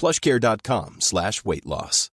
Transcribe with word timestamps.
plushcare.com 0.00 1.00
slash 1.00 1.44
weight 1.44 1.66
loss. 1.66 2.10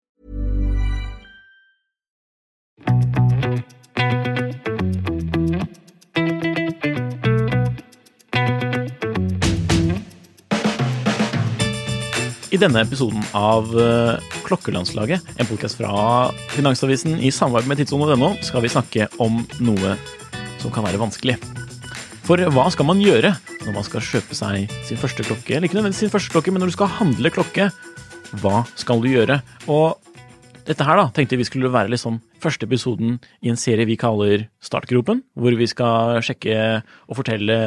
I 12.48 12.58
denne 12.58 12.82
episoden 12.82 13.22
av 13.38 13.68
eh, 13.78 14.18
Klokkelandslaget, 14.48 15.22
en 15.38 15.50
podkast 15.50 15.78
fra 15.78 16.32
Finansavisen 16.56 17.20
i 17.20 17.30
samarbeid 17.30 17.70
med 17.70 17.82
tidssonen.no, 17.84 18.32
skal 18.42 18.66
vi 18.66 18.72
snakke 18.72 19.10
om 19.22 19.44
noe 19.62 19.94
som 20.58 20.74
kan 20.74 20.88
være 20.88 21.02
vanskelig. 21.04 21.38
For 22.28 22.42
hva 22.52 22.66
skal 22.68 22.84
man 22.90 23.00
gjøre 23.00 23.30
når 23.64 23.72
man 23.72 23.86
skal 23.88 24.04
kjøpe 24.04 24.36
seg 24.36 24.72
sin 24.84 25.00
første 25.00 25.24
klokke? 25.24 25.54
Eller 25.56 25.70
ikke 25.70 25.78
nødvendigvis 25.78 26.02
sin 26.04 26.12
første 26.12 26.34
klokke, 26.34 26.52
men 26.52 26.60
når 26.60 26.74
du 26.74 26.76
skal 26.76 26.90
handle 26.98 27.32
klokke, 27.32 27.70
hva 28.42 28.66
skal 28.76 29.00
du 29.00 29.08
gjøre? 29.08 29.38
Og 29.72 29.96
dette 30.68 30.84
her 30.84 31.00
da, 31.00 31.06
tenkte 31.16 31.40
vi 31.40 31.46
skulle 31.48 31.72
være 31.72 31.94
liksom 31.94 32.18
første 32.44 32.68
episoden 32.68 33.16
i 33.40 33.54
en 33.54 33.60
serie 33.60 33.88
vi 33.88 33.96
kaller 33.96 34.44
Startgropen, 34.60 35.24
hvor 35.40 35.56
vi 35.56 35.70
skal 35.72 36.20
sjekke 36.28 36.60
og 37.08 37.22
fortelle 37.22 37.62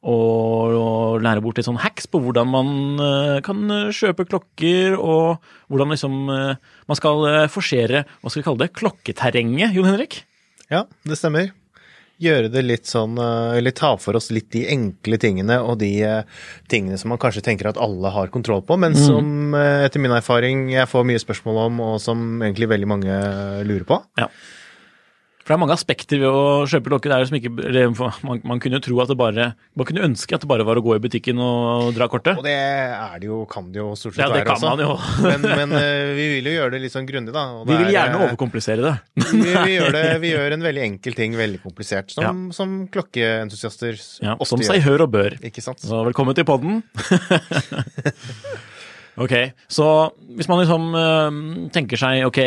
og, 0.00 1.20
lære 1.20 1.44
bort 1.44 1.60
litt 1.60 1.68
sånn 1.68 1.82
hacks 1.84 2.08
på 2.08 2.22
hvordan 2.24 2.48
man 2.48 2.74
eh, 3.04 3.36
kan 3.44 3.60
kjøpe 3.92 4.24
klokker, 4.30 4.96
og 4.96 5.44
hvordan 5.68 5.92
liksom 5.92 6.20
eh, 6.32 6.74
man 6.88 7.02
skal 7.02 7.28
eh, 7.28 7.46
forsere, 7.52 8.06
hva 8.22 8.32
skal 8.32 8.40
vi 8.40 8.48
kalle 8.48 8.64
det, 8.64 8.72
klokketerrenget, 8.78 9.76
Jon 9.76 9.92
Henrik? 9.92 10.22
Ja, 10.72 10.86
det 11.04 11.20
stemmer. 11.20 11.57
Gjøre 12.18 12.50
det 12.50 12.64
litt 12.66 12.88
sånn 12.90 13.14
Eller 13.18 13.70
ta 13.76 13.92
for 14.00 14.18
oss 14.18 14.32
litt 14.34 14.48
de 14.50 14.64
enkle 14.72 15.18
tingene 15.22 15.60
og 15.62 15.78
de 15.82 15.92
eh, 16.02 16.38
tingene 16.70 16.98
som 16.98 17.12
man 17.12 17.20
kanskje 17.22 17.44
tenker 17.46 17.70
at 17.70 17.78
alle 17.78 18.10
har 18.10 18.32
kontroll 18.34 18.64
på, 18.66 18.74
men 18.80 18.96
som 18.98 19.54
eh, 19.54 19.84
etter 19.86 20.02
min 20.02 20.14
erfaring 20.16 20.66
jeg 20.72 20.90
får 20.90 21.06
mye 21.06 21.22
spørsmål 21.22 21.60
om, 21.68 21.82
og 21.84 22.00
som 22.02 22.42
egentlig 22.42 22.70
veldig 22.72 22.90
mange 22.90 23.20
lurer 23.68 23.86
på. 23.88 24.00
Ja. 24.18 24.26
For 25.48 25.54
det 25.54 25.62
er 25.62 25.62
mange 25.62 25.76
aspekter 25.78 26.18
ved 26.20 26.28
å 26.28 26.40
kjøpe 26.68 26.90
klokke. 26.90 27.08
Det 27.08 27.16
er 27.16 27.28
som 27.30 27.36
ikke, 27.38 27.50
man, 28.28 28.40
man 28.50 28.58
kunne 28.60 28.76
jo 28.76 28.82
tro 28.84 28.98
at 29.00 29.08
det 29.08 29.14
bare 29.16 29.46
Man 29.80 29.86
kunne 29.88 30.02
ønske 30.04 30.36
at 30.36 30.44
det 30.44 30.50
bare 30.50 30.66
var 30.68 30.76
å 30.76 30.82
gå 30.84 30.92
i 30.98 31.00
butikken 31.00 31.40
og 31.40 31.88
dra 31.96 32.04
kortet. 32.12 32.36
Og 32.36 32.44
det 32.44 32.52
er 32.52 33.14
det 33.22 33.30
jo, 33.30 33.38
kan 33.48 33.70
det 33.72 33.80
jo 33.80 33.94
stort 33.96 34.18
sett 34.18 34.26
Ja, 34.26 34.28
det 34.28 34.42
være 34.42 34.50
kan 34.50 34.58
også. 34.58 34.68
man 34.68 34.84
jo. 34.84 34.92
men 35.24 35.48
men 35.48 35.72
eh, 35.80 36.12
vi 36.18 36.28
vil 36.34 36.50
jo 36.50 36.54
gjøre 36.58 36.76
det 36.76 36.82
litt 36.84 36.92
sånn 36.92 37.08
grundig, 37.08 37.32
da. 37.32 37.46
Vi 37.64 37.72
vil 37.72 37.88
er, 37.88 37.94
gjerne 37.96 38.20
eh, 38.20 38.26
overkomplisere 38.28 38.84
det. 38.84 38.94
vi, 39.32 39.40
vi, 39.56 39.72
gjør 39.78 39.96
det, 39.96 40.06
vi 40.20 40.34
gjør 40.34 40.58
en 40.58 40.68
veldig 40.68 40.86
enkel 40.90 41.16
ting 41.16 41.40
veldig 41.40 41.64
komplisert, 41.64 42.12
som, 42.12 42.50
som 42.52 42.82
klokkeentusiaster 42.92 43.96
Ja, 43.96 44.36
ofte 44.36 44.52
som 44.52 44.66
gjør. 44.66 44.74
seg 44.74 44.84
hør 44.84 45.08
og 45.08 45.14
bør. 45.16 45.40
Ikke 45.48 45.64
sant? 45.64 45.80
Så 45.80 46.04
velkommen 46.12 46.36
til 46.36 46.44
podden. 46.44 46.82
ok, 49.18 49.34
så 49.68 49.88
hvis 50.38 50.48
man 50.50 50.62
liksom 50.62 50.88
uh, 50.94 51.68
tenker 51.74 52.00
seg 52.00 52.24
ok, 52.28 52.40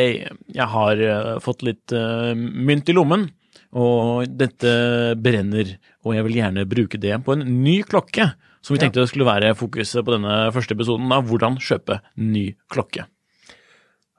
jeg 0.55 0.67
har 0.75 1.03
uh, 1.03 1.35
fått 1.43 1.63
litt 1.67 1.93
uh, 1.95 2.31
mynt 2.35 2.89
i 2.91 2.95
lommen, 2.97 3.29
og 3.71 4.27
dette 4.35 4.71
brenner, 5.15 5.77
og 6.03 6.15
jeg 6.17 6.25
vil 6.27 6.39
gjerne 6.41 6.67
bruke 6.67 6.99
det 6.99 7.15
på 7.23 7.37
en 7.37 7.45
ny 7.63 7.77
klokke, 7.87 8.33
som 8.61 8.75
vi 8.75 8.81
tenkte 8.83 9.05
skulle 9.09 9.25
være 9.25 9.53
fokuset 9.57 10.03
på 10.05 10.11
denne 10.17 10.51
første 10.53 10.75
episoden 10.75 11.07
da, 11.09 11.21
hvordan 11.23 11.55
kjøpe 11.63 12.01
ny 12.19 12.51
klokke. 12.71 13.07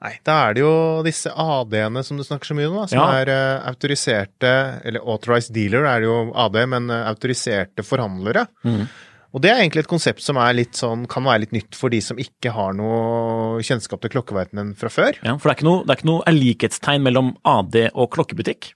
Nei, 0.03 0.17
da 0.27 0.33
er 0.49 0.57
det 0.57 0.63
jo 0.65 0.71
disse 1.05 1.31
AD-ene 1.31 2.01
som 2.03 2.17
du 2.19 2.25
snakker 2.27 2.49
så 2.49 2.57
mye 2.57 2.67
om, 2.67 2.81
da, 2.81 2.87
som 2.91 2.99
Ja. 2.99 3.21
er 3.21 3.29
uh, 3.31 3.69
autoriserte, 3.69 4.51
eller 4.83 4.99
authorized 4.99 5.53
dealer 5.55 5.85
er 5.87 6.03
det 6.03 6.09
jo 6.09 6.17
AD, 6.43 6.57
men 6.73 6.89
uh, 6.91 7.05
autoriserte 7.13 7.85
forhandlere. 7.87 8.47
Mhm. 8.67 8.87
Og 9.33 9.41
det 9.41 9.49
er 9.49 9.63
egentlig 9.63 9.81
et 9.81 9.89
konsept 9.89 10.21
som 10.21 10.37
er 10.37 10.59
sånn, 10.77 11.07
kan 11.09 11.25
være 11.25 11.47
litt 11.47 11.55
nytt 11.55 11.77
for 11.77 11.89
de 11.89 11.99
som 12.05 12.19
ikke 12.21 12.51
har 12.53 12.75
noe 12.77 13.63
kjennskap 13.65 14.03
til 14.03 14.13
klokkeverdenen 14.13 14.75
fra 14.77 14.91
før. 14.93 15.17
Ja, 15.25 15.33
for 15.41 15.49
det 15.49 15.55
er 15.55 15.59
ikke 15.59 15.69
noe, 15.71 15.81
det 15.83 15.95
er 15.95 16.01
ikke 16.01 16.11
noe 16.11 16.33
likhetstegn 16.37 17.05
mellom 17.07 17.33
AD 17.49 17.79
og 17.91 18.11
klokkebutikk. 18.13 18.75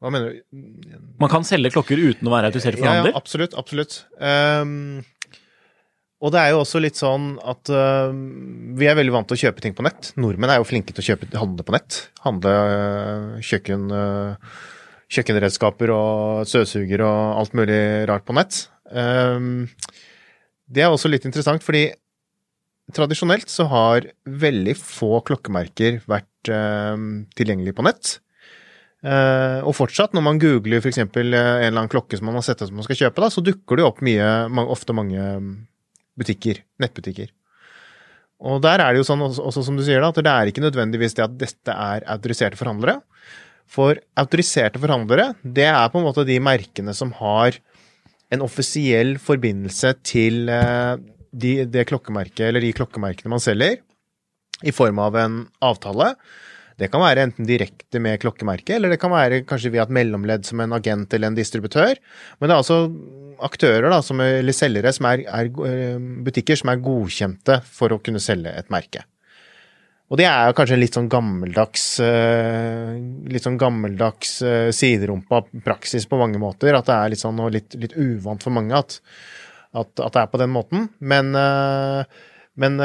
Hva 0.00 0.12
mener 0.14 0.32
du? 0.32 0.60
Man 1.20 1.32
kan 1.32 1.44
selge 1.44 1.72
klokker 1.74 1.98
uten 2.00 2.30
å 2.30 2.32
være 2.32 2.48
autorisert 2.52 2.78
Ja, 2.78 2.84
forhandler. 2.86 3.12
ja, 3.12 3.18
absolutt, 3.20 3.56
absolutt. 3.58 3.98
Um, 4.16 5.02
og 6.20 6.32
det 6.32 6.40
er 6.40 6.54
jo 6.54 6.62
også 6.62 6.80
litt 6.80 6.96
sånn 7.00 7.34
at 7.44 7.68
uh, 7.74 8.08
vi 8.78 8.88
er 8.88 8.96
veldig 8.96 9.12
vant 9.18 9.28
til 9.28 9.36
å 9.36 9.42
kjøpe 9.48 9.64
ting 9.64 9.76
på 9.76 9.84
nett. 9.84 10.12
Nordmenn 10.20 10.54
er 10.54 10.60
jo 10.62 10.68
flinke 10.68 10.94
til 10.94 11.02
å 11.04 11.08
kjøpe, 11.10 11.28
handle 11.36 11.66
på 11.66 11.74
nett. 11.74 12.00
Handle 12.24 12.54
uh, 12.54 13.38
kjøkken, 13.44 13.86
uh, 13.92 14.58
kjøkkenredskaper 15.12 15.92
og 15.92 16.48
støvsuger 16.48 17.04
og 17.04 17.40
alt 17.42 17.56
mulig 17.58 17.80
rart 18.08 18.24
på 18.28 18.36
nett. 18.38 18.68
Ehm, 18.90 19.68
det 20.70 20.84
er 20.84 20.92
også 20.92 21.10
litt 21.10 21.26
interessant, 21.28 21.64
fordi 21.66 21.88
tradisjonelt 22.94 23.50
så 23.50 23.68
har 23.70 24.08
veldig 24.26 24.74
få 24.78 25.20
klokkemerker 25.26 26.00
vært 26.10 26.50
ehm, 26.50 27.24
tilgjengelig 27.38 27.76
på 27.78 27.86
nett. 27.86 28.18
Eh, 29.00 29.58
og 29.64 29.72
fortsatt, 29.78 30.12
når 30.12 30.24
man 30.26 30.40
googler 30.40 30.82
f.eks. 30.82 31.00
Uh, 31.00 31.08
en 31.16 31.32
eller 31.32 31.72
annen 31.72 31.92
klokke 31.92 32.18
som 32.18 32.28
man 32.28 32.36
har 32.36 32.44
sett 32.44 32.60
at 32.66 32.72
man 32.74 32.84
skal 32.84 32.98
kjøpe, 32.98 33.22
da, 33.22 33.30
så 33.32 33.44
dukker 33.44 33.80
det 33.80 33.86
opp 33.86 34.02
mye, 34.04 34.26
ofte 34.68 34.96
mange 34.96 35.20
butikker, 36.20 36.60
nettbutikker. 36.82 37.30
Og 38.40 38.60
der 38.64 38.80
er 38.80 38.92
det 38.92 39.02
jo 39.02 39.08
sånn, 39.08 39.22
også, 39.24 39.44
også 39.48 39.64
som 39.66 39.76
du 39.76 39.84
sier, 39.84 40.00
da, 40.00 40.10
at 40.12 40.20
det 40.20 40.32
er 40.32 40.50
ikke 40.50 40.64
nødvendigvis 40.64 41.16
det 41.16 41.24
at 41.26 41.38
dette 41.40 41.72
er 41.72 42.04
autoriserte 42.12 42.60
forhandlere. 42.60 43.00
For 43.70 44.00
autoriserte 44.20 44.80
forhandlere, 44.82 45.30
det 45.44 45.68
er 45.70 45.90
på 45.92 46.00
en 46.00 46.06
måte 46.08 46.26
de 46.28 46.36
merkene 46.42 46.92
som 46.96 47.12
har 47.20 47.56
en 48.30 48.44
offisiell 48.46 49.16
forbindelse 49.22 49.94
til 50.06 50.50
eh, 50.52 50.94
de, 51.30 51.54
det 51.70 51.86
klokkemerket, 51.90 52.46
eller 52.48 52.64
de 52.64 52.74
klokkemerkene 52.76 53.32
man 53.32 53.42
selger, 53.42 53.80
i 54.66 54.72
form 54.76 55.00
av 55.02 55.16
en 55.16 55.42
avtale. 55.64 56.12
Det 56.80 56.88
kan 56.92 57.02
være 57.02 57.26
enten 57.26 57.48
direkte 57.48 58.00
med 58.00 58.20
klokkemerket, 58.22 58.76
eller 58.78 58.92
det 58.92 59.00
kan 59.02 59.12
være 59.12 59.42
kanskje 59.48 59.72
via 59.74 59.84
et 59.84 59.92
mellomledd 59.92 60.46
som 60.48 60.62
en 60.64 60.76
agent 60.76 61.12
eller 61.12 61.28
en 61.28 61.36
distributør. 61.36 61.98
Men 62.38 62.48
det 62.48 62.54
er 62.54 62.62
altså 62.62 62.80
aktører, 63.44 63.88
da, 63.92 64.00
som, 64.04 64.20
eller 64.24 64.56
selgere, 64.56 64.92
som 64.96 65.08
er, 65.10 65.24
er 65.28 65.50
eh, 65.68 66.00
butikker 66.24 66.60
som 66.60 66.72
er 66.72 66.84
godkjente 66.84 67.60
for 67.68 67.92
å 67.92 68.00
kunne 68.04 68.22
selge 68.22 68.52
et 68.56 68.72
merke. 68.72 69.04
Og 70.10 70.18
det 70.18 70.26
er 70.26 70.48
jo 70.48 70.56
kanskje 70.58 70.78
litt 70.80 70.96
sånn 70.96 71.08
gammeldags 71.10 71.84
eh, 72.02 72.96
litt 73.30 73.44
sånn 73.46 73.58
gammeldags 73.60 74.40
eh, 74.42 74.70
siderumpa 74.74 75.44
praksis 75.62 76.08
på 76.10 76.18
mange 76.18 76.40
måter. 76.42 76.74
At 76.74 76.88
det 76.88 76.96
er 76.96 77.12
litt 77.12 77.22
sånn 77.22 77.38
og 77.38 77.52
litt, 77.54 77.76
litt 77.78 77.94
uvant 77.94 78.42
for 78.42 78.54
mange 78.56 78.74
at, 78.74 78.98
at, 79.70 79.92
at 80.02 80.16
det 80.16 80.24
er 80.24 80.32
på 80.32 80.40
den 80.42 80.50
måten. 80.50 80.88
Men, 80.98 81.30
eh, 81.38 82.26
men 82.58 82.80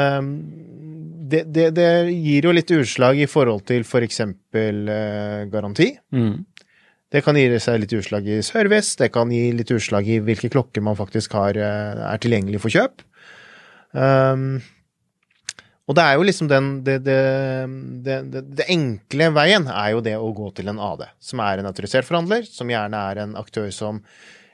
det, 1.26 1.42
det, 1.50 1.72
det 1.74 1.88
gir 2.14 2.46
jo 2.46 2.54
litt 2.54 2.70
utslag 2.76 3.18
i 3.18 3.26
forhold 3.26 3.66
til 3.66 3.82
f.eks. 3.82 4.22
For 4.54 4.94
garanti. 5.50 5.90
Mm. 6.14 6.46
Det 7.10 7.24
kan 7.26 7.38
gi 7.38 7.48
seg 7.62 7.82
litt 7.82 7.96
utslag 7.98 8.30
i 8.30 8.38
service, 8.46 8.94
det 8.98 9.10
kan 9.14 9.30
gi 9.34 9.50
litt 9.54 9.70
utslag 9.74 10.06
i 10.10 10.20
hvilke 10.22 10.50
klokker 10.54 10.82
man 10.82 10.96
faktisk 10.98 11.34
har, 11.38 11.58
er 11.58 12.22
tilgjengelig 12.22 12.62
for 12.62 12.74
kjøp. 12.74 13.04
Um, 13.96 14.58
og 15.86 15.94
det 15.94 16.02
er 16.02 16.16
jo 16.18 16.24
liksom 16.26 16.48
den 16.50 16.70
det, 16.86 16.96
det, 17.06 17.18
det, 18.06 18.40
det, 18.58 18.66
enkle 18.74 19.28
veien 19.36 19.68
er 19.70 19.92
jo 19.94 20.00
det 20.02 20.16
å 20.18 20.32
gå 20.34 20.50
til 20.56 20.72
en 20.72 20.80
AD, 20.82 21.04
som 21.22 21.42
er 21.44 21.62
en 21.62 21.68
autorisert 21.70 22.08
forhandler, 22.08 22.46
som 22.48 22.70
gjerne 22.70 23.02
er 23.12 23.22
en 23.22 23.36
aktør 23.38 23.70
som 23.74 24.02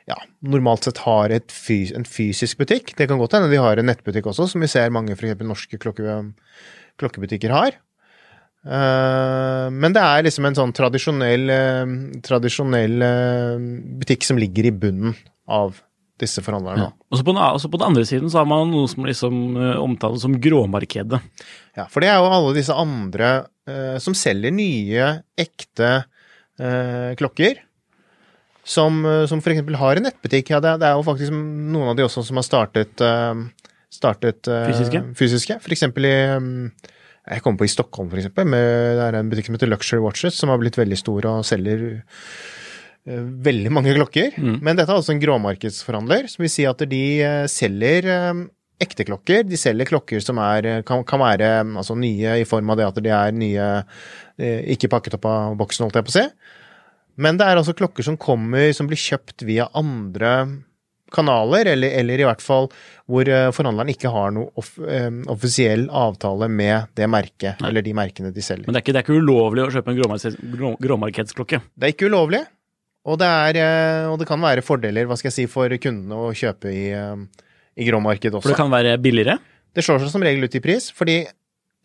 ja, 0.08 0.18
normalt 0.44 0.88
sett 0.88 1.00
har 1.04 1.32
fys 1.52 1.92
en 1.96 2.04
fysisk 2.08 2.60
butikk. 2.60 2.92
Det 2.98 3.06
kan 3.08 3.20
godt 3.20 3.36
hende 3.38 3.52
de 3.52 3.60
har 3.62 3.78
en 3.78 3.88
nettbutikk 3.88 4.28
også, 4.28 4.48
som 4.50 4.64
vi 4.64 4.70
ser 4.70 4.92
mange 4.92 5.14
f.eks. 5.14 5.38
norske 5.46 5.78
klokke, 5.80 6.18
klokkebutikker 7.00 7.54
har. 7.54 7.78
Eh, 8.62 9.68
men 9.74 9.94
det 9.94 10.02
er 10.02 10.26
liksom 10.26 10.46
en 10.46 10.58
sånn 10.58 10.74
tradisjonell, 10.76 11.48
eh, 11.50 11.94
tradisjonell 12.26 13.06
eh, 13.06 13.64
butikk 14.02 14.26
som 14.26 14.38
ligger 14.38 14.68
i 14.68 14.74
bunnen 14.84 15.16
av 15.50 15.80
disse 16.20 16.42
forhandlerne. 16.44 16.90
Ja. 16.90 17.08
Og 17.10 17.18
så 17.18 17.24
på, 17.26 17.32
den, 17.34 17.70
på 17.72 17.80
den 17.80 17.88
andre 17.88 18.04
siden 18.06 18.30
så 18.30 18.42
har 18.42 18.48
man 18.50 18.70
noe 18.70 18.90
som 18.90 19.06
liksom 19.08 19.40
uh, 19.56 19.80
omtales 19.82 20.22
som 20.24 20.36
gråmarkedet. 20.42 21.20
Ja, 21.78 21.88
for 21.90 22.04
det 22.04 22.12
er 22.12 22.20
jo 22.20 22.30
alle 22.30 22.54
disse 22.56 22.76
andre 22.76 23.32
eh, 23.68 23.98
som 24.02 24.16
selger 24.16 24.52
nye, 24.54 25.08
ekte 25.40 25.90
eh, 26.60 27.12
klokker. 27.18 27.62
Som, 28.62 29.00
eh, 29.08 29.24
som 29.26 29.40
f.eks. 29.42 29.64
har 29.80 29.98
en 29.98 30.06
nettbutikk. 30.06 30.52
Ja, 30.54 30.60
det, 30.62 30.76
det 30.82 30.90
er 30.90 30.98
jo 30.98 31.06
faktisk 31.06 31.34
noen 31.34 31.92
av 31.92 31.98
de 31.98 32.06
også 32.06 32.24
som 32.26 32.38
har 32.38 32.46
startet, 32.46 33.02
eh, 33.02 33.70
startet 33.92 34.50
eh, 34.50 34.68
Fysiske? 34.70 35.04
fysiske. 35.18 35.58
For 35.64 35.74
eksempel 35.74 36.08
i 36.08 36.16
Jeg 37.22 37.42
kommer 37.42 37.62
på 37.62 37.68
i 37.68 37.70
Stockholm, 37.70 38.10
for 38.10 38.18
eksempel. 38.18 38.48
Med, 38.50 38.98
det 38.98 39.04
er 39.08 39.18
en 39.18 39.28
butikk 39.30 39.48
som 39.48 39.56
heter 39.56 39.70
Luxury 39.70 40.02
Watches, 40.02 40.34
som 40.34 40.50
har 40.50 40.58
blitt 40.58 40.78
veldig 40.78 40.98
stor 40.98 41.28
og 41.30 41.44
selger 41.46 41.84
eh, 41.88 42.22
veldig 43.06 43.70
mange 43.74 43.94
klokker. 43.96 44.36
Men 44.38 44.76
dette 44.78 44.88
er 44.92 44.98
altså 45.00 45.14
en 45.14 45.22
gråmarkedsforhandler, 45.22 46.28
som 46.30 46.44
vil 46.44 46.52
si 46.52 46.66
at 46.68 46.84
de 46.90 47.02
eh, 47.24 47.44
selger 47.50 48.06
eh, 48.06 48.42
ekte 48.82 49.06
klokker. 49.08 49.44
De 49.48 49.58
selger 49.58 49.90
klokker 49.90 50.22
som 50.22 50.38
er, 50.42 50.68
eh, 50.70 50.82
kan, 50.86 51.02
kan 51.08 51.22
være 51.22 51.48
eh, 51.60 51.76
altså, 51.82 51.96
nye 51.98 52.36
i 52.42 52.48
form 52.48 52.70
av 52.74 52.78
det 52.78 52.88
at 52.88 53.00
de 53.02 53.14
er 53.14 53.34
nye, 53.34 53.68
eh, 54.38 54.60
ikke 54.76 54.90
pakket 54.92 55.18
opp 55.18 55.26
av 55.30 55.56
boksen, 55.60 55.86
holdt 55.86 55.98
jeg 55.98 56.08
på 56.08 56.14
å 56.14 56.18
si. 56.20 56.26
Men 57.22 57.36
det 57.36 57.44
er 57.46 57.58
altså 57.60 57.74
klokker 57.76 58.06
som 58.06 58.16
kommer, 58.16 58.70
som 58.72 58.86
blir 58.88 59.00
kjøpt 59.00 59.44
via 59.44 59.66
andre 59.76 60.62
kanaler, 61.12 61.68
eller, 61.74 61.92
eller 62.00 62.22
i 62.22 62.24
hvert 62.24 62.40
fall 62.40 62.70
hvor 63.10 63.28
eh, 63.28 63.50
forhandleren 63.52 63.90
ikke 63.92 64.08
har 64.14 64.30
noe 64.32 64.48
off, 64.56 64.70
eh, 64.80 65.10
offisiell 65.28 65.88
avtale 65.92 66.48
med 66.48 66.94
det 66.96 67.10
merket, 67.12 67.60
eller 67.66 67.84
de 67.84 67.92
merkene 67.98 68.30
de 68.32 68.44
selger. 68.44 68.64
Men 68.64 68.78
det 68.78 68.80
er 68.80 68.86
ikke, 68.86 68.94
det 68.96 69.02
er 69.02 69.06
ikke 69.08 69.20
ulovlig 69.20 69.66
å 69.66 69.70
kjøpe 69.74 69.92
en 69.92 69.98
gråmarkeds, 70.00 70.38
grå, 70.54 70.72
gråmarkedsklokke. 70.86 71.60
Det 71.76 71.90
er 71.90 71.92
ikke 71.98 72.08
ulovlig, 72.08 72.40
og 73.02 73.18
det, 73.18 73.28
er, 73.28 73.58
eh, 73.58 74.08
og 74.10 74.18
det 74.20 74.28
kan 74.30 74.42
være 74.42 74.62
fordeler 74.64 75.08
hva 75.10 75.18
skal 75.18 75.32
jeg 75.32 75.40
si, 75.40 75.46
for 75.50 75.72
kundene 75.82 76.18
å 76.18 76.30
kjøpe 76.36 76.70
i, 76.70 76.88
eh, 76.94 77.46
i 77.74 77.86
gråmarked 77.88 78.30
også. 78.30 78.46
For 78.46 78.54
det 78.54 78.60
kan 78.60 78.72
være 78.72 78.96
billigere. 79.02 79.38
Det 79.74 79.82
slår 79.82 80.04
seg 80.04 80.12
som 80.12 80.24
regel 80.24 80.46
ut 80.46 80.58
i 80.58 80.62
pris, 80.62 80.90
fordi 80.94 81.22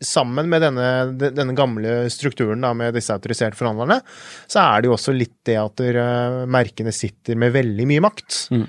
sammen 0.04 0.46
med 0.46 0.62
denne, 0.62 0.88
denne 1.18 1.56
gamle 1.58 2.04
strukturen 2.14 2.62
da, 2.62 2.70
med 2.76 2.94
disse 2.94 3.10
autoriserte 3.10 3.58
forhandlerne, 3.58 3.98
så 4.46 4.62
er 4.62 4.84
det 4.84 4.90
jo 4.90 4.94
også 4.94 5.14
litt 5.16 5.34
det 5.48 5.56
at 5.58 5.82
eh, 5.82 6.42
merkene 6.46 6.94
sitter 6.94 7.40
med 7.40 7.56
veldig 7.56 7.88
mye 7.90 8.04
makt. 8.06 8.44
Mm. 8.54 8.68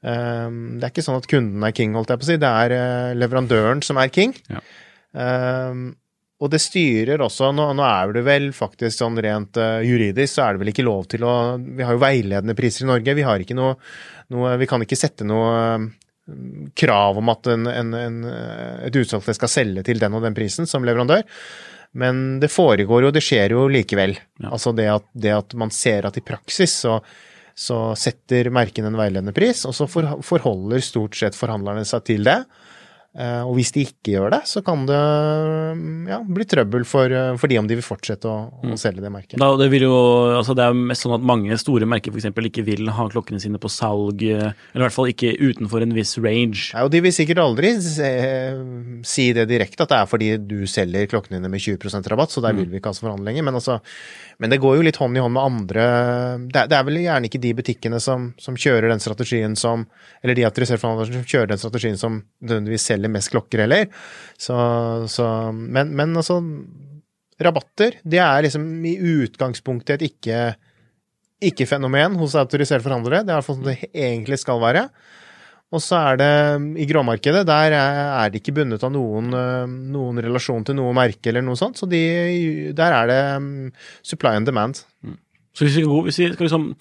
Det 0.00 0.86
er 0.86 0.88
ikke 0.88 1.02
sånn 1.04 1.18
at 1.20 1.26
kunden 1.28 1.64
er 1.66 1.74
king, 1.76 1.92
holdt 1.92 2.08
jeg 2.08 2.20
på 2.22 2.24
å 2.24 2.28
si, 2.30 2.36
det 2.40 2.48
er 2.48 3.18
leverandøren 3.20 3.82
som 3.84 3.98
er 4.00 4.08
king. 4.08 4.32
Ja. 4.48 4.62
Eh, 5.12 5.82
og 6.40 6.48
det 6.52 6.60
styrer 6.62 7.20
også 7.20 7.50
Nå, 7.52 7.66
nå 7.76 7.84
er 7.84 8.14
det 8.16 8.24
vel 8.24 8.46
faktisk 8.56 8.96
sånn 8.96 9.18
rent 9.20 9.58
uh, 9.60 9.82
juridisk, 9.84 10.32
så 10.34 10.46
er 10.46 10.56
det 10.56 10.62
vel 10.62 10.72
ikke 10.72 10.86
lov 10.86 11.08
til 11.12 11.26
å 11.28 11.34
Vi 11.60 11.84
har 11.84 11.96
jo 11.96 12.02
veiledende 12.02 12.56
priser 12.56 12.86
i 12.86 12.90
Norge. 12.90 13.16
Vi 13.16 13.26
har 13.26 13.42
ikke 13.44 13.58
noe, 13.58 13.74
noe 14.32 14.54
Vi 14.60 14.68
kan 14.70 14.84
ikke 14.84 14.98
sette 14.98 15.26
noe 15.28 15.50
uh, 15.52 15.90
krav 16.78 17.18
om 17.18 17.28
at 17.32 17.50
en, 17.50 17.66
en, 17.66 17.94
en, 17.96 18.22
eh, 18.28 18.86
et 18.86 18.96
utsalg 19.00 19.24
skal 19.34 19.50
selge 19.50 19.82
til 19.88 19.98
den 19.98 20.14
og 20.14 20.22
den 20.22 20.36
prisen 20.36 20.68
som 20.68 20.84
leverandør. 20.86 21.24
Men 21.98 22.38
det 22.42 22.52
foregår 22.54 23.06
jo, 23.06 23.10
det 23.10 23.22
skjer 23.24 23.56
jo 23.56 23.64
likevel. 23.72 24.14
Ja. 24.38 24.52
Altså 24.52 24.70
det 24.76 24.86
at, 24.92 25.08
det 25.10 25.32
at 25.34 25.56
man 25.58 25.72
ser 25.74 26.06
at 26.06 26.20
i 26.20 26.22
praksis 26.22 26.76
så, 26.84 27.00
så 27.58 27.80
setter 27.98 28.52
merkene 28.54 28.92
en 28.92 29.00
veiledende 29.00 29.34
pris, 29.34 29.64
og 29.66 29.74
så 29.74 29.88
for, 29.90 30.06
forholder 30.22 30.84
stort 30.86 31.18
sett 31.18 31.38
forhandlerne 31.38 31.82
seg 31.88 32.06
til 32.06 32.28
det. 32.28 32.38
Eh, 33.10 33.42
Og 33.42 33.56
hvis 33.58 33.72
de 33.74 33.82
ikke 33.88 34.12
gjør 34.12 34.30
det, 34.30 34.38
så 34.46 34.60
kan 34.62 34.84
det 34.86 34.98
ja, 36.12 36.20
bli 36.22 36.44
trøbbel 36.46 36.84
for, 36.86 37.10
eh, 37.10 37.32
for 37.40 37.50
de 37.50 37.58
om 37.58 37.66
de 37.66 37.74
vil 37.80 37.82
fortsette 37.82 38.30
å, 38.30 38.36
å 38.62 38.76
selge 38.78 39.02
det 39.02 39.10
merket. 39.10 39.34
Da, 39.40 39.48
det, 39.58 39.66
vil 39.72 39.88
jo, 39.88 39.96
altså 40.36 40.54
det 40.54 40.68
er 40.68 40.78
mest 40.78 41.02
sånn 41.02 41.16
at 41.16 41.26
mange 41.26 41.58
store 41.58 41.88
merker 41.90 42.14
f.eks. 42.14 42.28
ikke 42.30 42.64
vil 42.68 42.86
ha 42.94 43.08
klokkene 43.10 43.42
sine 43.42 43.58
på 43.58 43.70
salg, 43.72 44.22
eh, 44.22 44.52
eller 44.52 44.84
i 44.84 44.86
hvert 44.86 44.94
fall 44.94 45.10
ikke 45.10 45.34
utenfor 45.40 45.82
en 45.82 45.96
viss 45.96 46.14
range. 46.22 46.70
Ja, 46.70 46.84
og 46.86 46.94
de 46.94 47.02
vil 47.02 47.14
sikkert 47.16 47.42
aldri 47.42 47.74
se, 47.82 48.12
si 49.10 49.30
det 49.34 49.48
direkte, 49.50 49.82
at 49.82 49.90
det 49.90 49.98
er 49.98 50.10
fordi 50.10 50.30
du 50.46 50.60
selger 50.70 51.10
klokkene 51.10 51.40
dine 51.40 51.50
med 51.50 51.66
20% 51.66 52.06
rabatt, 52.14 52.30
så 52.30 52.44
der 52.46 52.54
vil 52.54 52.70
vi 52.70 52.78
ikke 52.78 52.92
altså 52.94 53.08
forhandle 53.08 53.26
lenger. 53.26 53.48
Men, 53.48 53.58
altså, 53.58 53.80
men 54.38 54.54
det 54.54 54.60
går 54.62 54.78
jo 54.78 54.86
litt 54.86 54.96
hånd 55.02 55.18
i 55.18 55.20
hånd 55.20 55.34
med 55.34 55.42
andre 55.42 55.82
Det 56.48 56.62
det 56.70 56.76
er 56.78 56.84
vel 56.86 56.96
gjerne 57.02 57.28
ikke 57.28 57.40
de 57.42 57.50
butikkene 57.58 57.98
som, 58.00 58.30
som 58.40 58.56
kjører 58.56 58.88
den 58.88 59.02
strategien 59.02 59.56
som 59.58 59.82
Eller 60.22 60.38
de 60.38 60.46
autoriserte 60.48 60.80
forhandlerne 60.80 61.18
som 61.18 61.26
kjører 61.28 61.50
den 61.52 61.60
strategien 61.60 61.98
som 62.00 62.22
nødvendigvis 62.40 62.86
selger 62.88 62.99
mest 63.08 63.32
klokker 63.32 63.64
heller. 63.64 63.86
Så, 64.36 64.56
så 65.08 65.26
men, 65.56 65.94
men 65.96 66.12
altså 66.20 66.42
Rabatter, 67.40 67.96
det 68.04 68.20
er 68.20 68.44
liksom 68.44 68.66
i 68.84 68.98
utgangspunktet 69.24 69.96
et 69.96 70.10
ikke 70.10 70.42
ikke-fenomen 71.40 72.18
hos 72.20 72.36
autoriserte 72.36 72.84
forhandlere. 72.84 73.24
Det 73.24 73.32
er 73.32 73.38
i 73.38 73.40
hvert 73.40 73.48
fall 73.48 73.58
sånn 73.58 73.70
det 73.70 73.78
egentlig 73.88 74.38
skal 74.42 74.60
være. 74.60 74.84
Og 75.70 75.82
så 75.82 76.00
er 76.10 76.18
det 76.18 76.30
i 76.82 76.86
gråmarkedet, 76.90 77.44
der 77.46 77.76
er 77.78 78.30
det 78.32 78.40
ikke 78.40 78.56
bundet 78.56 78.82
av 78.82 78.90
noen, 78.90 79.30
eh, 79.38 79.70
noen 79.94 80.18
relasjon 80.18 80.66
til 80.66 80.76
noe 80.80 80.94
merke 80.96 81.30
eller 81.30 81.44
noe 81.46 81.58
sånt. 81.58 81.78
Så 81.78 81.86
de, 81.90 82.72
der 82.76 82.96
er 82.96 83.10
det 83.10 83.20
mm, 83.44 83.68
supply 84.02 84.34
and 84.40 84.50
demand. 84.50 84.82
Så 85.54 85.66
hvis 85.66 85.78
vi, 85.78 85.86
hvis 85.86 86.18
vi 86.18 86.32
skal 86.32 86.48
liksom 86.48 86.72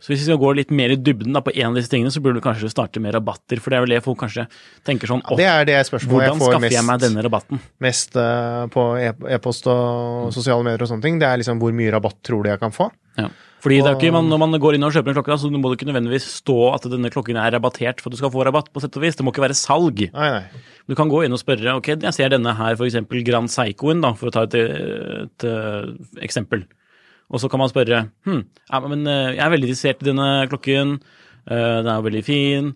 så 0.00 0.12
hvis 0.12 0.22
vi 0.22 0.28
skal 0.30 0.38
gå 0.40 0.52
litt 0.56 0.70
mer 0.72 0.94
i 0.94 0.96
dybden 0.96 1.36
da, 1.36 1.42
på 1.44 1.52
en 1.52 1.70
av 1.70 1.76
disse 1.76 1.92
tingene, 1.92 2.12
så 2.12 2.22
burde 2.24 2.40
du 2.40 2.44
kanskje 2.44 2.70
starte 2.72 3.02
med 3.04 3.12
rabatter. 3.16 3.60
For 3.60 3.72
det 3.72 3.76
er 3.78 3.84
vel 3.84 3.92
det 3.94 4.00
folk 4.06 4.18
kanskje 4.22 4.46
tenker 4.88 5.10
sånn 5.10 5.20
Ja, 5.28 5.36
det 5.36 5.48
er 5.50 5.68
det 5.68 5.76
spørsmålet 5.90 6.32
Hvordan 6.32 6.40
jeg 6.40 6.40
får 6.40 6.64
mest, 6.64 6.76
jeg 6.78 6.86
meg 6.88 7.04
denne 7.04 7.26
rabatten? 7.26 7.60
mest 7.84 8.16
uh, 8.16 8.64
på 8.72 8.86
e- 8.96 9.34
e-post 9.36 9.68
og 9.68 10.32
sosiale 10.32 10.64
medier 10.64 10.86
og 10.86 10.90
sånne 10.90 11.04
ting. 11.04 11.20
Det 11.20 11.28
er 11.28 11.42
liksom 11.42 11.60
hvor 11.60 11.76
mye 11.76 11.92
rabatt 11.92 12.18
tror 12.26 12.44
du 12.44 12.50
jeg 12.50 12.62
kan 12.62 12.72
få? 12.74 12.88
Ja. 13.20 13.28
Fordi 13.60 13.76
det 13.82 13.90
er 13.90 13.98
ikke, 13.98 14.12
man, 14.14 14.28
Når 14.32 14.38
man 14.40 14.56
går 14.56 14.78
inn 14.78 14.86
og 14.88 14.94
kjøper 14.94 15.12
en 15.12 15.18
klokke, 15.18 15.34
da, 15.34 15.36
så 15.36 15.50
må 15.52 15.68
det 15.68 15.76
ikke 15.76 15.90
nødvendigvis 15.90 16.30
stå 16.40 16.56
at 16.72 16.86
denne 16.88 17.10
klokken 17.12 17.36
er 17.36 17.52
rabattert 17.52 18.00
for 18.00 18.08
at 18.08 18.16
du 18.16 18.20
skal 18.22 18.32
få 18.32 18.46
rabatt. 18.48 18.72
på 18.72 18.80
sett 18.80 18.96
og 18.96 19.04
vis. 19.04 19.18
Det 19.18 19.26
må 19.26 19.34
ikke 19.34 19.44
være 19.44 19.58
salg. 19.58 20.00
Nei, 20.14 20.30
nei. 20.38 20.62
Du 20.88 20.96
kan 20.96 21.12
gå 21.12 21.26
inn 21.26 21.36
og 21.36 21.42
spørre 21.42 21.76
ok, 21.76 21.92
jeg 22.00 22.16
ser 22.16 22.32
denne 22.32 22.54
her, 22.56 22.78
f.eks. 22.78 22.96
Grand 23.26 23.52
Seikoen, 23.52 24.00
da, 24.00 24.14
for 24.16 24.30
å 24.30 24.34
ta 24.34 24.46
et, 24.48 24.56
et, 24.56 25.44
et 25.44 26.24
eksempel. 26.24 26.64
Og 27.30 27.38
så 27.42 27.48
kan 27.50 27.60
man 27.62 27.70
spørre 27.70 28.02
hm, 28.26 28.40
ja, 28.72 28.80
men 28.90 29.06
eh, 29.06 29.36
jeg 29.36 29.44
er 29.46 29.52
veldig 29.54 29.68
interessert 29.70 30.02
i 30.02 30.08
denne 30.10 30.28
klokken, 30.50 30.96
eh, 31.46 31.76
den 31.80 31.86
er 31.92 32.00
jo 32.02 32.08
veldig 32.10 32.24
fin, 32.26 32.74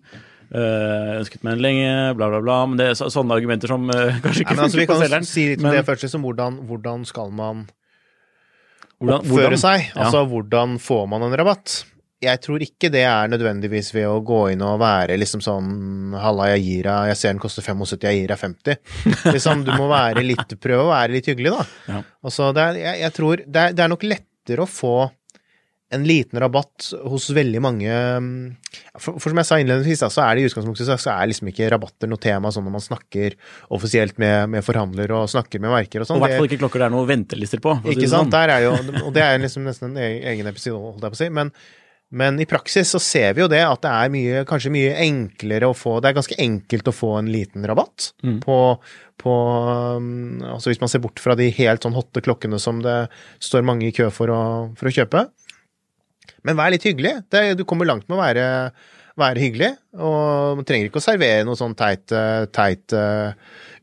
Uh, 0.55 1.17
ønsket 1.19 1.41
meg 1.43 1.55
den 1.57 1.63
lenge, 1.65 1.93
bla, 2.15 2.27
bla, 2.29 2.37
bla. 2.39 2.57
Men 2.69 2.77
det 2.77 2.85
er 2.91 2.93
så, 2.95 3.07
sånne 3.11 3.33
argumenter 3.33 3.67
som 3.67 3.87
uh, 3.89 4.13
kanskje 4.23 4.43
Nei, 4.43 4.43
ikke 4.45 4.53
men 4.55 4.61
altså, 4.67 4.77
vi 4.77 4.85
kan 4.87 4.99
selgeren. 5.01 5.25
si 5.27 5.45
litt 5.49 5.59
om 5.59 5.65
Men 5.65 5.73
det 5.73 5.81
først. 5.87 6.03
Liksom, 6.05 6.21
hvordan, 6.23 6.59
hvordan 6.69 7.01
skal 7.09 7.31
man 7.33 7.63
hvordan- 9.01 9.25
oppføre 9.25 9.49
hvordan- 9.49 9.63
seg? 9.63 9.87
Ja. 9.89 10.03
Altså, 10.05 10.21
hvordan 10.29 10.77
får 10.79 11.07
man 11.11 11.25
en 11.25 11.35
rabatt? 11.41 11.73
Jeg 12.23 12.41
tror 12.45 12.63
ikke 12.63 12.91
det 12.93 13.01
er 13.09 13.27
nødvendigvis 13.33 13.89
ved 13.97 14.05
å 14.07 14.21
gå 14.23 14.39
inn 14.53 14.61
og 14.63 14.77
være 14.79 15.17
liksom 15.19 15.41
sånn 15.43 16.13
Halla, 16.21 16.47
jeg 16.53 16.63
gir 16.63 16.87
deg 16.87 17.09
Jeg 17.11 17.17
ser 17.19 17.33
den 17.33 17.41
koster 17.43 17.65
75, 17.65 18.05
jeg 18.07 18.21
gir 18.21 18.31
deg 18.31 18.39
50. 18.39 18.79
Liksom, 19.33 19.65
du 19.67 19.73
må 19.75 19.89
være 19.91 20.23
litt 20.23 20.55
Prøve 20.61 20.85
å 20.85 20.93
være 20.93 21.17
litt 21.17 21.25
hyggelig, 21.33 21.51
da. 21.57 21.65
Ja. 21.89 21.99
Altså, 22.23 22.53
det 22.55 22.63
er, 22.69 22.79
jeg, 22.85 23.01
jeg 23.03 23.13
tror 23.17 23.43
det 23.43 23.65
er, 23.65 23.73
det 23.75 23.83
er 23.83 23.91
nok 23.91 24.07
lettere 24.45 24.65
å 24.65 24.69
få 24.69 25.09
en 25.93 26.03
liten 26.03 26.39
rabatt 26.41 26.87
hos 27.05 27.27
veldig 27.29 27.59
mange 27.61 27.87
mm, 27.93 28.55
For, 28.97 29.19
for 29.21 29.29
som 29.29 29.37
jeg 29.37 29.45
sa 29.47 29.59
innledningsvis, 29.61 30.01
så 30.11 30.23
er 30.25 30.35
det 30.35 30.41
i 30.41 30.47
utgangspunktet 30.49 30.89
så- 30.99 31.13
er 31.13 31.29
liksom 31.29 31.47
ikke 31.51 31.69
rabatter 31.71 32.09
noe 32.09 32.17
tema 32.17 32.49
sånn 32.51 32.65
når 32.65 32.73
man 32.73 32.81
snakker 32.83 33.35
offisielt 33.69 34.17
med, 34.17 34.49
med 34.49 34.65
forhandlere 34.65 35.13
og 35.13 35.29
snakker 35.29 35.61
med 35.61 35.71
merker 35.71 36.01
og 36.01 36.07
sånn. 36.09 36.17
Og 36.17 36.25
i 36.25 36.27
hvert 36.27 36.41
fall 36.41 36.49
ikke 36.49 36.61
klokker 36.63 36.81
det 36.81 36.87
er 36.89 36.95
noen 36.95 37.07
ventelister 37.07 37.61
på. 37.61 37.77
ikke 37.85 38.09
sant? 38.09 38.31
sånn. 38.31 38.33
Der 38.33 38.49
er 38.49 38.65
jo, 38.65 38.73
og 39.05 39.13
det 39.13 39.23
er 39.23 39.37
liksom 39.39 39.63
nesten 39.63 39.93
en 39.93 40.01
egen 40.01 40.47
episode, 40.49 40.81
holdt 40.81 41.05
jeg 41.05 41.13
på 41.13 41.19
å 41.19 41.21
si. 41.21 41.29
Men, 41.29 41.53
men 42.11 42.37
i 42.39 42.45
praksis 42.45 42.91
så 42.93 42.99
ser 43.01 43.33
vi 43.33 43.41
jo 43.41 43.47
det 43.51 43.63
at 43.65 43.81
det 43.81 43.91
er 43.91 44.11
mye, 44.13 44.43
kanskje 44.47 44.71
mye 44.71 44.91
enklere 45.03 45.67
å 45.67 45.75
få 45.75 45.97
Det 46.03 46.11
er 46.11 46.17
ganske 46.19 46.37
enkelt 46.39 46.87
å 46.87 46.93
få 46.93 47.09
en 47.19 47.31
liten 47.33 47.65
rabatt 47.67 48.11
Mm. 48.23 48.37
på, 48.43 48.57
på 49.21 49.33
um, 49.97 50.43
Altså 50.45 50.69
hvis 50.69 50.79
man 50.83 50.91
ser 50.91 51.01
bort 51.03 51.19
fra 51.19 51.35
de 51.35 51.49
helt 51.57 51.83
sånn 51.83 51.97
hotte 51.97 52.21
klokkene 52.21 52.59
som 52.61 52.79
det 52.85 53.07
står 53.43 53.65
mange 53.65 53.87
i 53.89 53.95
kø 53.95 54.11
for 54.13 54.29
å, 54.31 54.41
for 54.77 54.87
å 54.87 54.93
kjøpe. 54.93 55.25
Men 56.45 56.57
vær 56.57 56.71
litt 56.71 56.85
hyggelig. 56.85 57.23
Det, 57.33 57.55
du 57.57 57.65
kommer 57.65 57.89
langt 57.89 58.07
med 58.07 58.17
å 58.19 58.21
være, 58.21 58.45
være 59.19 59.41
hyggelig. 59.41 59.71
Og 59.95 60.59
man 60.59 60.67
trenger 60.67 60.89
ikke 60.89 60.99
å 61.01 61.05
servere 61.05 61.45
noe 61.47 61.59
sånn 61.59 61.75
teit, 61.79 62.11
eh, 62.15 62.45
teit 62.53 62.95
uh, 62.95 63.31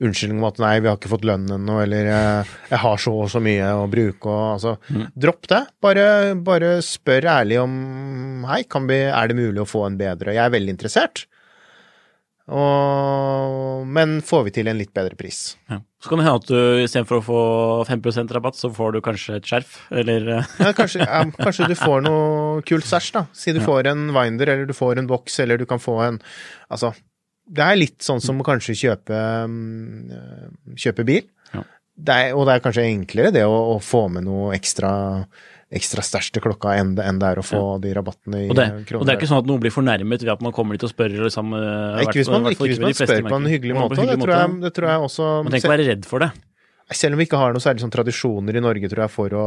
unnskyldning 0.05 0.41
om 0.43 0.49
at 0.49 0.61
nei, 0.63 0.75
vi 0.83 0.91
har 0.91 0.99
ikke 0.99 1.13
fått 1.13 1.27
lønn 1.29 1.47
ennå, 1.57 1.79
eller 1.85 2.11
eh, 2.13 2.55
jeg 2.73 2.81
har 2.85 3.01
så 3.01 3.15
og 3.25 3.31
så 3.33 3.43
mye 3.45 3.71
å 3.81 3.87
bruke, 3.91 4.29
og 4.29 4.43
altså 4.59 4.77
Dropp 5.25 5.49
det. 5.53 5.63
Bare, 5.85 6.07
bare 6.45 6.75
spør 6.85 7.31
ærlig 7.39 7.61
om 7.63 7.77
hei, 8.51 8.63
kan 8.69 8.89
vi, 8.91 9.05
er 9.09 9.31
det 9.31 9.39
mulig 9.39 9.65
å 9.65 9.69
få 9.69 9.87
en 9.89 10.01
bedre? 10.01 10.37
Jeg 10.37 10.45
er 10.45 10.57
veldig 10.57 10.77
interessert. 10.77 11.27
Og, 12.53 13.87
men 13.89 14.19
får 14.27 14.49
vi 14.49 14.57
til 14.59 14.69
en 14.69 14.81
litt 14.81 14.93
bedre 14.95 15.17
pris? 15.17 15.55
Ja. 15.71 15.81
Så 16.03 16.11
kan 16.11 16.19
det 16.19 16.25
hende 16.27 16.41
at 16.41 16.49
du 16.51 16.83
istedenfor 16.83 17.21
å 17.21 17.23
få 17.23 17.41
5% 17.87 18.33
rabatt, 18.35 18.57
så 18.59 18.73
får 18.75 18.97
du 18.97 19.01
kanskje 19.07 19.37
et 19.39 19.47
skjerf, 19.47 19.77
eller 19.95 20.27
eh, 20.35 20.49
Ja, 20.59 20.73
kanskje, 20.75 21.05
ja, 21.05 21.21
kanskje 21.45 21.69
du 21.71 21.77
får 21.79 22.03
noe 22.03 22.65
kult 22.67 22.89
sæsj, 22.89 23.13
da. 23.15 23.23
Si 23.39 23.55
du 23.55 23.61
får 23.63 23.87
en 23.93 24.09
Winder, 24.17 24.51
eller 24.51 24.67
du 24.67 24.75
får 24.75 24.99
en 24.99 25.11
boks, 25.11 25.39
eller 25.45 25.63
du 25.63 25.67
kan 25.71 25.83
få 25.83 26.01
en 26.09 26.19
Altså, 26.73 26.91
det 27.47 27.63
er 27.63 27.79
litt 27.79 28.03
sånn 28.03 28.23
som 28.25 28.41
å 28.43 28.47
kanskje 28.47 28.75
kjøpe, 28.81 29.21
mm, 29.53 30.75
kjøpe 30.81 31.07
bil. 31.07 31.27
Ja. 31.53 31.63
det 32.09 32.19
er, 32.19 32.35
og 32.35 32.47
det 32.49 32.57
er 32.57 32.65
kanskje 32.65 32.89
enklere 32.89 33.33
det 33.35 33.47
å, 33.47 33.57
å 33.75 33.79
få 33.85 34.07
med 34.11 34.27
noe 34.27 34.55
ekstra 34.57 34.93
ekstra 35.73 36.03
stæsj 36.05 36.31
til 36.37 36.43
klokka 36.45 36.75
enn 36.79 36.95
det, 36.99 37.05
enn 37.09 37.19
det 37.23 37.29
er 37.33 37.41
å 37.41 37.45
få 37.47 37.61
de 37.83 37.93
rabattene 37.97 38.43
i 38.45 38.49
Og 38.53 38.57
det, 38.59 38.67
kroner. 38.89 39.01
og 39.01 39.07
det 39.09 39.15
er 39.15 39.19
ikke 39.21 39.31
sånn 39.31 39.43
at 39.43 39.49
noen 39.49 39.61
blir 39.65 39.73
fornærmet 39.75 40.21
ved 40.27 40.33
at 40.35 40.43
man 40.45 40.53
kommer 40.53 40.77
dit 40.77 40.85
og 40.85 40.93
spør 40.93 41.15
liksom 41.25 41.55
eh, 41.57 41.69
Nei, 41.97 42.03
ikke 42.07 42.19
hvis 42.21 42.29
man, 42.33 42.49
ikke 42.53 42.69
hvis 42.69 42.81
man 42.85 42.95
spør 42.99 43.23
på 43.31 43.39
en 43.41 43.47
hyggelig 43.49 43.79
måte. 43.79 43.97
Det 44.03 44.19
tror, 44.21 44.35
jeg, 44.37 44.57
det 44.67 44.73
tror 44.77 44.89
jeg 44.93 45.07
også 45.11 45.29
Man 45.43 45.53
trenger 45.55 45.63
ikke 45.65 45.73
være 45.77 45.87
redd 45.93 46.05
for 46.11 46.27
det. 46.27 46.31
Selv 46.93 47.17
om 47.17 47.23
vi 47.23 47.25
ikke 47.25 47.39
har 47.41 47.55
noen 47.55 47.65
særlig 47.65 47.81
sånn 47.87 47.95
tradisjoner 47.95 48.59
i 48.59 48.61
Norge, 48.61 48.89
tror 48.93 49.07
jeg, 49.07 49.13
for 49.15 49.33
å 49.39 49.47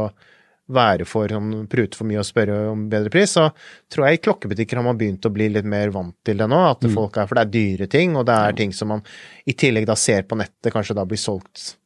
være 0.66 1.04
for 1.06 1.30
sånn 1.30 1.52
prute 1.70 1.94
for 1.94 2.08
mye 2.10 2.18
og 2.18 2.26
spørre 2.26 2.54
om 2.72 2.88
bedre 2.90 3.06
pris, 3.14 3.36
så 3.36 3.44
tror 3.92 4.08
jeg 4.08 4.18
i 4.18 4.22
klokkebutikker 4.24 4.80
har 4.80 4.82
man 4.88 4.98
begynt 4.98 5.22
å 5.28 5.30
bli 5.30 5.46
litt 5.54 5.68
mer 5.68 5.92
vant 5.94 6.16
til 6.26 6.40
det 6.42 6.48
nå. 6.50 6.58
At 6.72 6.82
Mm. 6.82 6.94
folk 6.96 7.16
er 7.22 7.28
For 7.30 7.38
det 7.38 7.44
er 7.46 7.52
dyre 7.54 7.86
ting, 7.86 8.16
og 8.18 8.26
det 8.26 8.34
er 8.34 8.52
ting 8.58 8.72
som 8.74 8.88
man 8.90 9.02
i 9.46 9.52
tillegg 9.54 9.86
da 9.86 9.94
ser 9.94 10.22
på 10.26 10.34
nettet, 10.40 10.72
kanskje 10.74 10.96
da 10.98 11.04
blir 11.06 11.22
solgt 11.22 11.76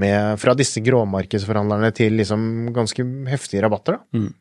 med 0.00 0.40
Fra 0.42 0.56
disse 0.58 0.82
gråmarkedsforhandlerne 0.82 1.92
til 1.94 2.16
liksom 2.18 2.72
ganske 2.74 3.04
heftige 3.30 3.62
rabatter, 3.62 4.00
da. 4.00 4.24
Mm. 4.24 4.32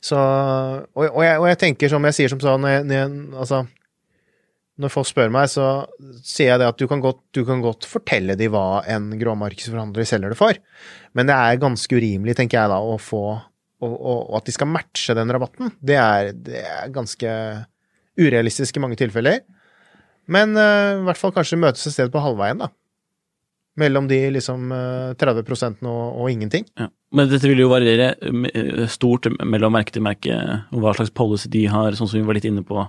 Så 0.00 0.16
og, 0.16 1.02
og, 1.02 1.20
jeg, 1.26 1.40
og 1.40 1.48
jeg 1.50 1.58
tenker 1.58 1.90
som 1.90 2.04
jeg 2.06 2.16
sier 2.16 2.32
som 2.32 2.40
sånn 2.40 2.62
når 2.62 2.76
jeg, 2.76 2.86
når 2.86 2.96
jeg, 2.96 3.12
Altså 3.42 3.64
når 4.78 4.92
folk 4.94 5.08
spør 5.10 5.32
meg, 5.34 5.50
så 5.50 5.64
sier 6.22 6.52
jeg 6.52 6.60
det 6.62 6.68
at 6.70 6.78
du 6.78 6.84
kan 6.86 7.00
godt, 7.02 7.18
du 7.34 7.40
kan 7.42 7.58
godt 7.64 7.82
fortelle 7.90 8.36
dem 8.38 8.52
hva 8.54 8.84
en 8.86 9.08
gråmarkedsforhandler 9.18 10.06
selger 10.06 10.30
det 10.30 10.38
for, 10.38 10.60
men 11.18 11.26
det 11.26 11.34
er 11.34 11.58
ganske 11.58 11.98
urimelig, 11.98 12.36
tenker 12.38 12.60
jeg 12.60 12.70
da, 12.70 12.78
å 12.78 12.94
få 13.02 13.22
og 13.78 14.32
at 14.34 14.48
de 14.48 14.54
skal 14.54 14.70
matche 14.70 15.14
den 15.14 15.30
rabatten. 15.30 15.70
Det 15.78 15.94
er, 15.94 16.32
det 16.34 16.64
er 16.66 16.88
ganske 16.90 17.30
urealistisk 18.18 18.74
i 18.74 18.82
mange 18.82 18.98
tilfeller. 18.98 19.44
Men 20.26 20.56
uh, 20.58 20.98
i 20.98 21.04
hvert 21.06 21.20
fall 21.20 21.34
kanskje 21.36 21.60
møtes 21.62 21.86
et 21.86 21.94
sted 21.94 22.10
på 22.12 22.22
halvveien, 22.22 22.58
da. 22.58 22.72
Mellom 23.78 24.08
de 24.10 24.16
liksom 24.34 24.72
eh, 24.74 25.14
30 25.20 25.86
og, 25.86 26.04
og 26.18 26.30
ingenting. 26.32 26.64
Ja. 26.80 26.88
Men 27.14 27.28
dette 27.30 27.46
vil 27.48 27.60
jo 27.62 27.70
variere 27.70 28.10
eh, 28.18 28.84
stort 28.90 29.28
mellom 29.46 29.72
merke 29.76 29.94
til 29.94 30.02
merke, 30.04 30.34
og 30.72 30.82
hva 30.82 30.94
slags 30.98 31.14
policy 31.14 31.48
de 31.52 31.66
har, 31.70 31.94
sånn 31.98 32.10
som 32.10 32.18
vi 32.18 32.26
var 32.26 32.34
litt 32.38 32.48
inne 32.50 32.64
på. 32.66 32.82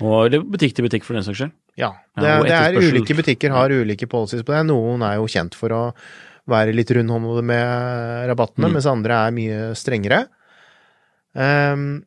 Og 0.00 0.16
eller 0.26 0.40
butikk 0.48 0.72
til 0.74 0.86
butikk, 0.88 1.04
for 1.04 1.14
den 1.18 1.24
saks 1.26 1.42
skyld. 1.42 1.52
Ja, 1.78 1.92
det, 2.16 2.24
er- 2.24 2.46
ja, 2.48 2.60
det 2.72 2.80
er 2.80 2.92
ulike 2.92 3.14
butikker 3.18 3.52
har 3.52 3.70
ulike 3.72 4.08
policies 4.08 4.42
på 4.44 4.54
det. 4.56 4.62
Noen 4.70 5.04
er 5.04 5.18
jo 5.20 5.28
kjent 5.30 5.54
for 5.56 5.72
å 5.76 5.82
være 6.50 6.72
litt 6.74 6.90
rundhåndede 6.90 7.44
med 7.46 8.26
rabattene, 8.32 8.66
Mm. 8.66 8.72
mens 8.78 8.88
andre 8.90 9.20
er 9.28 9.34
mye 9.36 9.58
strengere. 9.78 10.24
Ehm, 11.36 12.02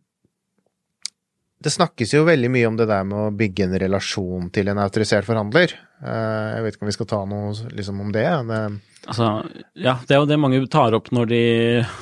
det 1.64 1.72
snakkes 1.72 2.12
jo 2.14 2.26
veldig 2.28 2.50
mye 2.52 2.68
om 2.68 2.76
det 2.78 2.88
der 2.90 3.06
med 3.08 3.18
å 3.18 3.36
bygge 3.36 3.66
en 3.66 3.78
relasjon 3.86 4.50
til 4.54 4.70
en 4.70 4.82
autorisert 4.84 5.26
forhandler. 5.28 5.72
Eh, 6.04 6.50
jeg 6.52 6.66
vet 6.66 6.76
ikke 6.76 6.86
om 6.86 6.92
vi 6.92 6.96
skal 6.98 7.10
ta 7.10 7.22
noe 7.30 7.54
liksom 7.72 8.02
om 8.04 8.12
det. 8.14 8.26
det 8.50 8.60
Altså, 9.06 9.30
ja, 9.78 9.94
det 10.04 10.16
er 10.16 10.20
jo 10.20 10.28
det 10.30 10.40
mange 10.42 10.60
tar 10.72 10.96
opp 10.98 11.12
når 11.14 11.28
de 11.30 11.42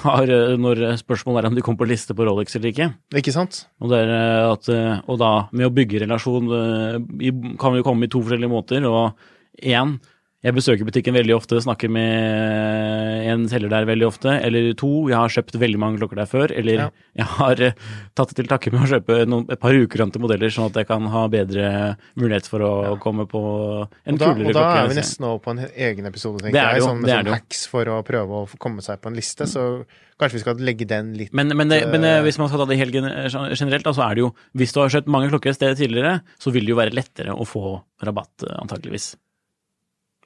har 0.06 0.30
Når 0.56 0.84
spørsmålet 1.02 1.44
er 1.44 1.50
om 1.50 1.58
de 1.58 1.64
kommer 1.66 1.84
på 1.84 1.90
liste 1.92 2.16
på 2.16 2.24
Rolex 2.24 2.56
eller 2.56 2.72
ikke. 2.72 2.90
ikke 3.20 3.36
sant? 3.36 3.66
Og, 3.84 3.92
det 3.92 4.02
eh, 4.08 4.48
at, 4.48 4.72
eh, 4.72 5.04
og 5.06 5.20
da, 5.22 5.34
med 5.52 5.70
å 5.70 5.76
bygge 5.76 6.06
relasjon 6.06 6.50
kan 7.60 7.76
vi 7.76 7.84
jo 7.84 7.88
komme 7.88 8.08
i 8.08 8.12
to 8.12 8.24
forskjellige 8.24 8.54
måter. 8.54 8.88
Og 8.90 9.14
én, 9.62 9.98
jeg 10.44 10.56
besøker 10.58 10.84
butikken 10.88 11.16
veldig 11.16 11.36
ofte, 11.38 11.56
snakker 11.64 11.88
med 11.94 13.28
en 13.32 13.46
selger 13.48 13.72
der 13.72 13.86
veldig 13.88 14.08
ofte. 14.10 14.34
Eller 14.44 14.74
to, 14.80 14.90
jeg 15.08 15.16
har 15.16 15.32
kjøpt 15.32 15.56
veldig 15.62 15.80
mange 15.80 16.02
klokker 16.02 16.20
der 16.20 16.28
før. 16.30 16.52
Eller 16.52 16.82
Ja. 16.84 16.88
jeg 17.16 17.28
har 17.38 17.62
eh, 17.70 17.78
tatt 18.18 18.34
det 18.34 18.42
til 18.42 18.50
takke 18.52 18.74
med 18.74 18.84
å 18.84 18.90
kjøpe 18.92 19.20
noen, 19.30 19.46
et 19.54 19.62
par 19.62 19.72
ukurante 19.78 20.20
modeller, 20.20 20.52
sånn 20.52 20.68
at 20.68 20.76
jeg 20.82 20.90
kan 20.90 21.08
ha 21.14 21.24
bedre 21.32 21.96
mulighet 22.20 22.50
for 22.52 22.60
å 22.68 23.00
komme 23.00 23.26
på 23.30 23.44
en 24.06 24.20
da, 24.20 24.34
kulere 24.34 24.52
og 24.52 24.58
da 24.60 24.66
er 24.84 24.92
vi 24.92 25.00
nesten 25.00 25.26
over 25.30 25.40
på 25.46 25.56
en 25.56 25.64
egen 25.72 26.12
episode, 26.12 26.44
tenker 26.44 26.60
er 26.60 26.76
jeg. 26.76 26.84
jo, 26.84 26.90
Sånn, 26.92 27.02
med 27.02 27.10
det 27.10 27.20
sånn 27.24 27.34
hacks 27.38 27.66
for 27.72 27.94
å 27.96 28.02
prøve 28.04 28.44
å 28.44 28.60
komme 28.60 28.84
seg 28.84 29.00
på 29.00 29.14
en 29.14 29.16
liste. 29.16 29.48
Så 29.48 29.86
kanskje 30.20 30.42
vi 30.42 30.44
skal 30.44 30.60
legge 30.60 30.86
den 30.88 31.14
litt 31.18 31.34
Men, 31.34 31.56
men, 31.56 31.72
det, 31.72 31.86
men 31.88 32.04
eh, 32.04 32.18
eh, 32.20 32.24
hvis 32.28 32.38
man 32.42 32.52
skal 32.52 32.60
ta 32.62 32.68
det 32.70 32.78
helt 32.84 32.94
generelt, 32.94 33.84
da, 33.88 33.96
så 33.96 34.10
er 34.10 34.16
det 34.16 34.28
jo 34.28 34.34
Hvis 34.60 34.76
du 34.76 34.80
har 34.84 34.92
kjøpt 34.94 35.08
mange 35.12 35.32
klokker 35.32 35.52
et 35.52 35.58
sted 35.58 35.80
tidligere, 35.80 36.20
så 36.40 36.52
vil 36.54 36.68
det 36.68 36.76
jo 36.76 36.80
være 36.84 36.94
lettere 37.00 37.32
å 37.34 37.48
få 37.48 37.80
rabatt, 38.04 38.44
antakeligvis. 38.60 39.14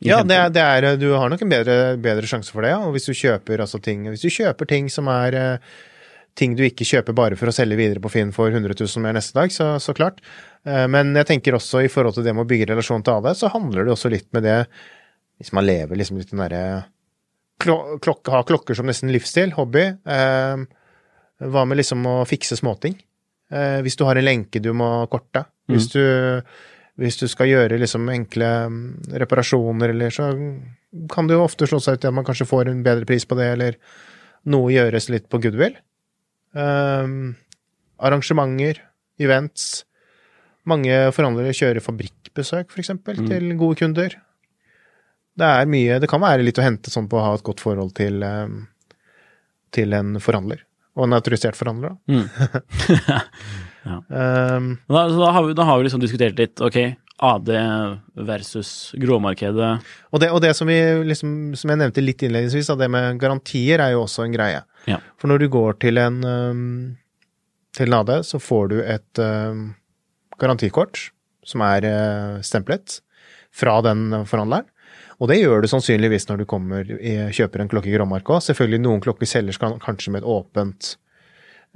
Ja, 0.06 0.20
det 0.24 0.36
er, 0.38 0.50
det 0.54 0.62
er, 0.62 0.88
du 1.02 1.08
har 1.18 1.30
nok 1.30 1.42
en 1.42 1.50
bedre, 1.50 1.98
bedre 1.98 2.28
sjanse 2.30 2.52
for 2.54 2.62
det, 2.62 2.70
ja. 2.76 2.80
Og 2.86 2.94
hvis 2.94 3.08
du 3.10 3.14
kjøper 3.18 3.64
altså 3.64 3.80
ting 3.82 4.04
Hvis 4.12 4.22
du 4.22 4.30
kjøper 4.30 4.68
ting 4.70 4.90
som 4.94 5.08
er 5.10 5.34
eh, 5.34 5.72
ting 6.38 6.54
du 6.54 6.62
ikke 6.68 6.86
kjøper 6.86 7.16
bare 7.18 7.36
for 7.40 7.50
å 7.50 7.54
selge 7.56 7.80
videre 7.80 8.00
på 8.04 8.12
Finn 8.14 8.30
for 8.36 8.54
100 8.54 8.76
000 8.78 9.02
mer 9.02 9.16
neste 9.18 9.34
dag, 9.40 9.50
så, 9.52 9.72
så 9.82 9.96
klart. 9.98 10.20
Eh, 10.70 10.86
Men 10.88 11.16
jeg 11.18 11.26
tenker 11.32 11.58
også 11.58 11.82
i 11.82 11.90
forhold 11.90 12.14
til 12.20 12.28
det 12.28 12.36
med 12.38 12.46
å 12.46 12.50
bygge 12.52 12.70
relasjon 12.70 13.02
til 13.08 13.18
AD, 13.18 13.32
så 13.40 13.50
handler 13.56 13.88
det 13.88 13.96
også 13.96 14.12
litt 14.14 14.30
med 14.38 14.46
det 14.46 14.60
Hvis 15.42 15.54
man 15.58 15.66
lever 15.66 15.98
liksom 15.98 16.22
litt 16.22 16.30
den 16.30 16.44
derre 16.46 16.62
klok 17.58 18.30
Ha 18.30 18.44
klokker 18.46 18.78
som 18.78 18.86
nesten 18.86 19.10
livsstil, 19.10 19.56
hobby. 19.58 19.88
eh, 20.06 20.66
Hva 21.42 21.66
med 21.66 21.78
liksom 21.82 22.06
å 22.06 22.20
fikse 22.30 22.58
småting? 22.60 23.00
Eh, 23.50 23.82
Hvis 23.82 23.98
du 23.98 24.06
har 24.06 24.16
en 24.22 24.26
lenke 24.30 24.62
du 24.62 24.74
må 24.78 25.08
korte. 25.10 25.46
Hvis 25.68 25.90
du 25.92 26.02
hvis 26.98 27.20
du 27.20 27.28
skal 27.30 27.50
gjøre 27.52 27.78
liksom 27.78 28.08
enkle 28.10 28.48
mm, 28.74 28.86
reparasjoner, 29.22 29.94
eller 29.94 30.14
så 30.14 30.32
kan 31.14 31.28
det 31.30 31.38
jo 31.38 31.44
ofte 31.46 31.68
slå 31.70 31.80
seg 31.84 31.98
ut 31.98 32.08
i 32.08 32.10
at 32.10 32.16
man 32.18 32.26
kanskje 32.26 32.48
får 32.50 32.72
en 32.72 32.84
bedre 32.86 33.06
pris 33.10 33.26
på 33.28 33.38
det, 33.38 33.52
eller 33.54 33.78
noe 34.50 34.72
gjøres 34.74 35.10
litt 35.14 35.28
på 35.30 35.40
goodwill. 35.44 35.76
Um, 36.58 37.36
arrangementer, 38.02 38.82
events. 39.22 39.84
Mange 40.68 40.96
forhandlere 41.14 41.54
kjører 41.56 41.86
fabrikkbesøk, 41.86 42.72
for 42.74 42.82
eksempel, 42.82 43.22
til 43.30 43.54
gode 43.60 43.78
kunder. 43.84 44.18
Det 45.38 45.46
er 45.46 45.70
mye 45.70 46.00
Det 46.02 46.10
kan 46.10 46.24
være 46.24 46.42
litt 46.42 46.58
å 46.58 46.66
hente 46.66 46.90
sånn 46.90 47.06
på 47.12 47.20
å 47.20 47.28
ha 47.28 47.36
et 47.38 47.46
godt 47.46 47.62
forhold 47.62 47.94
til, 48.00 48.24
um, 48.26 48.64
til 49.76 49.94
en 49.94 50.18
forhandler. 50.24 50.66
Og 50.98 51.06
en 51.06 51.18
autorisert 51.20 51.60
forhandler, 51.60 51.94
da. 51.94 52.24
Um, 53.88 54.72
Da, 54.90 55.08
da, 55.10 55.32
har 55.36 55.46
vi, 55.48 55.56
da 55.58 55.68
har 55.68 55.80
vi 55.80 55.88
liksom 55.88 56.04
diskutert 56.04 56.40
litt, 56.40 56.62
ok, 56.64 56.78
AD 57.18 57.50
versus 58.28 58.94
gråmarkedet. 59.00 59.72
Og 60.14 60.22
det, 60.22 60.30
og 60.30 60.42
det 60.44 60.54
som, 60.58 60.70
vi 60.70 60.78
liksom, 61.08 61.34
som 61.58 61.74
jeg 61.74 61.82
nevnte 61.82 62.04
litt 62.04 62.22
innledningsvis, 62.22 62.70
det 62.78 62.90
med 62.94 63.18
garantier 63.22 63.82
er 63.82 63.96
jo 63.96 64.04
også 64.06 64.28
en 64.28 64.36
greie. 64.36 64.62
Ja. 64.90 65.00
For 65.18 65.32
når 65.32 65.44
du 65.44 65.50
går 65.54 65.80
til 65.82 65.98
en 66.02 66.22
um, 66.24 66.64
til 67.78 67.94
AD, 67.94 68.14
så 68.26 68.42
får 68.42 68.72
du 68.74 68.78
et 68.84 69.22
um, 69.22 69.72
garantikort 70.42 71.08
som 71.48 71.64
er 71.66 71.88
uh, 71.90 72.46
stemplet 72.46 73.00
fra 73.56 73.80
den 73.86 74.12
forhandleren. 74.30 74.70
Og 75.18 75.32
det 75.32 75.40
gjør 75.40 75.64
du 75.64 75.72
sannsynligvis 75.72 76.28
når 76.30 76.44
du 76.44 76.46
kommer 76.46 76.86
kjøper 77.34 77.64
en 77.64 77.70
klokke 77.72 77.90
i 77.90 77.96
Gråmark 77.96 78.28
òg. 78.30 78.44
Selvfølgelig 78.46 78.84
noen 78.84 79.02
klokker 79.02 79.30
selges 79.30 79.58
kanskje 79.58 80.14
med 80.14 80.22
et 80.22 80.30
åpent 80.30 80.92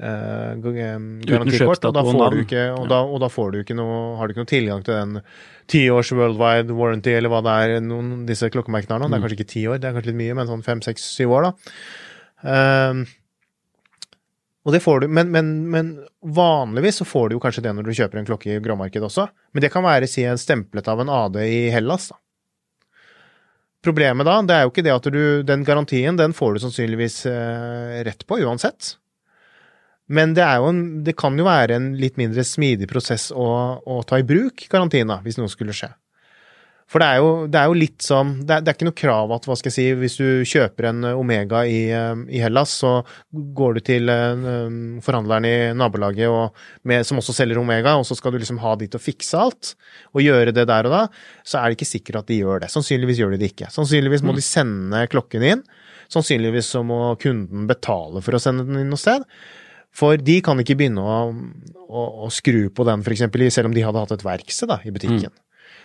uh, 0.02 0.58
garantikort, 0.58 1.86
og 1.88 1.96
da 1.96 2.04
får 2.06 2.36
du 2.36 2.42
ikke, 2.42 2.66
og 2.76 2.90
da, 2.92 3.00
og 3.06 3.22
da 3.24 3.30
får 3.32 3.54
du 3.54 3.62
ikke 3.62 3.78
noe, 3.78 4.02
har 4.20 4.28
du 4.28 4.34
ikke 4.34 4.44
noe 4.44 4.52
tilgang 4.52 4.84
til 4.88 4.98
den 4.98 5.22
tiårs 5.72 6.12
worldwide 6.18 6.76
warranty, 6.76 7.14
eller 7.16 7.32
hva 7.32 7.42
det 7.46 7.56
er 7.64 7.86
noen 7.86 8.26
disse 8.28 8.50
klokkemerkene 8.52 8.98
har 8.98 9.04
nå. 9.04 9.12
Det 9.12 9.20
er 9.20 9.26
kanskje 9.26 9.40
ikke 9.40 9.54
ti 9.54 9.66
år, 9.70 9.80
det 9.80 9.90
er 9.90 9.98
kanskje 9.98 10.12
litt 10.12 10.22
mye, 10.24 10.38
men 10.42 10.50
sånn 10.50 10.66
fem, 10.66 10.84
seks, 10.86 11.06
syv 11.16 11.38
år, 11.38 11.50
da. 11.50 11.74
Um, 12.42 13.06
og 14.62 14.76
det 14.76 14.82
får 14.84 15.02
du, 15.02 15.08
men, 15.10 15.32
men, 15.34 15.54
men 15.74 15.94
vanligvis 16.22 17.02
så 17.02 17.08
får 17.08 17.30
du 17.30 17.38
jo 17.38 17.42
kanskje 17.42 17.64
det 17.66 17.74
når 17.74 17.88
du 17.88 17.96
kjøper 17.98 18.22
en 18.22 18.28
klokke 18.28 18.52
i 18.54 18.60
gråmarkedet 18.62 19.08
også. 19.08 19.26
Men 19.54 19.64
det 19.64 19.72
kan 19.74 19.86
være 19.86 20.10
si 20.10 20.26
en 20.28 20.42
stemplet 20.42 20.90
av 20.92 21.02
en 21.02 21.10
AD 21.10 21.40
i 21.42 21.64
Hellas, 21.74 22.12
da. 22.12 22.20
Problemet 23.82 24.28
da, 24.28 24.36
det 24.46 24.54
er 24.54 24.68
jo 24.68 24.70
ikke 24.70 24.84
det 24.86 24.94
at 24.94 25.08
du 25.10 25.42
Den 25.42 25.64
garantien, 25.66 26.18
den 26.18 26.36
får 26.38 26.54
du 26.54 26.60
sannsynligvis 26.62 27.24
eh, 27.32 28.02
rett 28.06 28.28
på 28.30 28.38
uansett. 28.46 28.96
Men 30.12 30.36
det 30.36 30.44
en 30.44 31.04
Det 31.04 31.16
kan 31.18 31.38
jo 31.40 31.48
være 31.48 31.78
en 31.78 31.92
litt 32.00 32.20
mindre 32.20 32.44
smidig 32.44 32.90
prosess 32.92 33.32
å, 33.32 33.48
å 33.80 34.04
ta 34.04 34.20
i 34.20 34.28
bruk 34.28 34.68
karantina, 34.70 35.22
hvis 35.24 35.40
noe 35.40 35.52
skulle 35.52 35.76
skje. 35.76 35.92
For 36.92 37.00
det 37.00 37.08
er 37.08 37.20
jo, 37.22 37.28
det 37.48 37.56
er 37.56 37.70
jo 37.72 37.76
litt 37.78 38.04
som 38.04 38.32
det 38.44 38.56
er, 38.58 38.64
det 38.66 38.72
er 38.72 38.76
ikke 38.76 38.88
noe 38.90 38.98
krav 39.00 39.32
at, 39.32 39.46
hva 39.48 39.56
skal 39.56 39.72
jeg 39.72 39.76
si, 39.78 39.86
hvis 39.96 40.18
du 40.20 40.26
kjøper 40.48 40.90
en 40.90 41.06
Omega 41.14 41.62
i, 41.64 41.86
eh, 41.96 42.24
i 42.36 42.42
Hellas, 42.44 42.74
så 42.82 42.98
går 43.32 43.78
du 43.78 43.82
til 43.88 44.12
eh, 44.12 44.42
forhandleren 45.06 45.48
i 45.48 45.54
nabolaget 45.78 46.28
og 46.28 46.58
med, 46.92 47.08
som 47.08 47.22
også 47.22 47.38
selger 47.38 47.62
Omega, 47.62 47.96
og 47.96 48.04
så 48.08 48.18
skal 48.20 48.36
du 48.36 48.42
liksom 48.42 48.60
ha 48.64 48.76
de 48.76 48.90
til 48.92 49.00
å 49.00 49.04
fikse 49.06 49.40
alt, 49.40 49.72
og 50.12 50.26
gjøre 50.26 50.52
det 50.58 50.68
der 50.68 50.90
og 50.90 50.98
da, 50.98 51.06
så 51.48 51.62
er 51.62 51.70
det 51.70 51.80
ikke 51.80 51.92
sikkert 51.94 52.26
at 52.26 52.34
de 52.34 52.42
gjør 52.42 52.66
det. 52.66 52.74
Sannsynligvis 52.76 53.24
gjør 53.24 53.38
de 53.38 53.42
det 53.46 53.54
ikke. 53.54 53.72
Sannsynligvis 53.72 54.28
må 54.28 54.36
de 54.36 54.44
sende 54.44 55.06
klokken 55.16 55.48
inn. 55.48 55.64
Sannsynligvis 56.12 56.74
så 56.76 56.84
må 56.84 57.00
kunden 57.24 57.72
betale 57.72 58.20
for 58.20 58.36
å 58.36 58.44
sende 58.44 58.68
den 58.68 58.84
inn 58.84 58.92
noe 58.92 59.00
sted. 59.00 59.24
For 59.92 60.18
de 60.18 60.38
kan 60.44 60.60
ikke 60.64 60.78
begynne 60.80 61.04
å, 61.04 61.16
å, 61.84 62.04
å 62.26 62.30
skru 62.32 62.70
på 62.72 62.86
den, 62.88 63.04
eksempel, 63.16 63.44
selv 63.52 63.72
om 63.72 63.76
de 63.76 63.84
hadde 63.84 64.04
hatt 64.04 64.14
et 64.16 64.24
verksted 64.26 64.72
i 64.88 64.94
butikken. 64.96 65.34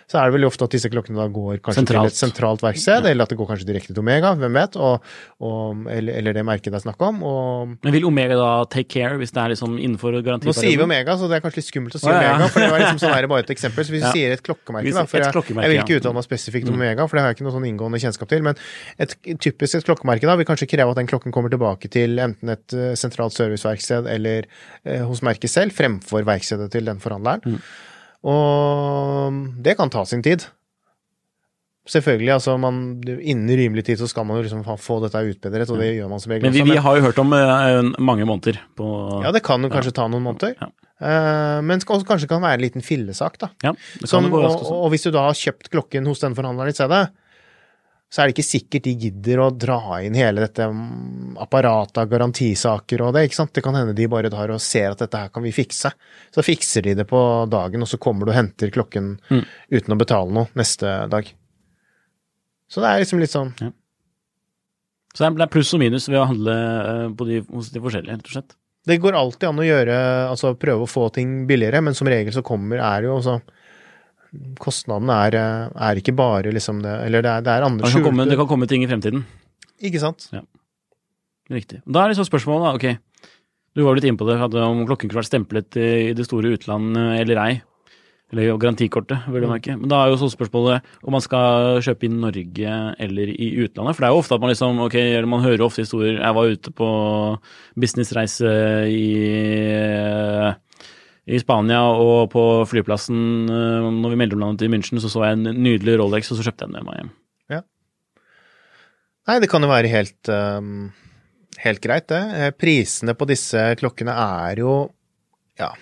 Så 0.07 0.21
er 0.21 0.29
det 0.29 0.37
veldig 0.37 0.47
ofte 0.47 0.63
at 0.63 0.71
disse 0.71 0.87
klokkene 0.87 1.19
da 1.19 1.25
går 1.27 1.57
kanskje 1.59 1.81
Sentralt. 1.81 2.07
til 2.07 2.15
et 2.15 2.21
sentralt 2.21 2.61
verksted, 2.63 3.07
eller 3.09 3.27
at 3.27 3.31
det 3.33 3.37
går 3.39 3.49
kanskje 3.49 3.67
direkte 3.67 3.91
til 3.91 3.99
Omega, 3.99 4.29
hvem 4.39 4.55
vet, 4.55 4.77
og, 4.79 5.03
og, 5.43 5.81
eller, 5.91 6.21
eller 6.21 6.37
det 6.37 6.43
merket 6.47 6.71
det 6.71 6.79
er 6.79 6.85
snakk 6.85 7.03
om. 7.03 7.19
og 7.27 7.73
Men 7.83 7.95
vil 7.95 8.07
Omega 8.07 8.37
da 8.39 8.51
take 8.71 8.87
care 8.93 9.17
hvis 9.19 9.35
det 9.35 9.41
er 9.43 9.51
liksom 9.51 9.75
innenfor 9.75 10.15
nå 10.15 10.53
sier 10.55 10.77
vi? 10.77 10.85
Omega, 10.85 11.17
så 11.19 11.27
det 11.27 11.39
er 11.39 11.43
kanskje 11.43 11.59
litt 11.59 11.67
skummelt 11.67 11.97
å 11.99 12.01
si 12.01 12.07
Å, 12.07 12.13
ja. 12.15 12.37
Omega, 12.37 12.47
for 12.53 12.63
det 12.63 12.69
var 12.71 12.83
liksom 12.85 13.01
sånn 13.03 13.15
her 13.17 13.27
bare 13.33 13.43
et 13.43 13.51
eksempel. 13.57 13.83
Så 13.83 13.95
hvis 13.95 14.05
vi 14.05 14.13
sier 14.15 14.37
et 14.37 14.45
klokkemerke, 14.45 14.93
da, 14.95 15.03
for 15.11 15.19
jeg, 15.19 15.33
jeg 15.33 15.73
vil 15.73 15.81
ikke. 15.81 15.97
Mm. 15.97 15.99
uttale 15.99 16.19
meg 16.19 16.27
spesifikt 16.29 16.71
om 16.71 16.79
Omega, 16.79 17.09
for 17.09 17.19
det 17.19 17.25
har 17.25 17.33
jeg 17.33 17.39
ikke 17.39 17.47
noe 17.49 17.55
sånn 17.57 17.67
inngående 17.67 18.01
kjennskap 18.05 18.31
til, 18.31 18.47
men 18.47 18.63
et 19.03 19.17
typisk 19.43 19.81
et 19.81 19.89
klokkemerke 19.89 20.29
da 20.29 20.37
vil 20.39 20.47
kanskje 20.47 20.69
kreve 20.71 20.95
at 20.95 21.01
den 21.01 21.11
klokken 21.11 21.35
kommer 21.35 21.51
tilbake 21.51 21.91
til 21.91 22.15
enten 22.23 22.55
et 22.55 22.77
eh, 22.77 22.95
sentralt 22.99 23.35
serviceverksted 23.35 24.07
eller 24.15 24.47
eh, 24.87 25.03
hos 25.03 25.19
merket 25.25 25.51
selv, 25.51 25.75
fremfor 25.75 26.23
verkstedet 26.27 26.71
til 26.71 26.87
den 26.87 27.03
forhandleren. 27.03 27.59
Mm. 27.59 27.61
Og 28.25 29.41
det 29.63 29.75
kan 29.77 29.91
ta 29.93 30.05
sin 30.07 30.23
tid. 30.25 30.47
Selvfølgelig, 31.87 32.33
altså 32.33 32.57
man, 32.59 32.79
innen 33.05 33.51
rimelig 33.55 33.85
tid 33.87 34.01
så 34.01 34.09
skal 34.11 34.25
man 34.27 34.39
jo 34.39 34.43
liksom 34.43 34.65
få 34.81 34.97
dette 35.05 35.21
utbedret, 35.23 35.69
og 35.71 35.79
det 35.79 35.93
gjør 35.95 36.09
man 36.11 36.19
som 36.19 36.33
regel 36.33 36.49
Men 36.49 36.55
vi, 36.55 36.65
vi 36.73 36.81
har 36.83 36.97
jo 36.97 37.05
hørt 37.05 37.21
om 37.23 37.31
uh, 37.31 37.93
mange 38.03 38.27
måneder 38.27 38.59
på 38.75 38.87
Ja, 39.23 39.31
det 39.31 39.43
kan 39.47 39.63
jo 39.63 39.71
kanskje 39.71 39.95
ta 39.95 40.09
noen 40.11 40.25
måneder. 40.25 40.57
Ja. 40.59 40.67
Uh, 40.97 41.59
men 41.63 41.79
skal, 41.79 42.03
kanskje 42.07 42.27
kan 42.27 42.43
være 42.43 42.59
en 42.59 42.65
liten 42.65 42.83
fillesak, 42.83 43.39
da. 43.39 43.53
Ja, 43.63 43.71
det 43.71 44.03
kan 44.03 44.11
Som, 44.11 44.27
og, 44.35 44.65
og 44.67 44.91
hvis 44.91 45.07
du 45.07 45.13
da 45.15 45.29
har 45.29 45.39
kjøpt 45.39 45.71
klokken 45.71 46.09
hos 46.11 46.25
den 46.25 46.35
forhandleren 46.35 46.73
i 46.73 46.75
stedet, 46.75 47.05
så 48.07 48.21
er 48.23 48.29
det 48.29 48.37
ikke 48.37 48.47
sikkert 48.47 48.85
de 48.87 48.93
gidder 49.01 49.41
å 49.43 49.49
dra 49.51 49.79
inn 50.05 50.15
hele 50.15 50.45
dette 50.45 50.63
mm, 50.71 51.33
apparatet 51.43 51.97
av 51.99 52.07
garantisaker 52.11 53.01
og 53.03 53.11
det, 53.17 53.25
ikke 53.27 53.35
sant. 53.41 53.51
Det 53.57 53.63
kan 53.65 53.75
hende 53.75 53.95
de 53.97 54.07
bare 54.07 54.31
tar 54.31 54.53
og 54.55 54.61
ser 54.63 54.93
at 54.93 55.01
dette 55.03 55.19
her 55.19 55.33
kan 55.33 55.43
vi 55.43 55.51
fikse. 55.51 55.91
Så 56.31 56.45
fikser 56.45 56.87
de 56.87 56.93
det 57.01 57.07
på 57.09 57.19
dagen, 57.51 57.83
og 57.83 57.89
så 57.91 57.99
kommer 57.99 58.23
du 58.25 58.31
og 58.31 58.37
henter 58.39 58.71
klokken 58.71 59.17
Mm. 59.29 59.43
uten 59.75 59.93
å 59.93 59.99
betale 59.99 60.31
noe 60.31 60.47
neste 60.55 61.09
dag. 61.11 61.27
Så 62.71 62.79
det 62.83 62.87
er 62.93 63.03
liksom 63.03 63.19
litt 63.19 63.31
sånn 63.35 63.51
Så 65.13 65.23
det 65.33 65.41
er- 65.41 65.47
pluss 65.49 65.73
og 65.73 65.79
minus 65.79 66.07
ved 66.07 66.19
å 66.19 66.27
handle 66.27 66.53
eh, 66.53 67.09
på 67.09 67.25
de, 67.25 67.39
hos 67.51 67.69
de 67.73 67.79
forskjellige, 67.81 68.15
rett 68.17 68.27
og 68.27 68.33
slett. 68.35 68.55
Det 68.87 69.01
går 69.01 69.13
alltid 69.17 69.49
an 69.49 69.59
å 69.59 69.65
gjøre, 69.67 69.95
altså 70.29 70.53
prøve 70.55 70.85
å 70.85 70.87
få 70.87 71.11
ting 71.11 71.45
billigere, 71.47 71.81
men 71.83 71.93
som 71.93 72.07
regel 72.07 72.31
så 72.31 72.43
kommer, 72.45 72.77
er 72.79 73.03
jo 73.03 73.17
også 73.17 73.41
Kostnaden 74.59 75.09
er, 75.13 75.35
eh, 75.37 75.69
er 75.89 75.95
ikke 76.01 76.15
bare 76.17 76.51
liksom 76.53 76.81
det 76.83 76.93
Eller 77.07 77.21
det 77.25 77.31
er, 77.31 77.41
det 77.41 77.53
er 77.55 77.65
andre 77.67 77.85
Det 77.85 77.93
kan, 77.93 78.03
komme, 78.03 78.23
skjulte 78.25 78.29
det 78.33 78.37
kan 78.41 78.47
komme 78.51 78.67
ting 78.67 78.83
i 78.83 78.87
fremtiden. 78.89 79.25
Ikke 79.81 79.99
sant? 80.01 80.29
Riktig. 81.49 81.81
Da 81.87 82.03
er 82.03 82.09
det 82.11 82.17
så 82.19 82.25
spørsmålet, 82.27 82.65
da. 82.65 82.75
Ok, 82.75 83.31
du 83.77 83.83
var 83.85 83.95
litt 83.95 84.03
inne 84.09 84.17
på 84.19 84.25
det, 84.27 84.35
om 84.41 84.85
klokken 84.85 85.07
kunne 85.09 85.21
vært 85.21 85.29
stemplet 85.31 85.77
i 85.79 86.13
det 86.17 86.25
store 86.27 86.51
utland 86.57 86.97
eh, 86.97 87.21
eller 87.21 87.37
ei. 87.45 87.61
Eller 88.33 88.57
garantikortet, 88.59 89.23
vil 89.31 89.39
Mm. 89.39 89.45
du 89.45 89.47
merke. 89.53 89.79
Men 89.79 89.87
da 89.87 90.01
er 90.03 90.09
jo 90.11 90.17
så 90.19 90.27
spørsmålet 90.35 90.81
om 91.07 91.13
man 91.15 91.21
skal 91.23 91.79
kjøpe 91.79 92.03
i 92.03 92.09
Norge 92.11 92.73
eller 92.99 93.29
i 93.31 93.47
utlandet. 93.63 93.95
For 93.95 94.03
det 94.03 94.09
er 94.09 94.11
jo 94.11 94.19
ofte 94.19 94.35
at 94.35 94.41
man 94.41 94.49
liksom 94.51 94.81
Ok, 94.83 94.95
eller 94.95 95.25
man 95.31 95.39
hører 95.45 95.63
ofte 95.63 95.79
historier 95.85 96.19
Jeg 96.19 96.35
var 96.35 96.43
ute 96.51 96.71
på 96.75 96.89
businessreise 97.79 98.51
i 98.91 100.51
i 101.27 101.39
Spania 101.41 101.81
og 101.91 102.29
på 102.31 102.43
flyplassen, 102.69 103.17
eh, 103.51 103.87
når 103.91 104.13
vi 104.13 104.19
mellomlandet 104.21 104.63
i 104.63 104.71
München, 104.71 105.01
så 105.03 105.11
så 105.11 105.25
jeg 105.25 105.37
en 105.37 105.49
nydelig 105.59 105.97
Rolex, 105.99 106.31
og 106.31 106.39
så 106.39 106.47
kjøpte 106.47 106.63
jeg 106.63 106.71
den 106.71 106.77
med 106.77 106.87
meg 106.87 107.01
hjem. 107.01 107.09
Ja. 107.55 107.61
Nei, 109.27 109.39
det 109.43 109.49
kan 109.51 109.65
jo 109.65 109.71
være 109.71 109.91
helt, 109.91 110.31
um, 110.31 110.87
helt 111.65 111.83
greit, 111.83 112.07
det. 112.13 112.21
Eh, 112.37 112.53
Prisene 112.55 113.17
på 113.17 113.27
disse 113.27 113.65
klokkene 113.81 114.15
er 114.15 114.63
jo, 114.63 114.77
ja, 115.59 115.73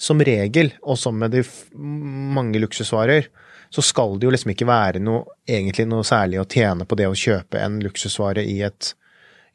som 0.00 0.24
regel, 0.24 0.72
og 0.80 0.96
som 0.96 1.18
med 1.20 1.36
de 1.36 1.44
mange 1.76 2.62
luksusvarer, 2.62 3.28
så 3.70 3.84
skal 3.84 4.16
det 4.18 4.26
jo 4.26 4.32
liksom 4.32 4.54
ikke 4.54 4.66
være 4.66 5.02
noe, 5.04 5.26
egentlig 5.46 5.84
noe 5.90 6.06
særlig 6.08 6.40
å 6.40 6.48
tjene 6.48 6.86
på 6.88 6.96
det 6.98 7.06
å 7.06 7.16
kjøpe 7.16 7.60
en 7.60 7.76
luksusvare 7.84 8.42
i 8.48 8.62
et, 8.66 8.94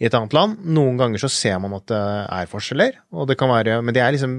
i 0.02 0.08
et 0.10 0.16
annet 0.18 0.34
land. 0.36 0.58
Noen 0.76 0.98
ganger 1.00 1.22
så 1.22 1.30
ser 1.32 1.60
man 1.64 1.76
at 1.78 1.86
det 1.88 2.00
er 2.00 2.50
forskjeller, 2.52 2.98
og 3.16 3.30
det 3.30 3.38
kan 3.40 3.52
være, 3.52 3.78
men 3.86 3.96
det 3.96 4.02
er 4.04 4.16
liksom 4.16 4.34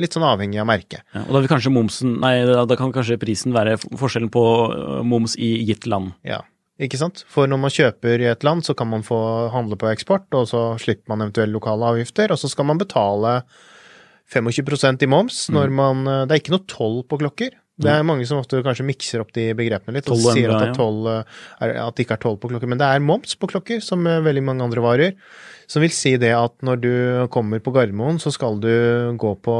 litt 0.00 0.16
sånn 0.16 0.24
avhengig 0.24 0.60
av 0.62 0.68
merket. 0.70 1.02
Ja, 1.12 1.26
og 1.26 1.34
da 1.36 1.42
vil 1.42 1.50
kanskje 1.52 1.72
momsen 1.74 2.14
Nei, 2.22 2.32
da, 2.48 2.64
kan 2.80 2.94
kanskje 2.94 3.18
prisen 3.20 3.52
være 3.56 3.76
forskjellen 4.00 4.32
på 4.32 4.44
øh, 4.72 5.02
moms 5.04 5.36
i 5.36 5.52
gitt 5.68 5.84
land. 5.90 6.14
Ja, 6.24 6.40
ikke 6.80 7.00
sant? 7.00 7.26
For 7.28 7.50
når 7.50 7.60
man 7.60 7.74
kjøper 7.74 8.24
i 8.24 8.30
et 8.32 8.46
land, 8.46 8.64
så 8.64 8.74
kan 8.78 8.88
man 8.88 9.04
få 9.06 9.18
handle 9.52 9.76
på 9.76 9.90
eksport, 9.92 10.30
og 10.32 10.48
så 10.48 10.64
slipper 10.80 11.12
man 11.12 11.26
eventuelle 11.26 11.52
lokale 11.52 11.92
avgifter, 11.92 12.32
og 12.32 12.40
så 12.40 12.48
skal 12.48 12.70
man 12.72 12.80
betale 12.80 13.42
25% 14.32 15.04
i 15.04 15.10
moms 15.10 15.48
Mm. 15.50 15.54
når 15.58 15.70
man 15.76 16.04
Det 16.28 16.32
er 16.32 16.40
ikke 16.40 16.56
noe 16.56 16.66
toll 16.66 17.02
på 17.04 17.18
klokker. 17.20 17.52
Det 17.82 17.90
er 17.92 18.02
mange 18.06 18.26
som 18.28 18.38
ofte 18.40 18.62
kanskje 18.64 18.86
mikser 18.86 19.20
opp 19.24 19.32
de 19.36 19.48
begrepene 19.58 19.98
litt 19.98 20.08
og 20.12 20.18
sier 20.22 20.50
at, 20.54 20.78
eh, 20.78 21.78
at 21.82 21.96
det 21.96 22.06
ikke 22.06 22.16
er 22.18 22.22
toll 22.22 22.36
på 22.38 22.50
klokker. 22.52 22.68
Men 22.70 22.78
det 22.80 22.86
er 22.88 23.02
moms 23.04 23.34
på 23.36 23.48
klokker, 23.50 23.82
som 23.82 24.04
veldig 24.04 24.42
mange 24.46 24.62
andre 24.66 24.84
varer. 24.84 25.16
Som 25.70 25.80
vil 25.84 25.90
si 25.94 26.16
det 26.20 26.32
at 26.36 26.52
når 26.66 26.80
du 26.82 26.92
kommer 27.32 27.60
på 27.64 27.72
Gardermoen, 27.72 28.18
så 28.20 28.32
skal 28.34 28.58
du 28.60 28.68
gå 29.16 29.34
på 29.40 29.56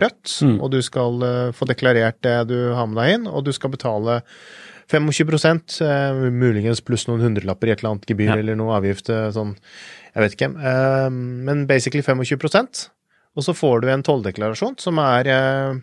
rødt, 0.00 0.36
Mm. 0.40 0.60
og 0.62 0.70
du 0.72 0.80
skal 0.82 1.22
eh, 1.22 1.52
få 1.52 1.66
deklarert 1.68 2.20
det 2.22 2.48
du 2.48 2.72
har 2.74 2.86
med 2.86 2.96
deg 3.02 3.14
inn, 3.18 3.26
og 3.28 3.44
du 3.44 3.52
skal 3.52 3.70
betale 3.70 4.22
25 4.90 5.80
eh, 5.86 6.30
muligens 6.34 6.80
pluss 6.82 7.06
noen 7.08 7.20
hundrelapper 7.22 7.68
i 7.68 7.72
et 7.74 7.82
eller 7.82 7.94
annet 7.94 8.06
gebyr 8.10 8.32
Ja. 8.32 8.38
eller 8.40 8.56
noe 8.56 8.74
avgift, 8.80 9.10
eh, 9.10 9.30
sånn, 9.30 9.54
jeg 10.14 10.22
vet 10.24 10.34
ikke. 10.38 10.50
Eh, 10.58 11.10
men 11.10 11.66
basically 11.66 12.02
25% 12.02 12.88
og 13.36 13.44
så 13.46 13.54
får 13.54 13.82
du 13.82 13.88
en 13.88 14.02
tolldeklarasjon 14.02 14.78
som 14.82 14.98
er 14.98 15.28
eh, 15.30 15.74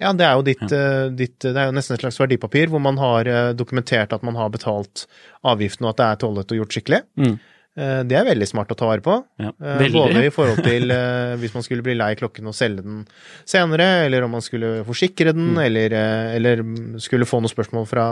ja, 0.00 0.12
det 0.14 0.24
er 0.26 0.34
jo 0.38 0.42
ditt, 0.46 0.64
ja. 0.70 1.08
ditt 1.10 1.38
Det 1.42 1.56
er 1.56 1.68
jo 1.70 1.76
nesten 1.76 1.94
et 1.96 2.02
slags 2.04 2.18
verdipapir 2.20 2.68
hvor 2.70 2.80
man 2.80 2.96
har 3.02 3.26
eh, 3.26 3.52
dokumentert 3.58 4.12
at 4.14 4.22
man 4.22 4.36
har 4.38 4.50
betalt 4.54 5.06
avgiften, 5.44 5.86
og 5.86 5.90
at 5.94 5.96
det 6.02 6.08
er 6.12 6.20
tollet 6.26 6.52
og 6.54 6.60
gjort 6.62 6.76
skikkelig. 6.76 7.00
Mm. 7.18 7.38
Eh, 7.78 8.02
Det 8.10 8.16
er 8.18 8.24
veldig 8.26 8.46
smart 8.50 8.70
å 8.74 8.76
ta 8.78 8.86
vare 8.90 9.02
på. 9.04 9.16
Ja, 9.38 9.52
Eh. 9.58 9.88
Både 9.94 10.22
i 10.26 10.30
forhold 10.34 10.62
til 10.64 10.90
eh, 10.90 11.36
hvis 11.38 11.54
man 11.54 11.62
skulle 11.66 11.82
bli 11.86 11.94
lei 11.98 12.12
klokken 12.18 12.46
og 12.50 12.54
selge 12.54 12.82
den 12.82 13.04
senere, 13.46 14.06
eller 14.06 14.22
om 14.26 14.30
man 14.38 14.42
skulle 14.42 14.84
forsikre 14.86 15.32
den, 15.34 15.54
Mm. 15.54 15.64
eller, 15.66 15.92
eh, 15.94 16.36
eller 16.36 16.62
skulle 16.98 17.26
få 17.26 17.40
noen 17.42 17.50
spørsmål 17.54 17.86
fra 17.86 18.06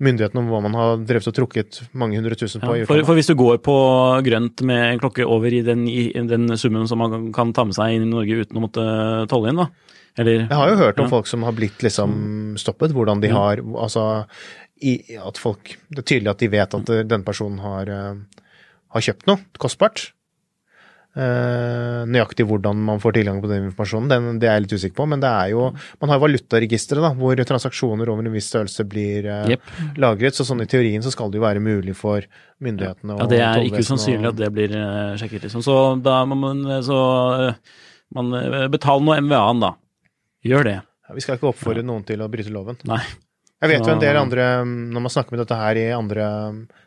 myndighetene 0.00 0.38
om 0.38 0.48
hva 0.52 0.60
man 0.62 0.74
har 0.78 0.96
drevet 1.02 1.26
og 1.26 1.34
trukket 1.34 1.80
mange 1.92 2.14
hundre 2.14 2.36
tusen 2.38 2.60
på. 2.62 2.76
Ja, 2.78 2.86
for, 2.86 3.02
for 3.02 3.18
hvis 3.18 3.26
du 3.26 3.34
går 3.34 3.58
på 3.58 3.74
grønt 4.22 4.62
med 4.62 4.92
en 4.92 5.00
klokke 5.02 5.26
over 5.26 5.50
i 5.50 5.62
den, 5.66 5.88
i 5.90 6.12
den 6.14 6.46
summen 6.56 6.86
som 6.86 6.98
man 7.02 7.32
kan 7.34 7.52
ta 7.52 7.64
med 7.66 7.74
seg 7.74 7.96
inn 7.96 8.06
i 8.06 8.10
Norge 8.12 8.44
uten 8.46 8.58
å 8.60 8.62
måtte 8.62 8.84
tolle 9.30 9.50
inn, 9.50 9.56
da? 9.58 9.66
Eller, 10.16 10.46
Jeg 10.46 10.56
har 10.56 10.70
jo 10.70 10.78
hørt 10.80 10.98
om 10.98 11.06
ja. 11.06 11.12
folk 11.12 11.30
som 11.30 11.44
har 11.46 11.54
blitt 11.56 11.82
liksom 11.84 12.56
stoppet, 12.58 12.94
hvordan 12.96 13.20
de 13.22 13.30
har 13.32 13.60
Altså 13.60 14.26
i, 14.82 14.98
at 15.18 15.38
folk 15.38 15.74
Det 15.90 16.02
er 16.02 16.06
tydelig 16.06 16.32
at 16.32 16.42
de 16.42 16.52
vet 16.52 16.76
at 16.78 16.86
denne 16.86 17.08
den 17.10 17.24
personen 17.26 17.58
har, 17.62 17.90
eh, 17.90 18.44
har 18.94 19.04
kjøpt 19.08 19.26
noe 19.30 19.42
kostbart. 19.58 20.12
Uh, 21.18 22.04
nøyaktig 22.06 22.44
hvordan 22.46 22.78
man 22.84 23.00
får 23.02 23.16
tilgang 23.16 23.40
på 23.42 23.48
den 23.50 23.64
informasjonen, 23.66 24.10
den, 24.12 24.36
det 24.38 24.46
er 24.46 24.58
jeg 24.58 24.64
litt 24.66 24.74
usikker 24.76 24.96
på. 25.00 25.06
Men 25.10 25.22
det 25.24 25.30
er 25.30 25.48
jo 25.50 25.64
Man 25.98 26.12
har 26.12 26.20
valutaregisteret, 26.22 27.16
hvor 27.18 27.42
transaksjoner 27.48 28.12
over 28.12 28.28
en 28.28 28.36
viss 28.36 28.50
størrelse 28.52 28.86
blir 28.86 29.26
uh, 29.26 29.48
yep. 29.50 29.72
lagret. 29.98 30.36
Så 30.38 30.46
sånn 30.46 30.62
i 30.62 30.68
teorien 30.70 31.02
så 31.02 31.10
skal 31.10 31.32
det 31.32 31.40
jo 31.40 31.46
være 31.46 31.64
mulig 31.64 31.96
for 31.98 32.22
myndighetene 32.62 33.18
Ja, 33.18 33.26
det 33.32 33.42
er 33.48 33.66
ikke 33.66 33.82
usannsynlig 33.82 34.30
at 34.30 34.38
det 34.38 34.52
blir 34.54 34.76
uh, 34.76 35.16
sjekket, 35.18 35.48
liksom. 35.48 35.64
Så 35.66 35.74
da 36.04 36.20
må 36.28 36.38
man 36.38 36.62
eh, 36.68 36.84
så 36.86 37.00
eh, 37.48 37.58
man 38.14 38.32
eh, 38.38 38.68
nå 38.68 39.18
MVA-en, 39.24 39.64
da. 39.64 39.74
Gjør 40.46 40.64
det. 40.68 40.76
Ja, 41.08 41.14
Vi 41.16 41.20
skal 41.24 41.38
ikke 41.38 41.48
oppfordre 41.52 41.82
noen 41.86 42.04
til 42.06 42.20
å 42.22 42.28
bryte 42.30 42.52
loven. 42.52 42.76
Nei. 42.88 43.00
Jeg 43.58 43.70
vet 43.72 43.86
jo 43.88 43.90
en 43.90 43.98
del 44.02 44.14
andre, 44.20 44.44
når 44.64 45.02
man 45.02 45.10
snakker 45.10 45.34
med 45.34 45.40
dette 45.42 45.56
her 45.58 45.74
i 45.80 45.86
andre 45.90 46.26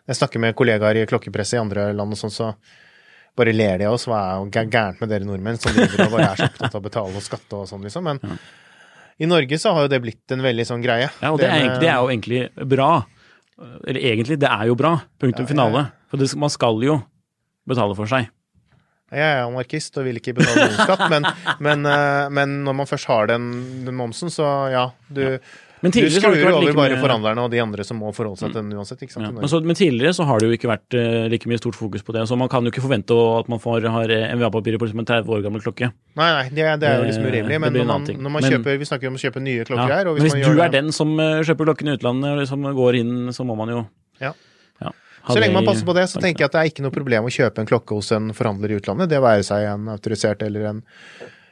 Jeg 0.07 0.15
snakker 0.15 0.39
med 0.39 0.55
kollegaer 0.55 1.01
i 1.01 1.05
klokkepresset 1.09 1.57
i 1.57 1.59
andre 1.59 1.89
land 1.93 2.15
og 2.15 2.19
sånn, 2.21 2.31
så 2.31 2.53
bare 3.35 3.51
ler 3.51 3.77
de 3.81 3.85
av 3.89 3.97
oss. 3.97 4.05
Hva 4.07 4.21
er 4.39 4.69
gærent 4.71 5.01
med 5.01 5.09
dere 5.11 5.27
nordmenn 5.27 5.59
som 5.59 5.73
driver 5.75 6.05
og 6.05 6.13
bare 6.15 6.29
er 6.31 6.39
så 6.39 6.47
opptatt 6.47 6.75
av 6.75 6.79
å 6.79 6.85
betale 6.85 7.15
og 7.19 7.25
skatte 7.25 7.59
og 7.59 7.67
sånn, 7.67 7.83
liksom. 7.83 8.07
Men 8.07 8.19
i 9.19 9.27
Norge 9.27 9.59
så 9.59 9.73
har 9.75 9.85
jo 9.87 9.91
det 9.91 9.99
blitt 10.03 10.31
en 10.35 10.41
veldig 10.47 10.65
sånn 10.67 10.83
greie. 10.83 11.09
Ja, 11.21 11.31
og 11.33 11.39
det 11.39 11.49
er, 11.49 11.51
med- 11.51 11.61
egentlig, 11.61 11.81
det 11.83 11.91
er 11.91 11.99
jo 11.99 12.11
egentlig 12.15 12.67
bra. 12.77 12.89
Eller 13.87 14.01
egentlig, 14.13 14.39
det 14.39 14.49
er 14.49 14.67
jo 14.71 14.75
bra. 14.79 14.93
Punktum 15.19 15.43
Ja, 15.43 15.47
ja, 15.47 15.51
finale. 15.51 15.83
For 16.09 16.17
det, 16.23 16.31
man 16.39 16.49
skal 16.49 16.79
jo 16.87 17.01
betale 17.67 17.95
for 17.99 18.07
seg. 18.09 18.31
Jeg 19.11 19.27
er 19.27 19.41
anarkist 19.43 19.97
og 19.99 20.05
vil 20.07 20.21
ikke 20.21 20.33
betale 20.37 20.69
noen 20.69 20.85
skatt, 20.87 21.01
men, 21.11 21.25
men, 21.59 21.83
eh, 21.89 22.29
men 22.31 22.61
når 22.63 22.77
man 22.83 22.87
først 22.87 23.09
har 23.11 23.27
den, 23.27 23.49
den 23.87 23.97
momsen, 23.99 24.31
så 24.31 24.45
ja, 24.71 24.85
du, 25.11 25.25
Men 25.81 25.91
du 25.91 25.97
skrur 26.13 26.31
like 26.37 26.51
over 26.53 26.75
bare 26.77 26.93
mye- 26.95 27.01
forhandlerne 27.01 27.41
og 27.43 27.49
de 27.51 27.59
andre 27.59 27.83
som 27.83 27.97
må 27.99 28.11
forholde 28.13 28.37
seg 28.39 28.53
til 28.53 28.61
den 28.61 28.71
uansett. 28.77 29.01
Ja. 29.17 29.31
Men, 29.33 29.47
så, 29.49 29.59
men 29.65 29.75
tidligere 29.75 30.13
så 30.13 30.23
har 30.29 30.37
det 30.39 30.47
jo 30.47 30.55
ikke 30.55 30.69
vært 30.69 30.93
uh, 30.95 31.25
like 31.33 31.49
mye 31.49 31.57
stort 31.59 31.75
fokus 31.75 32.05
på 32.05 32.13
det. 32.15 32.23
Så 32.29 32.37
man 32.37 32.47
kan 32.53 32.63
jo 32.63 32.71
ikke 32.71 32.83
forvente 32.85 33.17
at 33.39 33.49
man 33.51 33.59
får, 33.59 33.87
har 33.89 34.13
eh, 34.13 34.27
MVA-papirer 34.37 34.77
på 34.79 34.87
liksom 34.87 35.01
en 35.03 35.09
30 35.09 35.33
år 35.33 35.41
gammel 35.47 35.63
klokke. 35.65 35.89
Nei, 36.21 36.29
nei, 36.37 36.45
det, 36.53 36.67
det 36.83 36.87
er 36.91 37.01
jo 37.01 37.09
liksom 37.09 37.25
urimelig. 37.31 37.57
Men 37.65 37.75
når 37.81 37.89
man, 37.91 38.05
når 38.13 38.35
man 38.37 38.45
Men- 38.45 38.53
kjøper 38.55 38.77
Vi 38.77 38.87
snakker 38.91 39.09
jo 39.09 39.11
om 39.15 39.17
å 39.19 39.23
kjøpe 39.25 39.41
nye 39.43 39.65
klokker 39.65 39.89
Ja. 39.89 39.97
her. 40.03 40.11
Hvis, 40.21 40.37
hvis 40.37 40.45
du 40.53 40.61
er 40.61 40.71
den 40.77 40.93
som 40.95 41.17
kjøper 41.17 41.71
klokken 41.73 41.89
i 41.91 41.97
utlandet, 41.97 42.29
og 42.31 42.43
liksom 42.45 42.69
går 42.77 42.99
inn, 43.01 43.13
så 43.35 43.43
må 43.49 43.57
man 43.59 43.73
jo 43.75 43.81
Ja. 44.21 44.31
Så 45.27 45.37
lenge 45.41 45.57
man 45.57 45.67
passer 45.67 45.85
på 45.87 45.95
det, 45.97 46.07
så 46.09 46.21
tenker 46.21 46.45
jeg 46.45 46.51
at 46.51 46.55
det 46.55 46.61
er 46.63 46.71
ikke 46.71 46.85
noe 46.85 46.95
problem 46.95 47.27
å 47.27 47.33
kjøpe 47.33 47.61
en 47.61 47.69
klokke 47.69 47.97
hos 47.97 48.09
en 48.15 48.31
forhandler 48.37 48.73
i 48.73 48.79
utlandet. 48.79 49.11
Det 49.11 49.21
være 49.21 49.45
seg 49.47 49.67
en 49.69 49.91
autorisert 49.93 50.41
eller 50.45 50.71
en, 50.71 50.81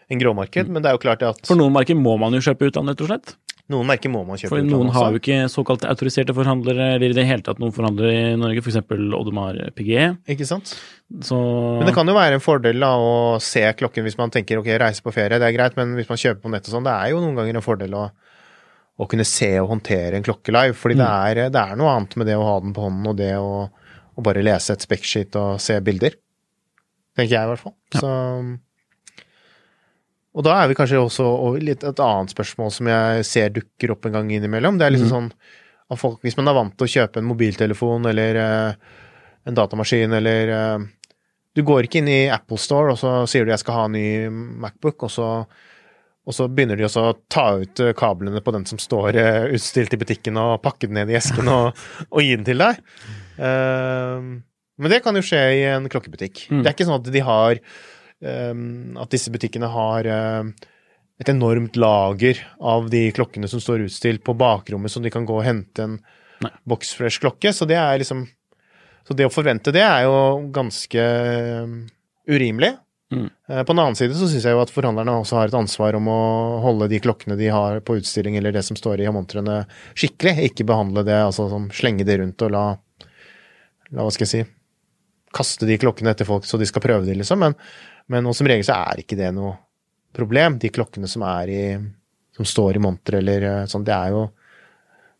en 0.09 0.23
gråmarked. 0.23 0.71
Men 0.71 0.85
det 0.85 0.91
er 0.91 0.97
jo 0.97 1.03
klart 1.05 1.25
at 1.27 1.45
For 1.47 1.59
noen 1.59 1.75
merker 1.75 1.97
må 1.99 2.17
man 2.21 2.35
jo 2.37 2.41
kjøpe 2.49 2.71
utlandet, 2.71 2.97
rett 2.97 3.05
og 3.05 3.11
slett. 3.13 3.37
Noen 3.69 3.85
merker 3.85 4.09
må 4.09 4.23
man 4.25 4.39
kjøpe 4.39 4.49
For 4.49 4.63
utlandet 4.63 4.73
noen 4.73 4.95
har 4.95 5.11
jo 5.13 5.19
ikke 5.19 5.43
såkalt 5.53 5.83
autoriserte 5.85 6.33
forhandlere, 6.33 6.95
eller 6.95 7.11
i 7.11 7.17
det 7.19 7.25
hele 7.29 7.45
tatt 7.45 7.59
noen 7.61 7.73
forhandlere 7.75 8.31
i 8.31 8.39
Norge, 8.41 8.63
f.eks. 8.65 8.79
Oddemar 8.89 9.59
PGE. 9.77 10.07
Ikke 10.33 10.47
sant? 10.49 10.71
Så 11.25 11.37
Men 11.77 11.85
det 11.85 11.93
kan 11.93 12.09
jo 12.09 12.15
være 12.17 12.39
en 12.39 12.43
fordel 12.43 12.81
da, 12.81 12.95
å 12.97 13.37
se 13.43 13.61
klokken 13.77 14.07
hvis 14.07 14.17
man 14.17 14.33
tenker 14.33 14.57
ok, 14.61 14.71
reise 14.81 15.05
på 15.05 15.13
ferie, 15.13 15.37
det 15.37 15.45
er 15.45 15.53
greit, 15.53 15.77
men 15.77 15.93
hvis 15.99 16.09
man 16.09 16.21
kjøper 16.21 16.41
på 16.47 16.53
nett 16.55 16.65
og 16.65 16.73
sånn, 16.73 16.89
det 16.89 16.95
er 16.97 17.13
jo 17.13 17.21
noen 17.21 17.37
ganger 17.37 17.61
en 17.61 17.65
fordel 17.65 17.93
å, 17.93 18.07
å 18.99 19.07
kunne 19.07 19.23
se 19.27 19.47
og 19.61 19.69
håndtere 19.71 20.17
en 20.19 20.25
klokke 20.25 20.51
live. 20.51 20.75
Fordi 20.75 20.97
det, 20.99 21.05
Mm. 21.07 21.27
er, 21.31 21.49
det 21.53 21.61
er 21.61 21.77
noe 21.79 21.91
annet 21.95 22.15
med 22.19 22.27
det 22.27 22.35
å 22.35 22.43
ha 22.47 22.55
den 22.59 22.73
på 22.75 22.83
hånden 22.83 23.07
og 23.07 23.15
det 23.19 23.31
å, 23.39 23.69
å 24.19 24.23
bare 24.25 24.43
lese 24.43 24.73
et 24.75 24.83
spekksheet 24.83 25.37
og 25.39 25.61
se 25.63 25.77
bilder. 25.79 26.17
Tenker 27.15 27.35
jeg 27.37 27.47
i 27.47 27.51
hvert 27.53 27.63
fall. 27.63 27.75
Så, 27.95 28.11
og 30.39 30.45
da 30.45 30.59
er 30.61 30.69
vi 30.69 30.75
kanskje 30.77 30.99
også 31.01 31.25
over 31.25 31.63
litt 31.63 31.83
et 31.87 31.99
annet 32.03 32.31
spørsmål 32.35 32.69
som 32.75 32.89
jeg 32.91 33.25
ser 33.27 33.49
dukker 33.55 33.95
opp 33.95 34.05
en 34.07 34.19
gang 34.19 34.29
innimellom. 34.35 34.77
Det 34.79 34.85
er 34.85 34.93
liksom 34.93 35.09
sånn 35.11 35.31
at 35.89 35.97
folk, 35.99 36.19
hvis 36.21 36.37
man 36.37 36.51
er 36.51 36.57
vant 36.59 36.75
til 36.77 36.85
å 36.85 36.93
kjøpe 36.93 37.19
en 37.23 37.27
mobiltelefon 37.31 38.05
eller 38.11 38.37
uh, 38.37 38.93
en 39.49 39.57
datamaskin 39.57 40.13
eller 40.19 40.51
uh, 40.53 40.85
Du 41.57 41.63
går 41.65 41.87
ikke 41.87 42.03
inn 42.03 42.11
i 42.13 42.19
Apple 42.29 42.59
Store 42.61 42.93
og 42.93 42.99
så 43.01 43.15
sier 43.27 43.43
du 43.47 43.49
jeg 43.51 43.63
skal 43.63 43.73
ha 43.79 43.85
en 43.89 43.95
ny 43.97 44.05
Macbook, 44.61 45.07
og 45.07 45.11
så, 45.11 45.29
og 46.27 46.35
så 46.35 46.45
begynner 46.51 46.77
de 46.77 46.85
også 46.85 47.03
å 47.07 47.15
ta 47.31 47.45
ut 47.61 47.81
eh, 47.81 47.95
kablene 47.97 48.41
på 48.43 48.53
den 48.53 48.65
som 48.69 48.81
står 48.81 49.17
eh, 49.17 49.45
utstilt 49.55 49.95
i 49.95 49.99
butikken, 50.01 50.37
og 50.37 50.59
pakke 50.65 50.89
den 50.89 50.99
ned 50.99 51.13
i 51.13 51.17
esken 51.17 51.49
og, 51.51 51.79
og 52.13 52.25
gi 52.25 52.35
den 52.35 52.47
til 52.47 52.61
deg. 52.61 52.81
Eh, 53.39 54.27
men 54.79 54.93
det 54.93 55.01
kan 55.03 55.17
jo 55.17 55.23
skje 55.25 55.39
i 55.57 55.63
en 55.73 55.87
klokkebutikk. 55.91 56.45
Mm. 56.51 56.61
Det 56.61 56.69
er 56.69 56.75
ikke 56.75 56.87
sånn 56.87 56.99
at 57.01 57.09
de 57.11 57.23
har 57.25 57.57
eh, 57.59 58.61
At 59.03 59.15
disse 59.15 59.33
butikkene 59.33 59.71
har 59.73 60.07
eh, 60.07 60.69
et 61.19 61.31
enormt 61.33 61.75
lager 61.79 62.39
av 62.63 62.87
de 62.91 63.09
klokkene 63.15 63.49
som 63.51 63.59
står 63.63 63.87
utstilt 63.89 64.23
på 64.23 64.37
bakrommet, 64.39 64.91
så 64.91 65.01
de 65.03 65.11
kan 65.11 65.27
gå 65.27 65.39
og 65.39 65.47
hente 65.47 65.83
en 65.83 65.97
Nei. 66.43 66.51
boxfresh 66.69 67.19
klokke. 67.19 67.51
Så 67.55 67.67
det 67.67 67.79
er 67.79 67.99
liksom 67.99 68.27
Så 69.07 69.15
det 69.17 69.25
å 69.25 69.33
forvente 69.33 69.73
det 69.73 69.81
er 69.81 70.05
jo 70.05 70.51
ganske 70.53 71.03
urimelig. 72.29 72.75
Mm. 73.11 73.29
Eh, 73.47 73.63
På 73.63 73.73
den 73.73 73.79
annen 73.79 73.97
side 73.97 74.13
så 74.13 74.27
syns 74.29 74.45
jeg 74.45 74.53
jo 74.53 74.61
at 74.61 74.73
forhandlerne 74.73 75.15
også 75.21 75.39
har 75.39 75.49
et 75.49 75.57
ansvar 75.57 75.97
om 75.97 76.09
å 76.11 76.19
holde 76.63 76.89
de 76.91 76.99
klokkene 77.01 77.37
de 77.39 77.49
har 77.53 77.81
på 77.85 77.97
utstilling, 77.99 78.37
eller 78.37 78.53
det 78.53 78.63
som 78.67 78.77
står 78.77 79.01
i 79.01 79.09
montrene, 79.13 79.63
skikkelig. 79.97 80.35
Ikke 80.51 80.67
behandle 80.69 81.05
det, 81.07 81.17
altså 81.17 81.49
som 81.51 81.69
slenge 81.73 82.05
det 82.07 82.19
rundt 82.21 82.45
og 82.45 82.53
la, 82.53 82.65
la 83.89 84.05
hva 84.05 84.13
skal 84.13 84.27
jeg 84.27 84.33
si, 84.33 84.43
kaste 85.33 85.69
de 85.69 85.77
klokkene 85.81 86.13
etter 86.13 86.27
folk 86.29 86.45
så 86.45 86.57
de 86.61 86.67
skal 86.69 86.85
prøve 86.85 87.07
de, 87.09 87.17
liksom. 87.17 87.41
Men, 87.41 87.57
men 88.09 88.29
som 88.33 88.49
regel 88.49 88.67
så 88.67 88.77
er 88.77 89.01
ikke 89.03 89.17
det 89.19 89.33
noe 89.37 89.57
problem. 90.15 90.57
De 90.61 90.71
klokkene 90.73 91.09
som 91.09 91.25
er 91.25 91.53
i 91.53 91.63
som 92.39 92.47
står 92.47 92.77
i 92.77 92.81
monter 92.83 93.19
eller 93.19 93.43
eh, 93.43 93.65
sånn, 93.67 93.83
det 93.83 93.91
er 93.95 94.13
jo 94.15 94.29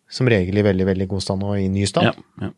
som 0.09 0.29
regel 0.29 0.57
i 0.57 0.65
veldig, 0.65 0.85
veldig 0.87 1.05
god 1.09 1.21
stand 1.25 1.43
og 1.45 1.59
i 1.59 1.67
ny 1.69 1.83
stand. 1.89 2.13
ja, 2.13 2.47
ja. 2.47 2.55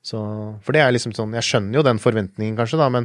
Så, 0.00 0.16
for 0.64 0.72
det 0.72 0.80
er 0.80 0.94
liksom 0.94 1.12
sånn, 1.12 1.34
jeg 1.36 1.44
skjønner 1.44 1.76
jo 1.76 1.84
den 1.84 1.98
forventningen 2.00 2.54
kanskje, 2.56 2.78
da, 2.80 2.86
men, 2.88 3.04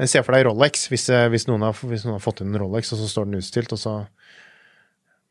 men 0.00 0.08
se 0.08 0.22
for 0.24 0.36
deg 0.36 0.46
Rolex, 0.48 0.88
hvis, 0.88 1.06
eh, 1.12 1.28
hvis, 1.32 1.44
noen 1.50 1.66
har, 1.68 1.76
hvis 1.76 2.06
noen 2.06 2.16
har 2.16 2.24
fått 2.24 2.40
inn 2.42 2.54
en 2.54 2.62
Rolex, 2.64 2.94
og 2.94 3.02
så 3.02 3.08
står 3.10 3.28
den 3.28 3.42
utstilt, 3.42 3.76
og 3.76 3.82
så 3.82 4.00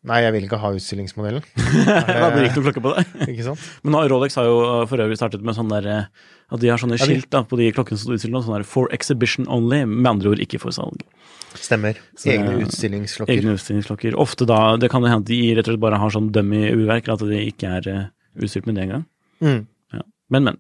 Nei, 0.08 0.22
jeg 0.24 0.32
vil 0.32 0.46
ikke 0.46 0.58
ha 0.62 0.70
utstillingsmodellen. 0.72 1.44
Da 2.08 2.30
blir 2.32 2.46
det 2.46 2.54
ikke 2.54 2.62
noe 2.62 2.68
klokke 2.70 2.84
på 2.86 2.92
det. 2.96 3.02
Ikke 3.34 3.44
sant? 3.50 3.64
Men 3.84 3.98
Rolex 4.08 4.38
har 4.40 4.46
jo 4.48 4.62
uh, 4.64 4.84
for 4.88 5.04
øvrig 5.04 5.18
startet 5.20 5.44
med 5.44 5.58
sånn 5.58 5.74
der 5.74 5.90
uh, 5.92 6.30
at 6.56 6.62
de 6.62 6.70
har 6.72 6.80
sånne 6.80 6.96
skilt 7.02 7.28
da, 7.36 7.42
på 7.44 7.60
de 7.60 7.68
klokkene 7.76 8.00
som 8.00 8.08
står 8.08 8.16
utstilt 8.16 8.32
nå, 8.32 8.40
sånn 8.46 8.56
der 8.56 8.64
for 8.64 8.88
exhibition 8.96 9.50
only, 9.52 9.82
med 9.84 10.08
andre 10.08 10.32
ord 10.32 10.44
ikke 10.46 10.62
for 10.64 10.72
salg. 10.72 11.04
Stemmer. 11.52 12.00
Så- 12.16 12.32
Egne 12.32 12.62
utstillingsklokker. 12.64 13.34
Egne 13.36 13.58
utstillingsklokker. 13.60 14.16
Ofte 14.24 14.48
da, 14.48 14.62
det 14.80 14.88
kan 14.94 15.04
hende 15.04 15.20
at 15.20 15.28
de 15.28 15.42
rett 15.52 15.68
og 15.68 15.74
slett 15.74 15.84
bare 15.84 16.00
har 16.00 16.16
sånn 16.16 16.32
dummy-urverk, 16.32 17.12
at 17.12 17.28
de 17.28 17.44
ikke 17.50 17.76
er 17.82 17.92
utstilt 17.92 18.16
utstyrt 18.40 18.66
med 18.70 18.76
det 18.80 18.88
engang. 18.88 19.06
Mm. 19.44 19.68
Ja. 19.94 20.04
Men, 20.30 20.44
men. 20.44 20.58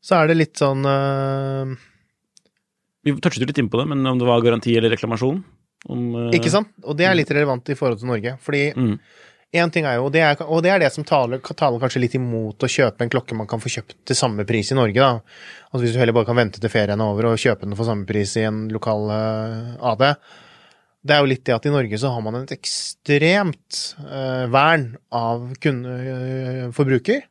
Så 0.00 0.16
er 0.16 0.30
det 0.30 0.38
litt 0.38 0.60
sånn 0.60 0.86
øh, 0.88 1.74
Vi 3.14 3.20
touchet 3.24 3.42
jo 3.44 3.48
litt 3.50 3.58
inn 3.62 3.70
på 3.72 3.80
det, 3.80 3.86
men 3.90 4.06
om 4.06 4.18
det 4.20 4.26
var 4.28 4.42
garanti 4.44 4.76
eller 4.76 4.92
reklamasjon? 4.94 5.40
Om, 5.88 6.04
uh, 6.14 6.28
Ikke 6.34 6.50
sant? 6.50 6.68
Og 6.84 6.96
det 6.98 7.06
er 7.06 7.14
litt 7.18 7.30
relevant 7.30 7.68
i 7.70 7.76
forhold 7.78 8.00
til 8.00 8.08
Norge. 8.10 8.36
Fordi 8.42 8.62
Mm. 8.74 8.98
én 9.54 9.70
ting 9.72 9.86
er 9.86 9.94
jo, 9.96 10.06
og 10.06 10.12
det 10.12 10.20
er, 10.20 10.42
og 10.44 10.62
det 10.62 10.70
er 10.70 10.78
det 10.82 10.92
som 10.92 11.04
taler, 11.04 11.38
taler 11.40 11.78
kanskje 11.80 12.00
litt 12.02 12.14
imot 12.18 12.58
å 12.58 12.68
kjøpe 12.68 13.00
en 13.06 13.08
klokke 13.10 13.36
man 13.38 13.46
kan 13.46 13.60
få 13.60 13.70
kjøpt 13.72 13.94
til 14.04 14.16
samme 14.18 14.44
pris 14.44 14.72
i 14.72 14.74
Norge, 14.76 14.94
da. 14.98 15.20
Altså 15.72 15.84
hvis 15.86 15.94
du 15.94 15.98
heller 15.98 16.12
bare 16.12 16.26
kan 16.26 16.36
vente 16.36 16.60
til 16.60 16.68
ferien 16.72 17.00
er 17.00 17.04
over 17.14 17.30
og 17.30 17.38
kjøpe 17.38 17.64
den 17.64 17.76
for 17.78 17.84
samme 17.88 18.04
pris 18.06 18.36
i 18.36 18.44
en 18.44 18.68
lokal 18.68 19.08
uh, 19.08 19.92
AD. 19.92 20.16
Det 21.06 21.14
er 21.14 21.20
jo 21.22 21.30
litt 21.30 21.44
det 21.46 21.54
at 21.54 21.64
i 21.66 21.70
Norge 21.72 21.96
så 21.96 22.10
har 22.12 22.20
man 22.26 22.34
et 22.42 22.52
ekstremt 22.58 23.96
uh, 24.02 24.46
vern 24.52 24.96
av 25.14 25.54
kunde, 25.62 25.88
uh, 25.88 26.70
forbruker. 26.76 27.22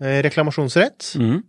Eh, 0.00 0.22
reklamasjonsrett. 0.24 1.14
Mhm. 1.20 1.42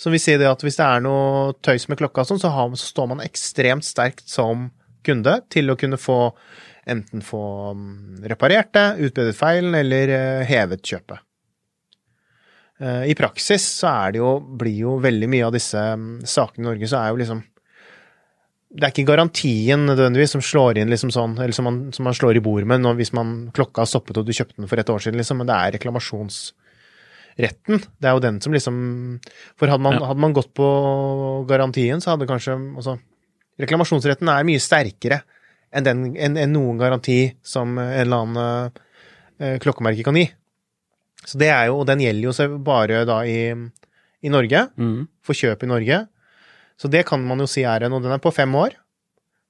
Som 0.00 0.14
vi 0.14 0.20
sier 0.22 0.40
det 0.40 0.48
at 0.48 0.62
hvis 0.64 0.78
det 0.80 0.86
er 0.86 1.02
noe 1.04 1.52
tøys 1.60 1.84
med 1.90 2.00
klokka 2.00 2.24
sånn, 2.24 2.40
så, 2.40 2.52
har, 2.54 2.72
så 2.72 2.88
står 2.88 3.10
man 3.12 3.24
ekstremt 3.24 3.84
sterkt 3.84 4.24
som 4.30 4.70
kunde 5.04 5.40
til 5.52 5.72
å 5.72 5.76
kunne 5.80 6.00
få 6.00 6.20
enten 6.90 7.22
få 7.24 7.42
mm, 7.76 8.22
reparert 8.30 8.72
det, 8.74 8.86
utbedret 9.06 9.36
feilen 9.36 9.76
eller 9.76 10.12
eh, 10.14 10.48
hevet 10.48 10.82
kjøpet. 10.86 11.20
Eh, 12.80 13.04
I 13.12 13.16
praksis 13.18 13.66
så 13.76 13.92
er 13.92 14.14
det 14.14 14.22
jo, 14.22 14.32
blir 14.40 14.78
jo 14.86 14.96
veldig 15.04 15.28
mye 15.30 15.46
av 15.46 15.54
disse 15.54 15.78
mm, 15.78 16.24
sakene 16.24 16.64
i 16.64 16.68
Norge, 16.70 16.90
så 16.90 17.02
er 17.02 17.12
jo 17.12 17.20
liksom 17.20 17.44
det 18.70 18.86
er 18.86 18.92
ikke 18.92 19.08
garantien 19.08 19.82
nødvendigvis 19.82 20.36
som 20.36 20.42
slår 20.46 20.78
inn 20.78 20.92
liksom 20.92 21.10
sånn, 21.10 21.32
eller 21.42 21.54
som 21.56 21.66
man, 21.66 21.78
som 21.90 22.06
man 22.06 22.14
slår 22.14 22.38
i 22.38 22.42
bord 22.44 22.62
med 22.70 22.84
når, 22.84 23.00
hvis 23.00 23.10
man, 23.18 23.48
klokka 23.54 23.82
har 23.82 23.90
stoppet 23.90 24.20
og 24.20 24.28
du 24.28 24.30
kjøpte 24.30 24.60
den 24.60 24.70
for 24.70 24.78
et 24.78 24.92
år 24.92 25.02
siden, 25.02 25.18
liksom, 25.18 25.40
men 25.42 25.48
det 25.50 25.56
er 25.56 25.74
reklamasjonsretten. 27.40 27.80
Det 28.00 28.08
er 28.08 28.16
jo 28.16 28.22
den 28.24 28.40
som 28.40 28.52
liksom 28.52 29.20
For 29.56 29.68
hadde 29.68 29.82
man, 29.82 29.94
Ja. 29.94 30.06
hadde 30.06 30.20
man 30.20 30.32
gått 30.32 30.52
på 30.54 31.46
garantien, 31.48 32.00
så 32.00 32.14
hadde 32.16 32.28
kanskje 32.28 32.56
også, 32.76 32.98
Reklamasjonsretten 33.60 34.28
er 34.28 34.44
mye 34.44 34.58
sterkere 34.58 35.22
enn, 35.72 35.84
den, 35.84 36.16
enn, 36.16 36.36
enn 36.36 36.52
noen 36.52 36.78
garanti 36.78 37.34
som 37.42 37.76
en 37.78 37.90
eller 37.92 38.16
annen 38.24 38.72
eh, 39.38 39.58
klokkemerke 39.60 40.02
kan 40.02 40.16
gi. 40.16 40.30
Så 41.26 41.36
det 41.38 41.50
er 41.52 41.66
jo, 41.68 41.80
og 41.80 41.86
den 41.86 42.00
gjelder 42.00 42.24
jo 42.24 42.32
seg 42.32 42.64
bare 42.64 43.04
da 43.04 43.20
i, 43.28 43.52
i 44.24 44.32
Norge, 44.32 44.70
mm. 44.80 45.08
for 45.22 45.36
kjøp 45.36 45.62
i 45.62 45.68
Norge. 45.68 45.98
Så 46.80 46.88
det 46.88 47.04
kan 47.06 47.20
man 47.20 47.38
jo 47.38 47.46
si 47.50 47.60
er 47.68 47.84
en, 47.84 47.92
og 47.92 48.02
den 48.02 48.12
er 48.12 48.22
på 48.22 48.32
fem 48.32 48.54
år. 48.56 48.72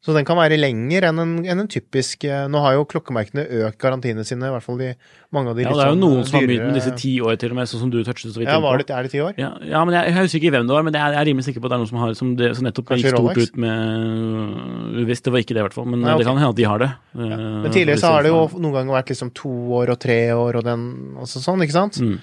Så 0.00 0.14
den 0.16 0.24
kan 0.24 0.38
være 0.38 0.56
lenger 0.56 1.04
enn 1.10 1.20
en, 1.20 1.32
enn 1.44 1.60
en 1.60 1.66
typisk 1.68 2.22
eh, 2.24 2.46
Nå 2.48 2.62
har 2.64 2.78
jo 2.78 2.86
klokkemerkene 2.88 3.42
økt 3.66 3.76
garantiene 3.82 4.22
sine, 4.24 4.48
i 4.48 4.52
hvert 4.54 4.64
fall 4.64 4.78
de, 4.80 4.94
mange 5.36 5.52
av 5.52 5.58
de 5.58 5.66
Ja, 5.66 5.68
litt 5.68 5.76
det 5.76 5.84
er 5.84 5.90
jo 5.90 5.96
sånn 5.96 6.00
noen 6.06 6.22
som 6.24 6.38
har 6.38 6.46
begynt 6.48 6.68
med 6.70 6.78
disse 6.78 6.92
ti 6.96 7.10
år 7.20 7.36
til 7.42 7.52
og 7.52 7.58
med, 7.58 7.68
sånn 7.68 7.82
som 7.82 7.90
du 7.92 7.98
touchet 8.06 8.32
så 8.32 8.40
vidt 8.40 8.48
Ja, 8.48 8.56
var 8.64 8.80
det, 8.80 8.86
er 8.88 9.04
det 9.04 9.12
ti 9.12 9.20
år? 9.20 9.34
Ja, 9.36 9.50
ja, 9.60 9.82
men 9.84 9.98
jeg, 9.98 10.08
jeg 10.08 10.24
husker 10.24 10.40
ikke 10.40 10.54
hvem 10.56 10.70
det 10.70 10.76
var, 10.78 10.86
men 10.88 10.96
jeg 10.96 11.04
jeg 11.10 11.20
er 11.20 11.28
rimelig 11.28 11.46
sikker 11.50 11.60
på 11.60 11.68
at 11.68 11.74
det 11.74 11.76
er 11.76 11.82
noen 11.84 11.92
som 11.92 12.00
har 12.00 12.16
som, 12.16 12.32
det, 12.40 12.50
som 12.56 12.68
nettopp 12.70 12.88
Kanskje 12.88 13.10
gikk 13.10 13.18
stort 13.18 13.28
Rolex? 13.28 13.52
ut 13.52 13.60
med 13.66 15.04
Hvis 15.10 15.24
det 15.26 15.36
var 15.36 15.44
ikke 15.44 15.58
det 15.58 15.60
i 15.60 15.68
hvert 15.68 15.76
fall, 15.76 15.88
men 15.92 16.00
Nei, 16.00 16.08
okay. 16.14 16.24
det 16.24 16.30
kan 16.30 16.40
hende 16.40 16.56
at 16.56 16.60
de 16.62 16.68
har 16.72 16.84
det. 16.86 16.90
Ja. 17.20 17.44
Men 17.60 17.76
tidligere 17.76 18.00
så 18.00 18.16
har 18.16 18.24
det 18.24 18.32
jo 18.32 18.42
noen 18.56 18.76
ganger 18.80 18.96
vært 19.02 19.12
liksom 19.12 19.36
to 19.36 19.54
år 19.82 19.92
og 19.92 20.00
tre 20.00 20.20
år 20.32 20.62
og 20.62 20.68
den 20.72 20.90
og 21.20 21.28
sånn, 21.28 21.68
ikke 21.68 21.76
sant? 21.76 22.00
Mm. 22.00 22.16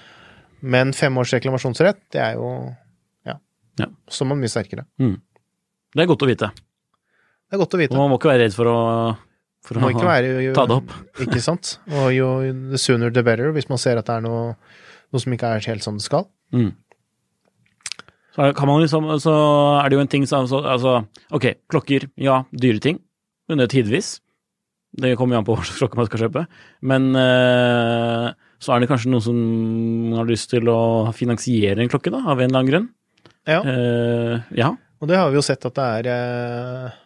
Men 0.74 0.96
fem 0.98 1.22
års 1.22 1.38
reklamasjonsrett, 1.38 2.08
det 2.16 2.26
er 2.26 2.38
jo 2.42 2.54
Ja. 3.28 3.38
Ja. 3.78 3.92
Så 4.10 4.26
man 4.26 4.42
mye 4.42 4.50
sterkere. 4.50 4.88
Det 4.98 6.02
er 6.02 6.10
godt 6.10 6.26
å 6.26 6.34
vite. 6.34 6.50
Det 7.48 7.56
er 7.56 7.62
godt 7.62 7.74
å 7.74 7.78
Og 7.78 7.80
vite. 7.80 7.96
man 7.96 8.10
må 8.12 8.18
ikke 8.20 8.28
være 8.28 8.42
redd 8.44 8.56
for 8.56 8.68
å, 8.68 8.78
for 9.64 9.78
å 9.80 9.88
være 10.04 10.32
jo, 10.48 10.52
ta 10.56 10.66
det 10.68 10.76
opp. 10.82 10.92
Ikke 11.24 11.40
sant? 11.44 11.78
Og 11.88 12.10
jo 12.12 12.28
the 12.74 12.80
sooner 12.80 13.12
the 13.14 13.24
better, 13.24 13.54
hvis 13.56 13.70
man 13.70 13.80
ser 13.80 14.00
at 14.00 14.08
det 14.08 14.18
er 14.18 14.26
noe, 14.26 14.52
noe 15.08 15.22
som 15.22 15.32
ikke 15.32 15.54
er 15.56 15.64
helt 15.72 15.86
som 15.86 15.96
det 15.96 16.04
skal. 16.04 16.28
Mm. 16.52 16.70
Så 18.36 18.44
er, 18.44 18.52
kan 18.56 18.68
man 18.68 18.82
liksom, 18.84 19.08
så 19.24 19.34
er 19.80 19.88
det 19.88 19.96
jo 19.96 20.04
en 20.04 20.10
ting 20.12 20.26
som 20.28 20.44
altså, 20.44 20.98
Ok, 21.34 21.48
klokker, 21.72 22.06
ja, 22.20 22.42
dyre 22.52 22.84
ting. 22.84 23.00
Under 23.48 23.66
tidvis. 23.70 24.18
Det 24.98 25.14
kommer 25.16 25.36
jo 25.36 25.40
an 25.40 25.48
på 25.48 25.54
hva 25.56 25.64
slags 25.64 25.80
klokke 25.80 25.98
man 26.00 26.10
skal 26.10 26.26
kjøpe. 26.26 26.44
Men 26.92 27.08
eh, 27.16 28.28
så 28.60 28.74
er 28.74 28.84
det 28.84 28.90
kanskje 28.92 29.10
noen 29.12 29.24
som 29.24 29.40
har 30.20 30.28
lyst 30.28 30.52
til 30.52 30.68
å 30.68 30.78
finansiere 31.16 31.80
en 31.80 31.90
klokke, 31.90 32.12
da, 32.12 32.22
av 32.26 32.38
en 32.40 32.48
eller 32.50 32.60
annen 32.60 32.70
grunn. 32.72 32.88
Ja. 33.48 33.60
Eh, 33.64 34.54
ja. 34.60 34.72
Og 34.98 35.08
det 35.08 35.16
har 35.16 35.30
vi 35.32 35.38
jo 35.38 35.44
sett 35.46 35.64
at 35.64 35.76
det 35.78 35.90
er 36.02 36.08
eh, 36.12 36.96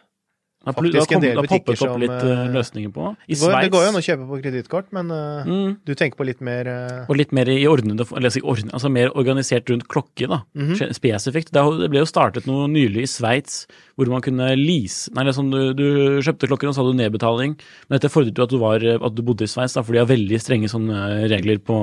Det 0.63 0.71
har 0.71 0.75
Faktisk 0.79 1.13
en 1.13 1.21
del 1.21 1.35
kommet- 1.35 1.35
det 1.35 1.37
har 1.37 1.47
poppet 1.51 1.67
butikker 1.67 1.89
opp 1.89 1.93
som, 1.93 2.01
litt 2.01 2.23
eh, 2.23 2.41
eh, 2.47 2.53
løsninger 2.55 2.93
på. 2.95 3.07
I 3.27 3.35
går, 3.35 3.55
det 3.63 3.71
går 3.73 3.83
jo 3.83 3.89
an 3.91 3.99
å 3.99 4.05
kjøpe 4.07 4.27
på 4.29 4.37
kredittkort, 4.45 4.87
men 4.93 5.11
eh, 5.11 5.49
mm, 5.49 5.77
du 5.85 5.95
tenker 5.99 6.17
på 6.17 6.27
litt 6.29 6.41
mer 6.41 6.71
Og 7.09 7.17
litt 7.19 7.33
mer 7.33 7.49
i 7.51 7.67
ordnede, 7.67 8.07
eller 8.15 8.31
altså 8.31 8.91
mer 8.91 9.11
organisert 9.19 9.69
rundt 9.69 9.89
klokke, 9.91 10.29
da. 10.31 10.43
Mhm. 10.55 10.95
Spesifikt. 10.95 11.51
Det 11.51 11.63
det 11.83 11.91
ble 11.91 12.03
jo 12.05 12.07
startet 12.07 12.47
noe 12.47 12.69
nylig 12.71 13.03
i 13.03 13.11
Sveits 13.11 13.67
hvor 13.97 14.09
man 14.09 14.23
kunne 14.23 14.55
lease 14.57 15.11
Nei, 15.13 15.25
liksom 15.25 15.51
du, 15.51 15.75
du 15.75 16.23
kjøpte 16.23 16.49
klokken, 16.49 16.71
og 16.71 16.75
så 16.75 16.83
hadde 16.83 16.95
du 16.95 17.03
nedbetaling. 17.03 17.57
Men 17.89 17.99
dette 17.99 18.11
fordret 18.13 18.39
jo 18.39 18.47
at 18.47 18.51
du, 18.55 18.59
var, 18.63 18.79
at 18.79 19.15
du 19.15 19.23
bodde 19.27 19.43
i 19.43 19.51
Sveits, 19.51 19.75
for 19.75 19.93
de 19.93 19.99
har 19.99 20.07
veldig 20.07 20.39
strenge 20.41 20.71
sånne 20.71 21.29
regler 21.33 21.59
på, 21.59 21.77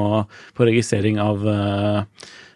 på 0.55 0.69
registrering 0.71 1.19
av 1.19 1.43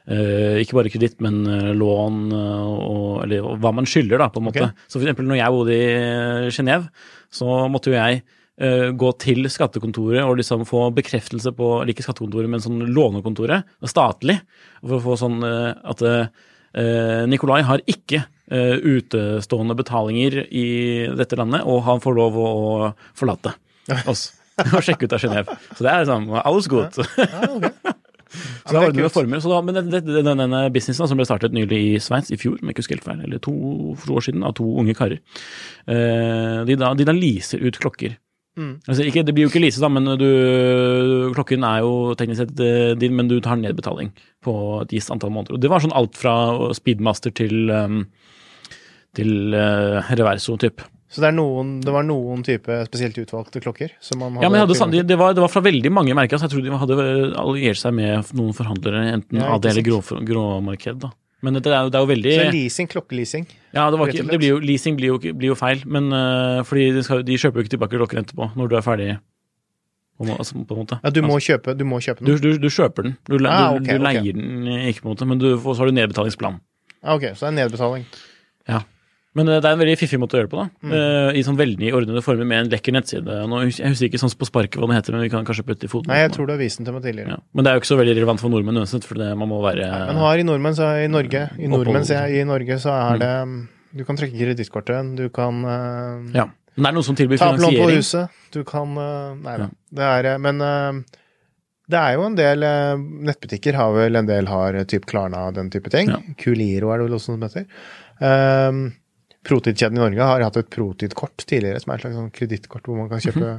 ikke 0.04 0.76
bare 0.76 0.92
kreditt, 0.92 1.22
men 1.24 1.46
eh, 1.48 1.72
lån 1.80 2.24
eh, 2.36 2.72
og 2.84 3.24
Eller 3.24 3.46
hva 3.64 3.72
man 3.76 3.88
skylder, 3.88 4.20
da, 4.20 4.30
på 4.34 4.42
en 4.42 4.50
måte. 4.50 4.66
Okay. 4.68 4.88
Så 4.88 5.00
for 5.00 5.08
eksempel 5.08 5.30
når 5.30 5.40
jeg 5.40 5.56
bodde 5.56 5.78
i 5.78 6.50
Genéve, 6.52 6.90
så 7.32 7.60
måtte 7.72 7.92
jo 7.92 7.96
jeg 7.96 8.20
eh, 8.60 8.90
gå 8.92 9.14
til 9.24 9.48
skattekontoret 9.48 10.26
og 10.26 10.38
liksom 10.42 10.68
få 10.68 10.90
bekreftelse 10.98 11.56
på 11.56 11.70
eller 11.78 11.94
ikke 11.96 12.06
skattekontoret, 12.10 12.52
men 12.52 12.64
sånn 12.64 12.84
lånekontoret, 12.92 13.70
statlig, 13.88 14.42
for 14.84 15.00
å 15.00 15.04
få 15.08 15.18
sånn 15.24 15.40
eh, 15.48 15.72
at 15.94 16.06
eh, 16.10 17.24
Nikolai 17.32 17.62
har 17.64 17.88
ikke 17.88 18.26
eh, 18.26 18.76
utestående 18.84 19.80
betalinger 19.80 20.42
i 20.52 20.68
dette 21.16 21.40
landet, 21.40 21.64
og 21.64 21.86
han 21.88 22.04
får 22.04 22.20
lov 22.20 22.40
å 22.44 22.54
forlate 23.16 23.56
oss. 24.12 24.34
Og 24.68 24.84
sjekke 24.86 25.08
ut 25.08 25.16
av 25.16 25.24
Genéve. 25.24 25.56
Så 25.74 25.88
det 25.88 25.96
er 25.96 26.12
sånn 26.12 26.28
alles 26.44 26.68
godt. 26.70 27.00
Ja, 27.18 27.48
ok. 27.56 28.02
Så 28.34 28.74
det 28.80 28.96
det 28.98 29.12
former. 29.14 29.42
Så 29.44 29.52
da, 29.52 29.62
men 29.66 29.78
den, 29.78 29.92
den, 29.94 30.10
den, 30.10 30.42
denne 30.44 30.64
businessen 30.74 31.10
som 31.10 31.20
ble 31.20 31.28
startet 31.28 31.56
nylig 31.56 31.80
i 31.94 31.94
Sveits 32.02 32.34
i 32.34 32.40
fjor, 32.40 32.58
med 32.62 32.72
jeg 32.72 32.78
ikke 32.78 32.86
husker 32.86 33.00
helt 33.00 33.08
feil, 33.08 33.24
eller 33.28 33.42
to, 33.44 33.54
to 34.04 34.18
år 34.18 34.28
siden, 34.28 34.46
av 34.48 34.56
to 34.58 34.68
unge 34.82 34.96
karer, 34.98 35.22
eh, 35.86 36.60
de, 36.68 36.78
da, 36.80 36.94
de 36.98 37.08
da 37.08 37.16
leaser 37.16 37.64
ut 37.64 37.80
klokker. 37.82 38.18
Mm. 38.54 38.74
Altså, 38.86 39.06
ikke, 39.10 39.24
det 39.26 39.34
blir 39.34 39.48
jo 39.48 39.52
ikke 39.52 39.64
lease, 39.64 39.82
da, 39.82 39.90
men 39.90 40.12
du, 40.22 40.28
klokken 41.34 41.66
er 41.66 41.82
jo 41.82 41.94
teknisk 42.18 42.44
sett 42.44 42.60
eh, 42.62 42.94
din, 43.00 43.16
men 43.18 43.30
du 43.32 43.40
tar 43.42 43.58
nedbetaling 43.58 44.12
på 44.46 44.56
et 44.84 44.94
gitt 44.94 45.10
antall 45.14 45.34
måneder. 45.34 45.58
Og 45.58 45.64
det 45.64 45.72
var 45.74 45.82
sånn 45.82 45.96
alt 45.98 46.18
fra 46.20 46.36
speedmaster 46.78 47.34
til, 47.34 47.72
um, 47.74 48.04
til 49.18 49.58
uh, 49.58 50.06
reverso 50.14 50.58
type. 50.62 50.86
Så 51.14 51.22
det, 51.22 51.30
noen, 51.38 51.76
det 51.86 51.92
var 51.94 52.06
noen 52.08 52.42
type 52.46 52.80
spesielt 52.88 53.18
utvalgte 53.22 53.62
klokker? 53.62 53.92
Som 54.02 54.20
man 54.24 54.34
hadde 54.34 54.48
Ja, 54.48 54.50
men 54.50 54.64
tilgang 54.66 55.08
det, 55.08 55.18
var, 55.20 55.34
det 55.38 55.44
var 55.44 55.52
fra 55.54 55.62
veldig 55.62 55.92
mange 55.94 56.16
merker, 56.18 56.40
så 56.42 56.48
jeg 56.48 56.56
tror 56.56 56.64
de 56.66 56.78
hadde 56.82 56.96
alliert 57.44 57.78
seg 57.78 57.94
med 57.94 58.32
noen 58.34 58.56
forhandlere, 58.58 59.04
enten 59.20 59.38
Ja, 59.44 59.52
AD 59.54 59.68
eller 59.70 59.86
grå, 59.86 60.00
gråmarked. 60.26 60.98
da. 61.06 61.12
Men 61.44 61.54
det 61.60 61.68
er, 61.68 61.84
jo- 61.84 61.92
det 61.92 62.00
er 62.00 62.06
jo 62.06 62.10
veldig 62.14 62.34
Så 62.40 62.52
leasing, 62.56 62.88
klokkeleasing. 62.88 63.46
Ja, 63.76 63.90
det 63.92 64.00
var 64.00 64.08
ikke, 64.10 64.26
det 64.32 64.40
blir 64.40 64.54
jo, 64.56 64.60
leasing 64.64 64.96
blir 64.98 65.12
jo, 65.12 65.18
blir 65.20 65.50
jo 65.52 65.56
feil, 65.60 65.84
men 65.86 66.08
uh, 66.16 66.64
fordi 66.66 66.90
de, 66.96 67.04
skal, 67.04 67.22
de 67.28 67.38
kjøper 67.38 67.60
jo 67.60 67.66
ikke 67.68 67.74
tilbake 67.78 68.00
klokker 68.00 68.22
etterpå, 68.24 68.48
når 68.56 68.70
du 68.72 68.76
er 68.80 68.86
ferdig. 68.86 69.10
På, 70.18 70.28
altså, 70.30 70.56
på 70.64 70.76
en 70.78 70.82
måte. 70.86 71.00
Ja, 71.04 71.10
du 71.10 71.22
må 71.26 71.36
Altså, 71.36 71.52
kjøpe, 71.52 71.74
du 71.78 71.84
må 71.90 71.98
kjøpe 72.00 72.24
den? 72.24 72.38
du, 72.40 72.58
du 72.62 72.70
kjøper 72.70 73.04
den. 73.10 73.16
Du, 73.28 73.36
Ah, 73.50 73.74
du, 73.74 73.80
du 73.84 73.90
leier 73.98 74.24
leier 74.24 74.34
den 74.38 74.68
ikke, 74.88 75.02
på 75.04 75.10
en 75.10 75.16
måte, 75.16 75.28
men 75.28 75.42
du, 75.42 75.48
så 75.60 75.76
har 75.82 75.90
du 75.90 75.96
nedbetalingsplan. 75.98 76.60
Ah, 77.04 77.16
ok, 77.18 77.34
så 77.36 77.48
det 77.48 77.52
er 77.52 77.58
nedbetaling. 77.64 78.06
Men 79.34 79.50
øh, 79.50 79.60
det 79.60 79.66
er 79.66 79.76
en 79.76 79.82
veldig 79.82 79.96
fiffig 79.98 80.20
måte 80.22 80.38
å 80.38 80.40
gjøre 80.40 80.50
det 80.50 80.54
på, 80.54 80.64
da. 80.64 80.86
Mm. 80.86 80.94
Uh, 80.94 81.30
I 81.40 81.44
sånn 81.46 81.58
veldig 81.58 81.92
ordnede 81.98 82.22
former 82.26 82.48
med 82.50 82.62
en 82.62 82.72
lekker 82.74 82.94
nettside. 82.94 83.38
Nå, 83.50 83.62
jeg 83.66 83.94
husker 83.94 84.10
ikke 84.10 84.22
sånn 84.22 84.34
på 84.38 84.50
sparket 84.50 84.78
hva 84.78 84.90
det 84.92 85.00
heter, 85.00 85.18
men 85.18 85.26
vi 85.26 85.32
kan 85.34 85.48
kanskje 85.48 85.66
putte 85.66 85.90
i 85.90 85.92
foten. 85.92 86.14
Nei, 86.14 86.20
jeg 86.22 86.34
tror 86.36 86.50
du 86.50 86.54
har 86.54 86.62
vist 86.62 86.82
den 86.82 86.90
til 86.90 86.98
meg 86.98 87.06
tidligere. 87.08 87.38
ja. 87.38 87.40
Men 87.54 87.66
det 87.66 87.72
er 87.72 87.78
jo 87.78 87.84
ikke 87.84 87.92
så 87.92 88.00
veldig 88.02 88.16
relevant 88.20 88.44
for 88.44 88.54
nordmenn 88.54 88.82
uansett, 88.84 89.08
for 89.10 89.22
det, 89.22 89.32
man 89.40 89.50
må 89.50 89.62
være 89.66 89.90
Men 89.90 90.22
har 90.22 90.44
i 90.44 90.46
nordmenn, 90.46 90.78
så 90.78 90.92
i 91.02 91.10
Norge, 91.10 91.48
i, 91.58 91.72
nordmenn, 91.72 92.06
så 92.06 92.26
i 92.30 92.44
Norge 92.46 92.78
så 92.84 92.94
er 92.94 93.24
det 93.24 93.34
Du 93.98 94.06
kan 94.06 94.18
trekke 94.18 94.38
kredittkortet, 94.38 95.16
du 95.18 95.28
kan 95.34 95.66
uh, 95.66 96.30
Ja. 96.38 96.50
Men 96.74 96.88
det 96.88 96.90
er 96.90 96.96
noen 96.98 97.06
som 97.06 97.18
tilbyr 97.18 97.42
ta 97.42 97.52
opp 97.54 97.62
lån 97.62 97.76
på 97.78 97.90
huset, 97.94 98.40
du 98.54 98.64
kan 98.66 98.96
uh, 98.98 99.36
Nei 99.38 99.58
da. 99.62 99.68
Ja. 99.70 99.84
Det 99.94 100.08
er 100.10 100.30
eh, 100.32 100.40
Men 100.42 100.62
eh, 100.66 101.20
det 101.92 102.00
er 102.00 102.16
jo 102.16 102.26
en 102.26 102.38
del 102.38 102.64
eh, 102.66 102.96
nettbutikker 103.28 103.76
har 103.78 103.94
vel 103.96 104.18
en 104.18 104.30
del 104.30 104.48
har 104.50 104.78
eh, 104.80 104.86
typ 104.90 105.06
Klarna 105.10 105.48
og 105.50 105.58
den 105.58 105.70
type 105.74 105.92
ting. 105.94 106.10
Ja. 106.10 106.20
Kuliro 106.40 106.94
er 106.94 107.02
det 107.02 107.10
vel 107.10 107.18
også 107.18 107.36
som 107.36 107.44
heter. 107.44 107.68
Um, 108.24 108.86
Protid-kjeden 109.44 109.98
i 110.00 110.04
Norge 110.04 110.24
har 110.30 110.44
hatt 110.46 110.58
et 110.62 110.70
Protid-kort 110.72 111.38
tidligere, 111.46 111.80
som 111.84 111.92
er 111.92 111.98
et 112.00 112.04
slags 112.06 112.18
sånn 112.20 112.32
kredittkort 112.36 112.86
hvor 112.88 112.98
man 113.02 113.10
kan 113.12 113.20
kjøpe 113.24 113.50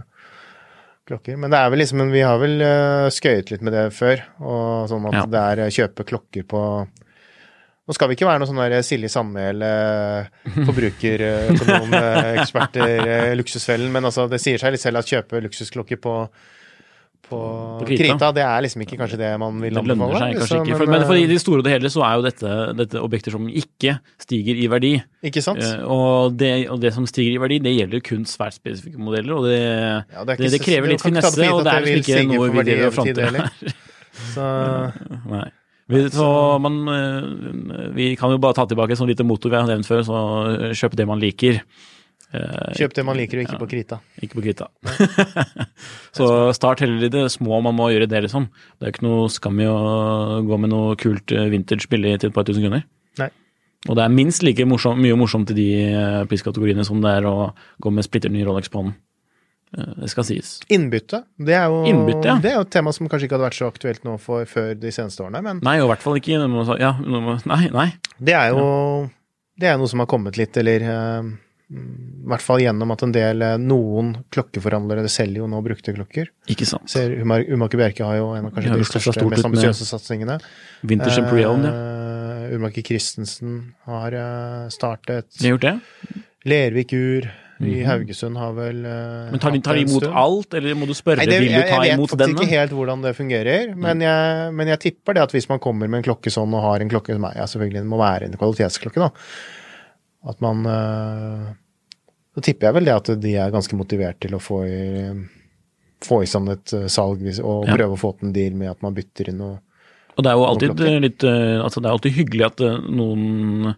klokker. 1.05 1.35
Men 1.37 1.53
det 1.53 1.59
er 1.61 1.69
vel 1.75 1.81
liksom, 1.85 1.99
vi 2.15 2.23
har 2.25 2.39
vel 2.41 2.57
uh, 2.65 3.13
skøyet 3.13 3.51
litt 3.53 3.65
med 3.67 3.73
det 3.77 3.87
før, 3.93 4.17
og 4.41 4.89
sånn 4.89 5.05
at 5.11 5.19
Ja. 5.19 5.25
det 5.35 5.41
er 5.51 5.57
eh, 5.67 5.75
kjøpe 5.77 6.03
klokker 6.09 6.45
på 6.49 6.61
nå 7.85 7.93
skal 7.93 8.09
vi 8.09 8.15
ikke 8.17 8.25
være 8.25 8.41
noen 8.41 8.49
sånne 8.49 8.65
der 8.73 8.81
Silje 8.87 9.11
Sandmæl, 9.13 9.61
eh, 9.61 10.25
forbrukerøkonomeksperter, 10.71 12.93
eh, 13.05 13.35
luksusfellen, 13.37 13.91
men 13.93 14.05
altså, 14.09 14.25
det 14.31 14.39
sier 14.41 14.57
seg 14.61 14.73
litt 14.73 14.81
selv 14.81 14.99
at 15.03 15.11
kjøpe 15.11 15.41
luksusklokker 15.45 15.99
på, 16.01 16.15
på, 17.29 17.39
På 17.81 17.87
krita. 17.87 18.03
krita. 18.03 18.29
det 18.37 18.43
er 18.45 18.65
liksom 18.67 18.83
ikke 18.85 18.99
kanskje 19.01 19.19
det 19.21 19.31
man 19.41 19.57
vil 19.63 19.75
Det 19.75 19.85
lønner 19.89 20.13
seg 20.19 20.37
kanskje 20.39 20.59
ikke. 20.61 20.79
For, 20.81 20.93
men 20.93 21.07
for 21.09 21.19
i 21.19 21.25
eh, 21.25 21.31
det 21.31 21.39
store 21.43 21.63
og 21.63 21.67
det 21.67 21.73
hele 21.75 21.91
så 21.93 22.05
er 22.05 22.19
jo 22.19 22.25
dette, 22.27 22.53
dette 22.81 23.01
objekter 23.01 23.35
som 23.35 23.49
ikke 23.49 23.97
stiger 24.23 24.61
i 24.61 24.69
verdi. 24.73 24.93
Ikke 25.31 25.43
sant? 25.45 25.63
Eh, 25.65 25.83
og, 25.89 26.37
det, 26.41 26.53
og 26.73 26.83
det 26.83 26.93
som 26.97 27.09
stiger 27.09 27.39
i 27.39 27.43
verdi, 27.43 27.59
det 27.65 27.75
gjelder 27.75 28.05
kun 28.05 28.29
svært 28.29 28.59
spesifikke 28.59 29.01
modeller. 29.01 29.35
Og 29.39 29.49
det, 29.49 29.59
Ja, 29.63 30.25
det, 30.29 30.39
ikke 30.39 30.53
det, 30.57 30.63
krever 30.67 30.95
litt 30.95 31.05
finesse, 31.05 31.51
og 31.51 31.65
det 31.65 31.75
er 31.75 31.89
liksom 31.89 32.25
ikke 32.25 32.39
noe 32.39 32.53
vi 32.53 32.67
driver 32.71 32.91
og 32.91 32.97
fronter 33.01 33.39
her. 33.41 33.77
Så, 34.35 34.45
Nei. 35.35 35.47
Vi, 35.91 35.99
så 36.15 36.27
man, 36.65 36.79
eh, 36.89 37.89
vi 37.93 38.13
kan 38.17 38.33
jo 38.33 38.39
bare 38.41 38.57
ta 38.57 38.65
tilbake 38.69 38.95
et 38.95 39.01
sånt 39.01 39.11
lite 39.11 39.27
motor 39.27 39.53
vi 39.53 39.59
har 39.59 39.69
nevnt 39.69 39.89
før, 39.89 40.05
så 40.07 40.21
kjøp 40.73 40.97
det 40.97 41.09
man 41.11 41.21
liker. 41.21 41.59
Eh, 42.35 42.75
kjøp 42.79 42.95
det 42.97 43.05
man 43.07 43.19
liker, 43.19 43.39
og 43.41 43.47
ikke 43.47 43.61
på 43.61 43.69
krita. 43.71 44.01
Ikke 44.25 44.39
på 44.39 44.45
krita. 44.45 44.69
så 46.17 46.27
start 46.57 46.83
heller 46.83 47.07
i 47.07 47.13
det 47.13 47.29
små 47.35 47.61
man 47.65 47.77
må 47.79 47.91
gjøre 47.93 48.11
det, 48.11 48.25
liksom. 48.27 48.49
Det 48.79 48.89
er 48.89 48.95
ikke 48.95 49.07
noe 49.07 49.31
skam 49.33 49.61
i 49.63 49.71
å 49.71 49.79
gå 50.47 50.59
med 50.61 50.73
noe 50.75 50.99
kult 51.01 51.35
eh, 51.35 51.49
vintage 51.53 51.89
billig 51.93 52.17
til 52.19 52.33
et 52.33 52.37
par 52.37 52.47
tusen 52.49 52.65
kroner. 52.67 52.87
Nei. 53.21 53.31
Og 53.89 53.99
det 53.99 54.05
er 54.05 54.15
minst 54.17 54.45
like 54.47 54.67
morsom, 54.67 54.99
mye 55.05 55.17
morsomt 55.21 55.53
i 55.55 55.59
de 55.59 55.71
eh, 55.87 56.21
priskategoriene 56.31 56.87
som 56.87 57.03
det 57.05 57.19
er 57.21 57.29
å 57.31 57.51
gå 57.83 57.95
med 57.95 58.07
splitter 58.07 58.33
ny 58.33 58.47
Rolex 58.47 58.73
på 58.73 58.83
hånden. 58.83 58.99
Det 59.75 60.07
skal 60.07 60.23
sies. 60.23 60.51
Innbytte, 60.71 61.25
det 61.43 61.57
er, 61.59 61.65
jo, 61.67 61.81
Innbytte, 61.91 62.29
ja. 62.29 62.37
det 62.39 62.53
er 62.53 62.61
jo 62.61 62.63
et 62.63 62.71
tema 62.71 62.93
som 62.95 63.09
kanskje 63.11 63.27
ikke 63.27 63.35
hadde 63.35 63.47
vært 63.49 63.57
så 63.59 63.71
aktuelt 63.73 64.05
nå 64.07 64.13
for, 64.23 64.47
før 64.47 64.69
de 64.79 64.93
seneste 64.95 65.25
årene, 65.25 65.41
men 65.43 65.63
Nei, 65.67 65.81
og 65.81 65.89
i 65.89 65.91
hvert 65.91 66.05
fall 66.05 66.21
ikke 66.21 66.37
ja, 66.39 66.93
Nei, 67.51 67.65
nei. 67.75 67.89
det 68.23 68.37
er 68.39 68.53
jo 68.55 68.69
det 69.59 69.71
er 69.71 69.79
noe 69.79 69.91
som 69.91 70.03
har 70.03 70.11
kommet 70.11 70.39
litt, 70.39 70.55
eller 70.63 70.87
i 71.73 72.29
hvert 72.29 72.43
fall 72.45 72.61
gjennom 72.61 72.91
at 72.93 73.03
en 73.07 73.13
del 73.15 73.41
eh, 73.43 73.55
Noen 73.59 74.11
klokkeforhandlere 74.35 75.09
selger 75.11 75.41
jo 75.43 75.47
nå 75.49 75.63
brukte 75.65 75.95
klokker. 75.97 76.29
Ikke 76.53 76.67
sant. 76.69 76.91
Ser 76.93 77.15
Umar- 77.23 77.47
Umaker 77.49 77.81
Bjerke 77.81 78.05
har 78.05 78.19
jo 78.21 78.27
en 78.37 78.51
av 78.51 78.53
kanskje 78.55 78.77
de 78.83 78.85
største, 78.89 79.25
mest 79.33 79.49
ambisiøse 79.49 79.87
satsingene. 79.89 80.37
Vintage 80.85 81.23
and 81.23 81.31
pre-owned, 81.33 81.65
ja. 81.65 81.73
Eh, 81.73 82.53
Urmaker 82.59 82.85
Christensen 82.85 83.55
har 83.89 84.13
eh, 84.13 84.69
startet. 84.75 85.31
De 85.41 85.49
har 85.49 85.57
gjort 85.57 85.65
det? 85.71 86.23
Lervik 86.53 86.93
Ur 86.93 87.31
i 87.65 87.79
Haugesund 87.87 88.37
har 88.37 88.53
vel 88.53 88.83
Mhm. 88.85 89.31
Men 89.33 89.41
tar 89.41 89.53
de, 89.55 89.61
tar 89.65 89.75
de 89.79 89.85
imot 89.87 90.05
alt, 90.11 90.55
eller 90.59 90.75
må 90.77 90.87
du 90.91 90.93
spørre 90.93 91.23
Nei, 91.23 91.27
det, 91.31 91.39
vil 91.41 91.49
du 91.49 91.55
jeg, 91.55 91.69
ta 91.71 91.77
jeg 91.81 91.95
vet 91.95 91.97
imot 91.97 92.11
faktisk 92.11 92.27
denne? 92.27 92.43
ikke 92.45 92.59
helt 92.59 92.73
hvordan 92.77 93.03
det 93.07 93.13
fungerer, 93.17 93.75
men 93.79 94.01
jeg, 94.05 94.53
men 94.59 94.69
jeg 94.75 94.81
tipper 94.85 95.15
det 95.17 95.23
at 95.23 95.33
hvis 95.33 95.49
man 95.49 95.61
kommer 95.63 95.89
med 95.89 96.03
en 96.03 96.09
klokke 96.11 96.31
sånn 96.35 96.53
og 96.53 96.61
har 96.67 96.83
en 96.85 96.91
klokke 96.93 97.15
som 97.15 97.25
er, 97.31 97.37
ja 97.39 97.47
selvfølgelig 97.49 97.81
den 97.81 97.89
må 97.89 98.01
være 98.03 98.27
en 98.29 98.37
kvalitetsklokke, 98.37 99.01
da, 99.07 99.09
at 100.31 100.41
man 100.45 100.63
Da 100.65 101.55
Så 102.35 102.43
tipper 102.49 102.67
jeg 102.69 102.75
vel 102.79 102.89
det 102.89 102.95
at 102.97 103.11
de 103.23 103.35
er 103.39 103.53
ganske 103.55 103.77
motivert 103.79 104.19
til 104.25 104.35
å 104.35 104.41
få 104.43 104.63
i, 104.67 104.79
få 106.05 106.23
i 106.25 106.27
stand 106.27 106.51
et 106.51 106.73
øh, 106.75 106.87
salg 106.91 107.23
og 107.45 107.69
Ja. 107.69 107.77
prøve 107.77 107.95
å 107.95 108.01
få 108.01 108.11
til 108.19 108.29
en 108.29 108.35
deal 108.37 108.57
med 108.59 108.71
at 108.73 108.83
man 108.83 108.95
bytter 108.97 109.31
inn 109.31 109.39
noe 109.39 109.61
Og 110.17 110.25
det 110.25 110.31
er 110.33 110.39
jo 110.41 110.47
alltid 110.49 110.81
eh, 110.87 110.99
litt 111.05 111.25
eh, 111.25 111.61
Altså, 111.63 111.81
det 111.81 111.89
er 111.89 111.95
alltid 111.97 112.17
hyggelig 112.19 112.47
at 112.49 112.61
eh, 112.67 112.81
noen 112.91 113.75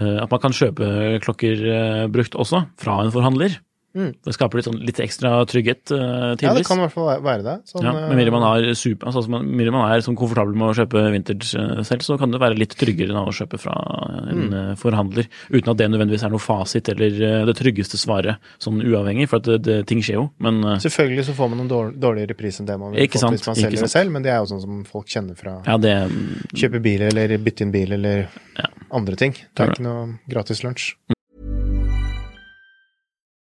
eh, 0.00 0.18
At 0.24 0.30
man 0.34 0.42
kan 0.42 0.52
kjøpe 0.56 0.90
klokker 1.24 1.62
eh, 1.76 2.06
brukt 2.12 2.34
også, 2.34 2.64
fra 2.76 2.98
en 3.04 3.12
forhandler. 3.14 3.60
Mm. 3.96 4.10
Det 4.26 4.34
skaper 4.36 4.58
litt, 4.60 4.66
sånn, 4.68 4.76
litt 4.84 4.98
ekstra 5.00 5.30
trygghet, 5.48 5.90
eh, 5.90 6.36
Ja, 6.44 6.52
det 6.52 6.66
kan 6.68 6.76
i 6.78 6.82
hvert 6.84 6.92
fall 6.92 7.08
være- 7.24 7.42
det. 7.46 7.54
Sånn, 7.70 7.82
Ja, 7.82 7.92
men 7.94 8.16
mindre 8.18 8.32
man, 8.32 8.42
har 8.42 8.74
super, 8.74 9.06
altså, 9.08 9.26
man 9.28 9.46
er 9.56 10.00
sånn 10.04 10.16
komfortabel 10.18 10.54
med 10.54 10.68
å 10.68 10.74
kjøpe 10.76 11.00
vintage 11.12 11.54
eh, 11.56 11.82
selv, 11.82 12.02
så 12.04 12.18
kan 12.18 12.30
det 12.30 12.38
være 12.40 12.58
litt 12.58 12.76
tryggere 12.76 13.08
enn 13.10 13.24
å 13.24 13.32
kjøpe 13.32 13.58
fra 13.58 13.72
en 14.30 14.50
Mm. 14.50 14.54
eh, 14.54 14.74
forhandler, 14.76 15.26
uten 15.50 15.70
at 15.70 15.76
det 15.78 15.88
nødvendigvis 15.90 16.24
er 16.24 16.30
noe 16.30 16.38
fasit 16.38 16.88
eller 16.92 17.06
eh, 17.40 17.44
det 17.46 17.56
tryggeste 17.56 17.96
svaret, 17.96 18.36
sånn 18.60 18.82
uavhengig, 18.84 19.28
for 19.28 19.38
det, 19.40 19.62
det, 19.62 19.86
ting 19.86 20.00
skjer 20.02 20.14
jo. 20.20 20.30
Men 20.38 20.62
eh, 20.62 20.76
Selvfølgelig 20.78 21.24
så 21.24 21.32
får 21.34 21.48
man 21.50 21.60
en 21.60 21.68
dårlig, 21.68 21.98
dårligere 21.98 22.36
pris 22.36 22.60
enn 22.60 22.66
det 22.66 22.78
man 22.78 22.92
vil 22.92 23.08
få 23.08 23.30
hvis 23.32 23.46
man 23.46 23.56
selger 23.56 23.80
det 23.80 23.90
selv, 23.90 24.12
men 24.12 24.22
det 24.22 24.30
er 24.32 24.38
jo 24.44 24.52
sånn 24.52 24.60
som 24.60 24.84
folk 24.84 25.06
kjenner 25.06 25.36
fra 25.36 25.62
ja, 25.66 25.76
det 25.78 25.96
kjøpe 26.54 26.82
bil 26.82 27.00
eller 27.08 27.38
bytte 27.38 27.62
inn 27.62 27.72
bil 27.72 27.92
eller 27.92 28.28
Ja. 28.58 28.66
andre 28.92 29.16
ting. 29.16 29.32
Det 29.32 29.60
er 29.64 29.72
ikke 29.72 29.82
noe 29.82 30.18
gratis 30.28 30.62
lunsj. 30.62 30.94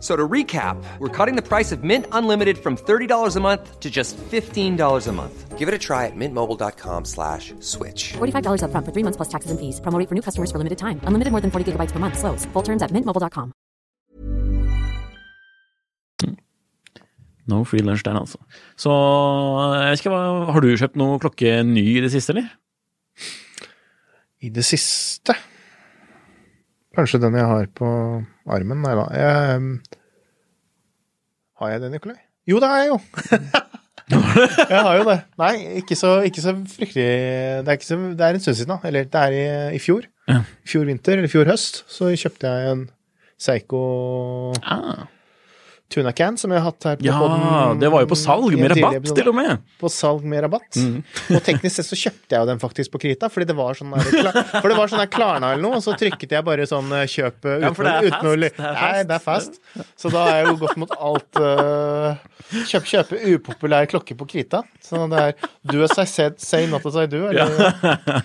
F- 0.00 0.06
So 0.06 0.16
to 0.16 0.26
recap, 0.26 0.82
we're 0.98 1.08
cutting 1.26 1.36
the 1.36 1.42
price 1.42 1.72
of 1.72 1.84
Mint 1.84 2.06
Unlimited 2.10 2.56
from 2.56 2.76
$30 2.76 3.36
a 3.36 3.40
month 3.40 3.80
to 3.80 3.90
just 3.90 4.16
$15 4.16 5.06
a 5.08 5.12
month. 5.12 5.58
Give 5.58 5.68
it 5.68 5.74
a 5.74 5.78
try 5.78 6.06
at 6.06 6.16
mintmobile.com 6.16 7.04
slash 7.04 7.52
switch. 7.60 8.14
$45 8.16 8.62
upfront 8.64 8.86
for 8.86 8.92
three 8.92 9.04
months 9.04 9.18
plus 9.18 9.28
taxes 9.28 9.50
and 9.50 9.60
fees. 9.60 9.78
Promo 9.80 9.98
rate 9.98 10.08
for 10.08 10.14
new 10.14 10.22
customers 10.22 10.50
for 10.50 10.56
limited 10.56 10.78
time. 10.78 11.00
Unlimited 11.04 11.32
more 11.32 11.42
than 11.42 11.50
40 11.50 11.72
gigabytes 11.72 11.92
per 11.92 11.98
month. 11.98 12.16
Slows. 12.18 12.46
Full 12.54 12.62
terms 12.62 12.80
at 12.82 12.90
mintmobile.com. 12.92 13.52
No 17.46 17.64
free 17.64 17.82
lunch 17.82 18.04
der, 18.04 18.14
altså. 18.14 18.38
Så 18.78 18.90
eh, 18.90 19.80
jeg 19.82 19.90
vet 19.90 20.00
ikke, 20.00 20.10
hva, 20.14 20.52
har 20.54 20.60
du 20.62 20.68
kjøpt 20.76 20.96
noe 21.00 21.18
klokke 21.18 21.54
ny 21.66 21.82
i 21.96 22.00
det 22.04 22.10
siste, 22.12 22.32
eller? 22.36 22.46
I 24.40 24.48
det 24.54 24.64
siste 24.64 25.34
Kanskje 26.96 27.20
den 27.20 27.34
jeg 27.36 27.44
har 27.46 27.66
på 27.76 27.88
armen? 28.52 28.82
Nei 28.84 28.94
da. 28.98 29.06
Jeg, 29.16 29.56
um, 29.60 29.72
har 31.60 31.74
jeg 31.74 31.82
det, 31.84 31.90
Nikolai? 31.94 32.18
Jo, 32.48 32.60
det 32.62 32.70
har 32.70 32.82
jeg 32.82 32.90
jo! 32.90 32.98
jeg 34.72 34.80
har 34.86 34.96
jo 34.98 35.04
det. 35.06 35.18
Nei, 35.38 35.52
ikke 35.82 35.98
så, 35.98 36.16
ikke 36.26 36.42
så 36.42 36.54
fryktelig 36.72 37.06
det 37.66 37.74
er, 37.74 37.84
så, 37.84 37.98
det 38.16 38.26
er 38.26 38.38
en 38.38 38.42
stund 38.42 38.58
siden, 38.58 38.72
da. 38.74 38.88
Eller 38.88 39.06
det 39.10 39.22
er 39.26 39.36
i, 39.36 39.44
i 39.76 39.82
fjor. 39.82 40.08
Ja. 40.30 40.40
I 40.42 40.72
fjor 40.72 40.88
vinter, 40.88 41.18
eller 41.18 41.30
fjor 41.30 41.50
høst, 41.50 41.84
så 41.90 42.10
kjøpte 42.14 42.50
jeg 42.50 42.74
en 42.74 42.88
Seigo 43.40 43.82
Ah, 44.60 45.06
Tuna 45.90 46.12
Can 46.14 46.36
som 46.38 46.52
jeg 46.54 46.62
har 46.62 46.70
hatt 46.70 46.86
her 46.86 46.98
på 47.00 47.06
ja, 47.06 47.16
podden 47.18 47.80
det 47.80 47.88
var 47.90 48.04
jo 48.04 48.10
på 48.12 48.18
salg, 48.18 48.54
med 48.58 48.70
rabatt 48.70 49.08
til 49.16 49.30
og 49.30 49.34
med. 49.34 49.64
På 49.80 49.90
salg 49.90 50.26
med 50.28 50.44
rabatt. 50.44 50.78
Mm. 50.78 51.00
Og 51.34 51.40
teknisk 51.46 51.76
sett 51.76 51.88
så 51.88 51.98
kjøpte 51.98 52.36
jeg 52.36 52.44
jo 52.44 52.48
den 52.50 52.62
faktisk 52.62 52.92
på 52.94 53.00
Krita, 53.02 53.30
fordi 53.32 53.48
det 53.50 53.56
var 53.58 53.78
sånn 53.78 53.90
der, 53.96 54.38
for 54.52 54.70
det 54.70 54.76
var 54.78 54.92
sånn 54.92 55.02
der 55.02 55.10
Klarna 55.10 55.52
eller 55.54 55.64
noe, 55.64 55.80
og 55.80 55.84
så 55.84 55.96
trykket 55.98 56.36
jeg 56.36 56.46
bare 56.46 56.68
sånn 56.70 56.94
eh, 56.94 57.06
kjøp 57.10 57.40
uten, 57.42 57.66
Ja, 57.66 57.72
for 57.74 57.88
det 57.88 57.96
er 57.96 58.06
fast, 58.14 58.30
det 58.30 58.50
er 58.70 58.78
Nei, 58.78 59.02
det 59.08 59.16
er 59.16 59.24
fast. 59.24 59.60
Så 59.98 60.14
da 60.14 60.24
har 60.28 60.38
jeg 60.38 60.48
jo 60.50 60.56
gått 60.62 60.80
mot 60.84 60.94
alt 61.10 61.42
uh, 61.42 62.22
kjøp, 62.70 62.88
Kjøpe 62.90 63.20
upopulær 63.34 63.90
klokke 63.90 64.16
på 64.18 64.30
Krita. 64.30 64.62
Så 64.84 65.04
det 65.10 65.26
er 65.26 65.50
do 65.74 65.82
as 65.86 65.98
I 65.98 66.06
said, 66.10 66.38
say 66.42 66.70
not 66.70 66.86
as 66.86 66.98
I 66.98 67.06
do, 67.10 67.26
eller 67.30 68.22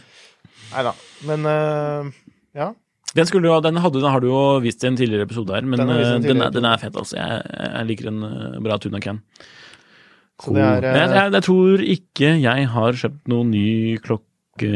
Nei 0.76 0.84
da. 0.86 0.96
Men 1.26 1.50
uh, 1.50 2.16
ja. 2.58 2.74
Den, 3.16 3.30
du, 3.32 3.48
den, 3.64 3.78
hadde, 3.80 4.00
den 4.04 4.12
har 4.12 4.20
du 4.24 4.28
jo 4.28 4.40
vist 4.64 4.84
i 4.84 4.90
en 4.90 4.98
tidligere 5.00 5.24
episode 5.24 5.56
her, 5.56 5.64
men 5.64 5.80
Den 5.80 5.92
eh, 5.94 6.16
den, 6.24 6.42
er, 6.44 6.50
den 6.52 6.66
er 6.68 6.82
fet, 6.82 6.96
altså. 7.00 7.16
Jeg, 7.16 7.46
jeg 7.64 7.88
liker 7.92 8.10
en 8.12 8.24
eh, 8.28 8.58
bra 8.66 8.76
tuna 8.82 9.00
can. 9.04 9.22
Cool. 10.42 10.58
det 10.60 10.66
er, 10.68 10.82
Men 10.84 11.00
jeg, 11.00 11.10
eh, 11.10 11.16
jeg, 11.16 11.34
jeg 11.38 11.46
tror 11.48 11.84
ikke 11.96 12.32
jeg 12.44 12.70
har 12.74 13.00
kjøpt 13.04 13.32
noen 13.32 13.54
ny 13.56 13.68
klokke 14.04 14.72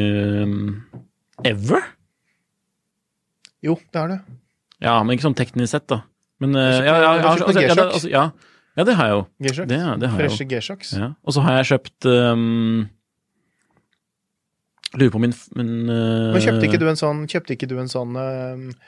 ever. 1.50 1.90
Jo, 3.68 3.76
det 3.92 4.00
har 4.00 4.14
du. 4.14 4.38
Ja, 4.80 4.94
men 5.04 5.18
ikke 5.18 5.28
sånn 5.28 5.36
teknisk 5.36 5.74
sett, 5.76 5.90
da. 5.92 6.02
Men 6.40 6.56
eh, 6.56 6.78
kjøpt- 6.78 6.88
ja, 6.88 6.96
ja, 6.96 7.10
altså, 7.34 7.60
ja, 7.60 7.76
altså, 7.90 8.14
ja, 8.80 8.86
det 8.88 8.96
har 8.96 9.10
jeg 9.10 9.18
jo. 9.18 9.24
G-Shock. 9.44 9.68
Det, 9.68 9.80
det 10.00 10.10
har 10.14 10.24
jeg 10.24 10.32
Freshe. 10.32 10.48
G-Shocks. 10.54 10.94
Ja. 10.96 11.12
Og 11.28 11.36
så 11.36 11.44
har 11.44 11.58
jeg 11.60 11.68
kjøpt 11.74 12.08
um, 12.08 12.88
Lurer 14.98 15.12
på 15.14 15.22
min, 15.22 15.36
min 15.58 15.74
uh, 15.90 16.32
Men 16.34 16.42
kjøpte 16.42 16.66
ikke 16.66 16.80
du 16.82 16.88
en 16.90 16.98
sånn 16.98 17.26
du 17.28 17.76
en 17.78 17.92
sånn 17.92 18.16
uh, 18.18 18.88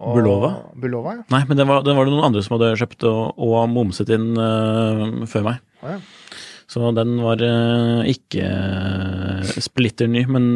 Bulova? 0.00 0.54
Bulova, 0.80 1.18
ja. 1.18 1.24
Nei, 1.34 1.42
men 1.50 1.58
den 1.60 1.68
var, 1.68 1.82
den 1.84 1.98
var 1.98 2.08
det 2.08 2.14
noen 2.14 2.30
andre 2.30 2.40
som 2.44 2.56
hadde 2.56 2.72
kjøpt 2.80 3.04
og, 3.10 3.34
og 3.36 3.66
momset 3.68 4.08
inn 4.16 4.30
uh, 4.38 5.26
før 5.28 5.44
meg. 5.50 5.60
Å, 5.84 5.96
ja. 5.98 6.00
Så 6.70 6.92
den 6.94 7.16
var 7.18 7.42
ikke 8.06 8.48
splitter 9.58 10.06
ny, 10.06 10.20
men 10.30 10.52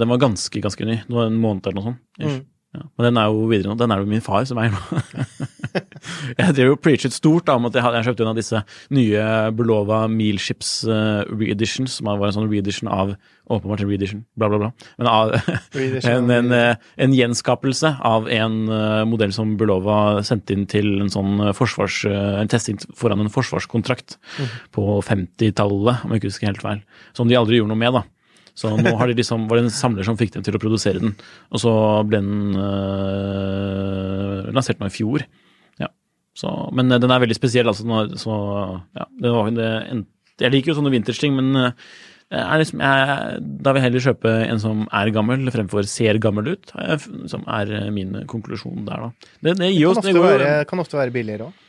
den 0.00 0.08
var 0.08 0.22
ganske, 0.22 0.56
ganske 0.64 0.86
ny. 0.88 1.02
Det 1.04 1.12
var 1.12 1.28
en 1.28 1.36
måned 1.36 1.68
eller 1.68 1.76
noe 1.76 1.84
sånt. 1.90 2.00
Mm. 2.16 2.38
Ja. 2.78 2.86
Men 2.96 3.06
den 3.10 3.20
er 3.20 3.28
jo 3.28 3.44
videre 3.50 3.68
nå. 3.68 3.76
Den 3.76 3.92
er 3.92 4.00
det 4.00 4.08
min 4.08 4.24
far 4.24 4.46
som 4.48 4.56
eier 4.62 4.72
nå. 4.72 5.02
jeg 6.40 6.56
drev 6.56 6.72
jo 6.72 6.76
og 6.78 6.82
preachet 6.84 7.16
stort 7.16 7.48
da, 7.48 7.58
om 7.58 7.68
at 7.68 7.76
jeg 7.76 7.84
hadde 7.84 8.00
jeg 8.00 8.10
kjøpte 8.10 8.26
en 8.26 8.32
av 8.32 8.40
disse 8.40 8.62
nye 8.96 9.26
Bulova 9.56 10.04
Mealships 10.10 10.72
uh, 10.88 11.22
reeditions, 11.30 11.98
som 11.98 12.10
var 12.10 12.30
en 12.30 12.38
sånn 12.38 12.50
reedition 12.50 12.90
av 12.92 13.16
Åpenbart 13.50 13.80
en 13.82 13.88
reedition, 13.90 14.20
bla, 14.38 14.46
bla, 14.48 14.58
bla. 14.58 14.68
Men 15.00 15.08
av 15.10 15.32
en, 16.12 16.30
en, 16.30 16.52
eh, 16.54 16.76
en 17.02 17.14
gjenskapelse 17.16 17.90
av 18.06 18.28
en 18.30 18.60
uh, 18.70 19.02
modell 19.10 19.32
som 19.34 19.56
Bulova 19.58 20.20
sendte 20.26 20.54
inn 20.54 20.68
til 20.70 21.00
en 21.02 21.10
sånn 21.10 21.48
eh, 21.48 21.54
forsvars... 21.56 22.04
Uh, 22.06 22.38
en 22.38 22.50
testing 22.50 22.78
foran 22.94 23.24
en 23.24 23.32
forsvarskontrakt 23.32 24.20
på 24.76 24.84
50-tallet, 25.02 26.06
om 26.06 26.14
jeg 26.14 26.22
ikke 26.22 26.30
husker 26.30 26.50
helt 26.52 26.62
feil. 26.62 26.84
Som 27.16 27.26
de 27.26 27.38
aldri 27.40 27.58
gjorde 27.58 27.74
noe 27.74 27.82
med, 27.82 27.98
da. 27.98 28.04
Så 28.54 28.70
nå 28.76 28.94
har 29.00 29.10
de 29.10 29.18
liksom, 29.18 29.48
var 29.50 29.58
det 29.58 29.66
en 29.66 29.74
samler 29.74 30.06
som 30.06 30.18
fikk 30.20 30.36
dem 30.36 30.46
til 30.46 30.54
å 30.54 30.62
produsere 30.62 31.02
den. 31.02 31.16
Og 31.50 31.62
så 31.62 31.72
ble 32.06 32.20
den 32.22 32.54
øh, 32.54 34.50
lansert 34.54 34.78
nå 34.82 34.90
i 34.90 34.94
fjor. 34.94 35.24
Så, 36.40 36.52
men 36.76 36.92
øh, 36.92 37.00
den 37.02 37.12
er 37.12 37.22
veldig 37.22 37.36
spesiell, 37.36 37.68
altså. 37.70 38.04
Så, 38.20 38.36
ja, 38.96 39.08
det 39.22 39.34
var, 39.34 39.50
det, 39.56 40.04
jeg 40.40 40.54
liker 40.54 40.72
jo 40.72 40.78
sånne 40.80 40.94
vintage-ting, 40.94 41.36
men 41.36 41.74
er 42.30 42.60
liksom, 42.62 42.82
jeg, 42.84 43.38
da 43.64 43.72
vil 43.72 43.80
jeg 43.80 43.88
heller 43.88 44.04
kjøpe 44.04 44.34
en 44.46 44.60
som 44.62 44.84
er 44.94 45.10
gammel, 45.14 45.48
fremfor 45.50 45.86
ser 45.90 46.20
gammel 46.22 46.52
ut. 46.52 46.70
Som 47.30 47.42
er 47.50 47.72
øh, 47.80 47.88
min 47.94 48.20
konklusjon 48.30 48.86
der, 48.86 49.08
da. 49.08 49.32
Det, 49.42 49.56
det 49.58 49.72
gir 49.72 49.88
Kan 49.88 49.90
oss 49.90 50.04
ofte, 50.04 50.22
være, 50.22 50.52
kan 50.70 50.84
ofte 50.84 51.00
være 51.00 51.14
billigere 51.14 51.50
òg. 51.50 51.66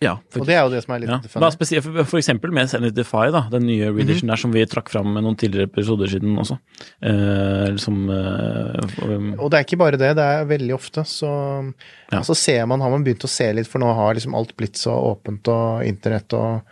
Ja, 0.00 0.14
Og 0.38 0.46
det 0.48 0.54
er 0.56 0.62
jo 0.64 0.70
det 0.72 0.78
som 0.80 0.94
er 0.94 1.02
litt 1.02 1.10
ja. 1.12 1.18
funny. 1.28 1.80
For, 1.84 2.04
for 2.08 2.18
eksempel 2.22 2.52
med 2.56 2.70
Senidify, 2.72 3.26
da, 3.34 3.42
den 3.52 3.66
nye 3.68 3.90
reedition 3.90 4.30
-hmm. 4.30 4.32
der 4.32 4.40
som 4.40 4.52
vi 4.54 4.64
trakk 4.66 4.88
fram 4.88 5.12
med 5.12 5.22
noen 5.26 5.36
tidligere 5.36 5.68
episoder 5.68 6.06
siden 6.08 6.38
også. 6.38 6.56
Eh, 7.02 7.76
som 7.76 8.08
eh, 8.08 9.04
um, 9.04 9.34
Og 9.38 9.50
det 9.50 9.58
er 9.58 9.64
ikke 9.64 9.76
bare 9.78 9.98
det, 9.98 10.16
det 10.16 10.24
er 10.24 10.44
veldig 10.48 10.74
ofte 10.74 11.04
så 11.04 11.74
Ja. 12.12 12.18
altså, 12.18 12.34
ser 12.34 12.66
man, 12.66 12.80
har 12.80 12.90
man 12.90 13.04
begynt 13.04 13.24
å 13.24 13.28
se 13.28 13.52
litt, 13.52 13.66
for 13.68 13.78
nå 13.78 13.92
har 13.94 14.14
liksom 14.14 14.34
alt 14.34 14.56
blitt 14.56 14.76
så 14.76 14.90
åpent 14.90 15.46
og 15.48 15.84
internett 15.84 16.32
og 16.32 16.62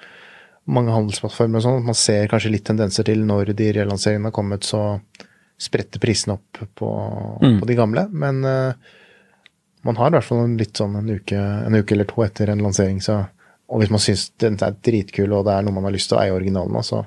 mange 0.67 0.91
handelsplattformer 0.91 1.57
og 1.57 1.62
sånn, 1.62 1.79
at 1.79 1.85
man 1.85 1.95
ser 1.95 2.29
kanskje 2.29 2.51
litt 2.51 2.64
tendenser 2.64 3.05
til 3.05 3.19
når 3.27 3.55
de 3.55 3.73
relanseringene 3.73 4.25
har 4.29 4.33
kommet, 4.33 4.64
så 4.64 5.01
spretter 5.59 5.99
prisene 6.01 6.38
opp 6.38 6.59
på, 6.77 7.38
Mm. 7.43 7.61
på 7.61 7.67
de 7.67 7.75
gamle. 7.75 8.09
Men 8.11 8.45
eh, 8.45 8.73
man 9.85 9.97
har 9.97 10.09
i 10.09 10.11
hvert 10.17 10.25
fall 10.25 10.49
litt 10.59 10.75
sånn 10.75 10.97
en 10.97 11.09
uke, 11.09 11.37
en 11.38 11.75
uke 11.75 11.93
eller 11.93 12.05
to 12.05 12.23
etter 12.25 12.49
en 12.51 12.59
lansering, 12.64 13.01
så 13.01 13.29
Og 13.71 13.81
hvis 13.83 13.91
man 13.91 14.01
syns 14.01 14.31
den 14.41 14.55
er 14.64 14.73
dritkul 14.83 15.31
og 15.37 15.45
det 15.45 15.53
er 15.53 15.62
noe 15.62 15.75
man 15.75 15.85
har 15.85 15.93
lyst 15.93 16.09
til 16.09 16.17
å 16.17 16.23
eie 16.23 16.33
originalen 16.33 16.75
av, 16.75 16.83
så 16.88 17.03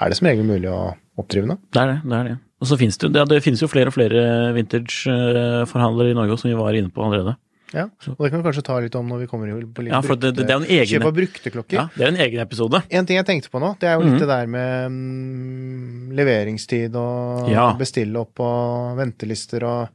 er 0.00 0.08
det 0.08 0.16
som 0.16 0.26
regel 0.26 0.44
mulig 0.48 0.70
å 0.72 0.94
oppdrive 1.20 1.46
den. 1.50 1.58
Det 1.70 1.80
er 1.82 1.86
det. 1.92 1.98
det 2.08 2.16
er 2.16 2.24
det. 2.30 2.36
Og 2.62 2.66
så 2.66 2.78
finnes 2.80 2.96
det, 2.96 3.04
jo- 3.08 3.12
det, 3.12 3.28
det 3.28 3.42
finnes 3.44 3.60
jo 3.60 3.68
flere 3.68 3.88
og 3.88 3.92
flere 3.92 4.22
vintage-forhandlere 4.56 6.10
i 6.10 6.16
Norge, 6.16 6.38
som 6.40 6.48
vi 6.50 6.56
var 6.56 6.72
inne 6.78 6.88
på 6.92 7.04
allerede. 7.04 7.36
Ja, 7.72 7.86
og 7.88 8.18
det 8.20 8.28
kan 8.30 8.42
vi 8.42 8.44
kanskje 8.48 8.64
ta 8.66 8.74
litt 8.84 8.94
om 8.98 9.06
når 9.08 9.22
vi 9.22 9.26
kommer 9.30 9.48
på 9.72 9.82
litt 9.84 9.92
Ja, 9.94 10.00
for 10.04 10.16
det- 10.16 10.34
det 10.36 10.50
en 10.50 10.62
egen- 10.64 10.86
kjøp 11.00 11.06
av 11.06 11.14
brukte 11.14 11.50
klokker. 11.50 11.72
Ja, 11.72 11.88
Det 11.96 12.04
er 12.04 12.08
en 12.08 12.16
egen 12.20 12.40
episode. 12.40 12.82
En 12.90 13.06
ting 13.06 13.16
jeg 13.16 13.24
tenkte 13.26 13.48
på 13.50 13.60
nå, 13.60 13.78
det 13.78 13.88
er 13.88 13.94
jo 13.94 14.00
litt 14.04 14.12
Mhm. 14.12 14.18
det 14.18 14.28
der 14.28 14.46
med 14.46 14.90
mm, 14.90 16.12
leveringstid 16.12 16.94
og 16.94 17.48
Ja. 17.50 17.72
bestille 17.74 18.16
opp 18.16 18.38
og 18.40 18.96
ventelister 18.98 19.62
og, 19.64 19.88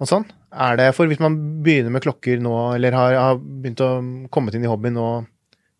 og 0.00 0.08
sånn. 0.08 0.24
Er 0.50 0.78
det 0.80 0.88
For 0.96 1.10
hvis 1.10 1.20
man 1.22 1.36
begynner 1.64 1.92
med 1.94 2.04
klokker 2.04 2.40
nå, 2.42 2.54
eller 2.76 2.96
har, 2.96 3.18
har 3.18 3.36
begynt 3.38 3.82
å 3.84 3.92
komme 4.32 4.52
inn 4.56 4.66
i 4.66 4.70
hobbyen 4.70 4.96
nå 4.96 5.10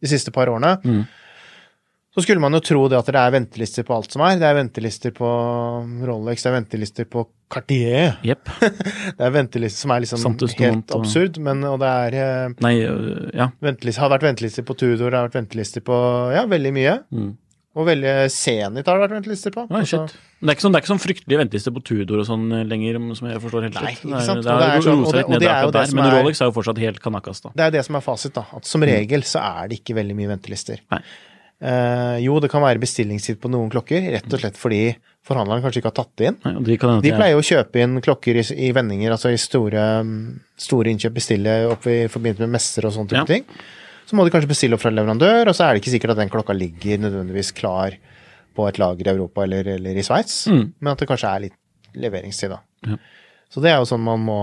de 0.00 0.08
siste 0.08 0.32
par 0.32 0.48
årene, 0.52 0.76
mm. 0.84 1.02
så 2.14 2.24
skulle 2.24 2.42
man 2.42 2.54
jo 2.56 2.62
tro 2.64 2.86
det 2.88 2.98
at 3.00 3.10
det 3.10 3.20
er 3.20 3.34
ventelister 3.34 3.84
på 3.88 3.96
alt 3.96 4.14
som 4.14 4.24
er. 4.24 4.38
Det 4.40 4.48
er 4.48 4.56
ventelister 4.60 5.12
på 5.16 5.30
Rolex, 6.08 6.44
det 6.44 6.52
er 6.52 6.56
ventelister 6.60 7.08
på 7.10 7.26
Cartier. 7.50 8.14
Yep. 8.22 8.50
Det 9.18 9.24
er 9.26 9.32
ventelister 9.34 9.82
som 9.82 9.90
er 9.90 10.04
liksom 10.04 10.20
Samtidig, 10.22 10.54
helt 10.62 10.92
og- 10.94 11.02
absurd, 11.02 11.40
men 11.42 11.64
og 11.66 11.80
det 11.82 11.88
er 11.90 12.16
eh, 12.20 12.52
Nei, 12.62 12.76
øh, 12.86 13.24
ja. 13.34 13.48
har 13.50 14.12
vært 14.12 14.28
ventelister 14.28 14.62
på 14.62 14.76
Tudor, 14.78 15.10
det 15.10 15.18
har 15.18 15.26
vært 15.26 15.40
ventelister 15.40 15.82
på 15.82 15.96
ja, 16.30 16.44
veldig 16.46 16.72
mye. 16.76 16.94
Mm. 17.10 17.32
Og 17.78 17.86
veldig 17.86 18.12
Zenit 18.34 18.88
har 18.90 18.98
det 18.98 19.02
vært 19.04 19.12
ventelister 19.14 19.52
på. 19.54 19.62
Altså, 19.70 20.00
shit. 20.08 20.16
Men 20.40 20.48
det 20.48 20.50
er 20.50 20.56
ikke 20.56 20.64
sånn, 20.64 20.72
det 20.74 20.78
er 20.80 20.82
ikke 20.82 20.90
sånn 20.90 21.02
fryktelige 21.04 21.38
ventelister 21.38 21.74
på 21.76 21.82
Tudor 21.86 22.18
og 22.18 22.26
sånn 22.26 22.46
eh, 22.56 22.64
lenger, 22.66 22.98
som 23.14 23.28
jeg 23.30 23.42
forstår 23.44 23.66
helt 23.68 23.76
Nei, 23.78 23.92
ikke 23.94 24.22
sant? 24.26 24.42
Det, 24.42 24.50
er, 24.50 24.58
det 24.58 24.66
er 24.66 24.74
det 24.74 24.84
sånn- 24.88 25.04
og 25.06 25.12
det- 25.14 25.24
og 25.28 25.38
det 25.38 25.48
er 25.50 25.60
jo 25.62 25.70
det 25.70 25.76
der, 25.78 25.86
som 25.92 25.96
men 26.00 26.06
er- 26.08 26.16
Rolex 26.18 26.40
er 26.42 26.50
jo 26.50 26.54
fortsatt 26.56 26.78
helt 26.82 27.00
kanakas, 27.00 27.40
da. 27.44 27.52
det 27.54 27.64
er 27.68 27.70
det 27.78 27.84
som 27.86 27.94
er 27.94 28.00
fasit, 28.00 28.34
da. 28.34 28.44
At 28.58 28.64
som 28.66 28.82
regel 28.82 29.22
så 29.22 29.38
er 29.62 29.68
det 29.70 29.78
ikke 29.84 29.94
veldig 30.00 30.16
mye 30.18 30.32
ventelister. 30.34 30.80
Nei. 30.90 31.00
Uh, 31.60 32.16
jo, 32.24 32.38
det 32.40 32.48
kan 32.50 32.62
være 32.64 32.80
bestillingstid 32.80 33.36
på 33.38 33.50
noen 33.52 33.68
klokker, 33.70 34.00
rett 34.14 34.32
og 34.32 34.40
slett 34.40 34.56
fordi 34.56 34.96
forhandleren 35.28 35.60
kanskje 35.60 35.82
ikke 35.82 35.90
har 35.92 35.98
tatt 35.98 36.14
det 36.16 36.26
inn. 36.30 36.38
Nei, 36.42 36.62
de 36.64 36.76
kan, 36.80 37.00
De 37.04 37.10
pleier 37.12 37.34
jo 37.36 37.42
å 37.42 37.44
kjøpe 37.44 37.82
inn 37.84 38.00
klokker 38.00 38.38
i, 38.40 38.44
i 38.66 38.70
vendinger, 38.72 39.12
altså 39.12 39.28
i 39.30 39.36
store, 39.36 39.82
mm, 40.02 40.40
store 40.56 40.88
innkjøp, 40.94 41.12
bestille 41.12 41.58
opp 41.70 41.84
i 41.86 42.06
forbindelse 42.08 42.46
med 42.48 42.54
messer 42.56 42.88
og 42.88 42.94
sånne 42.96 43.12
type 43.12 43.20
Ja. 43.20 43.28
ting. 43.28 43.44
Så 44.10 44.16
må 44.18 44.24
de 44.26 44.32
kanskje 44.34 44.50
bestille 44.50 44.74
opp 44.74 44.82
fra 44.82 44.90
leverandør, 44.90 45.52
og 45.52 45.54
så 45.54 45.68
er 45.68 45.76
det 45.76 45.84
ikke 45.84 45.92
sikkert 45.92 46.16
at 46.16 46.18
den 46.24 46.32
klokka 46.32 46.54
ligger 46.56 46.98
nødvendigvis 46.98 47.52
klar 47.54 47.94
på 48.58 48.66
et 48.66 48.80
lager 48.82 49.06
i 49.06 49.12
Europa 49.12 49.44
eller, 49.46 49.68
eller 49.76 50.00
i 50.00 50.02
Sveits, 50.02 50.48
Mm. 50.50 50.72
men 50.80 50.90
at 50.90 50.98
det 50.98 51.06
kanskje 51.06 51.30
er 51.30 51.44
litt 51.44 51.58
leveringstid, 51.94 52.50
da. 52.50 52.58
Ja. 52.88 52.98
Så 53.50 53.62
det 53.62 53.70
er 53.70 53.78
jo 53.78 53.86
sånn 53.86 54.02
man 54.02 54.24
må 54.26 54.40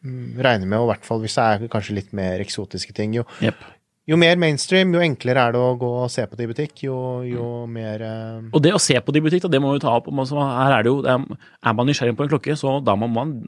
mm, 0.00 0.40
regne 0.40 0.64
med, 0.64 0.78
og 0.78 0.88
i 0.88 0.92
hvert 0.94 1.04
fall 1.04 1.20
hvis 1.20 1.36
det 1.36 1.44
er 1.44 1.68
kanskje 1.72 1.98
litt 1.98 2.16
mer 2.16 2.40
eksotiske 2.40 2.96
ting. 2.96 3.12
Jo, 3.18 3.26
yep. 3.44 3.60
jo 4.08 4.16
mer 4.20 4.40
mainstream, 4.40 4.96
jo 4.96 5.04
enklere 5.04 5.44
er 5.44 5.52
det 5.52 5.60
å 5.60 5.76
gå 5.80 5.92
og 6.06 6.10
se 6.12 6.24
på 6.24 6.40
det 6.40 6.48
i 6.48 6.52
butikk, 6.54 6.86
jo, 6.86 6.96
jo 7.28 7.50
mer 7.68 8.00
uh... 8.00 8.48
Og 8.48 8.64
det 8.64 8.72
å 8.72 8.80
se 8.80 8.96
på 8.96 9.12
det 9.12 9.20
i 9.20 9.26
butikk, 9.28 9.44
da, 9.44 9.52
det 9.52 9.60
må 9.60 9.76
vi 9.76 9.84
ta 9.84 9.92
opp. 9.92 10.08
Her 10.08 10.78
er, 10.78 10.88
det 10.88 10.92
jo, 10.92 11.04
er 11.04 11.76
man 11.76 11.92
nysgjerrig 11.92 12.16
på 12.16 12.24
en 12.24 12.32
klokke, 12.32 12.56
så 12.56 12.78
da 12.80 12.96
må 12.96 13.12
man 13.12 13.42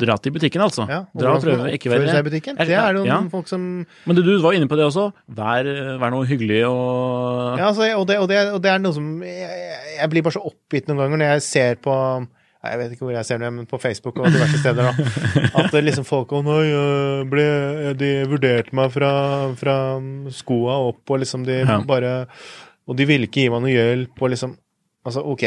dra 0.00 0.16
til 0.22 0.34
butikken, 0.34 0.64
altså. 0.64 0.86
Ja, 0.90 1.02
dra 1.16 1.36
og 1.36 1.44
prøve, 1.44 1.68
ikke 1.76 1.92
være 1.92 2.08
seg 2.08 2.24
i 2.24 2.26
butikken. 2.30 2.58
Det 2.58 2.76
er 2.76 2.96
noen 2.96 3.08
ja. 3.08 3.20
folk 3.32 3.50
som 3.50 3.62
Men 3.84 4.18
du, 4.18 4.22
du 4.26 4.32
var 4.42 4.56
inne 4.56 4.68
på 4.70 4.78
det 4.80 4.88
også. 4.88 5.10
Vær, 5.38 5.68
vær 6.02 6.14
noe 6.14 6.26
hyggelig 6.28 6.64
og 6.68 7.60
Ja, 7.60 7.70
altså, 7.70 7.86
og, 7.94 8.04
det, 8.08 8.18
og, 8.18 8.28
det, 8.32 8.42
og 8.56 8.60
det 8.64 8.74
er 8.74 8.82
noe 8.82 8.96
som 8.96 9.08
jeg, 9.24 9.72
jeg 10.00 10.12
blir 10.12 10.26
bare 10.26 10.38
så 10.38 10.44
oppgitt 10.50 10.90
noen 10.90 11.04
ganger 11.04 11.22
når 11.22 11.34
jeg 11.36 11.48
ser 11.48 11.82
på 11.84 11.96
jeg 12.60 12.76
vet 12.76 12.90
ikke 12.92 13.06
hvor 13.06 13.14
jeg 13.14 13.24
ser 13.24 13.38
det, 13.40 13.48
men 13.56 13.64
på 13.68 13.78
Facebook 13.80 14.18
og 14.20 14.26
diverse 14.34 14.58
steder. 14.60 14.90
da, 14.90 15.04
At 15.62 15.70
det 15.72 15.80
liksom 15.86 16.04
folk 16.04 16.34
Å 16.36 16.42
nei, 16.44 16.66
ble, 17.32 17.44
de 17.96 18.10
vurderte 18.28 18.76
meg 18.76 18.92
fra, 18.92 19.12
fra 19.56 19.76
skoa 20.36 20.76
opp, 20.90 21.00
og 21.08 21.22
liksom 21.22 21.46
de 21.48 21.62
Ja. 21.62 21.78
bare 21.88 22.28
Og 22.84 22.98
de 22.98 23.06
ville 23.08 23.30
ikke 23.30 23.46
gi 23.46 23.52
meg 23.52 23.64
noe 23.64 23.72
hjelp, 23.72 24.12
og 24.20 24.34
liksom 24.34 24.58
Altså, 25.00 25.22
OK. 25.24 25.46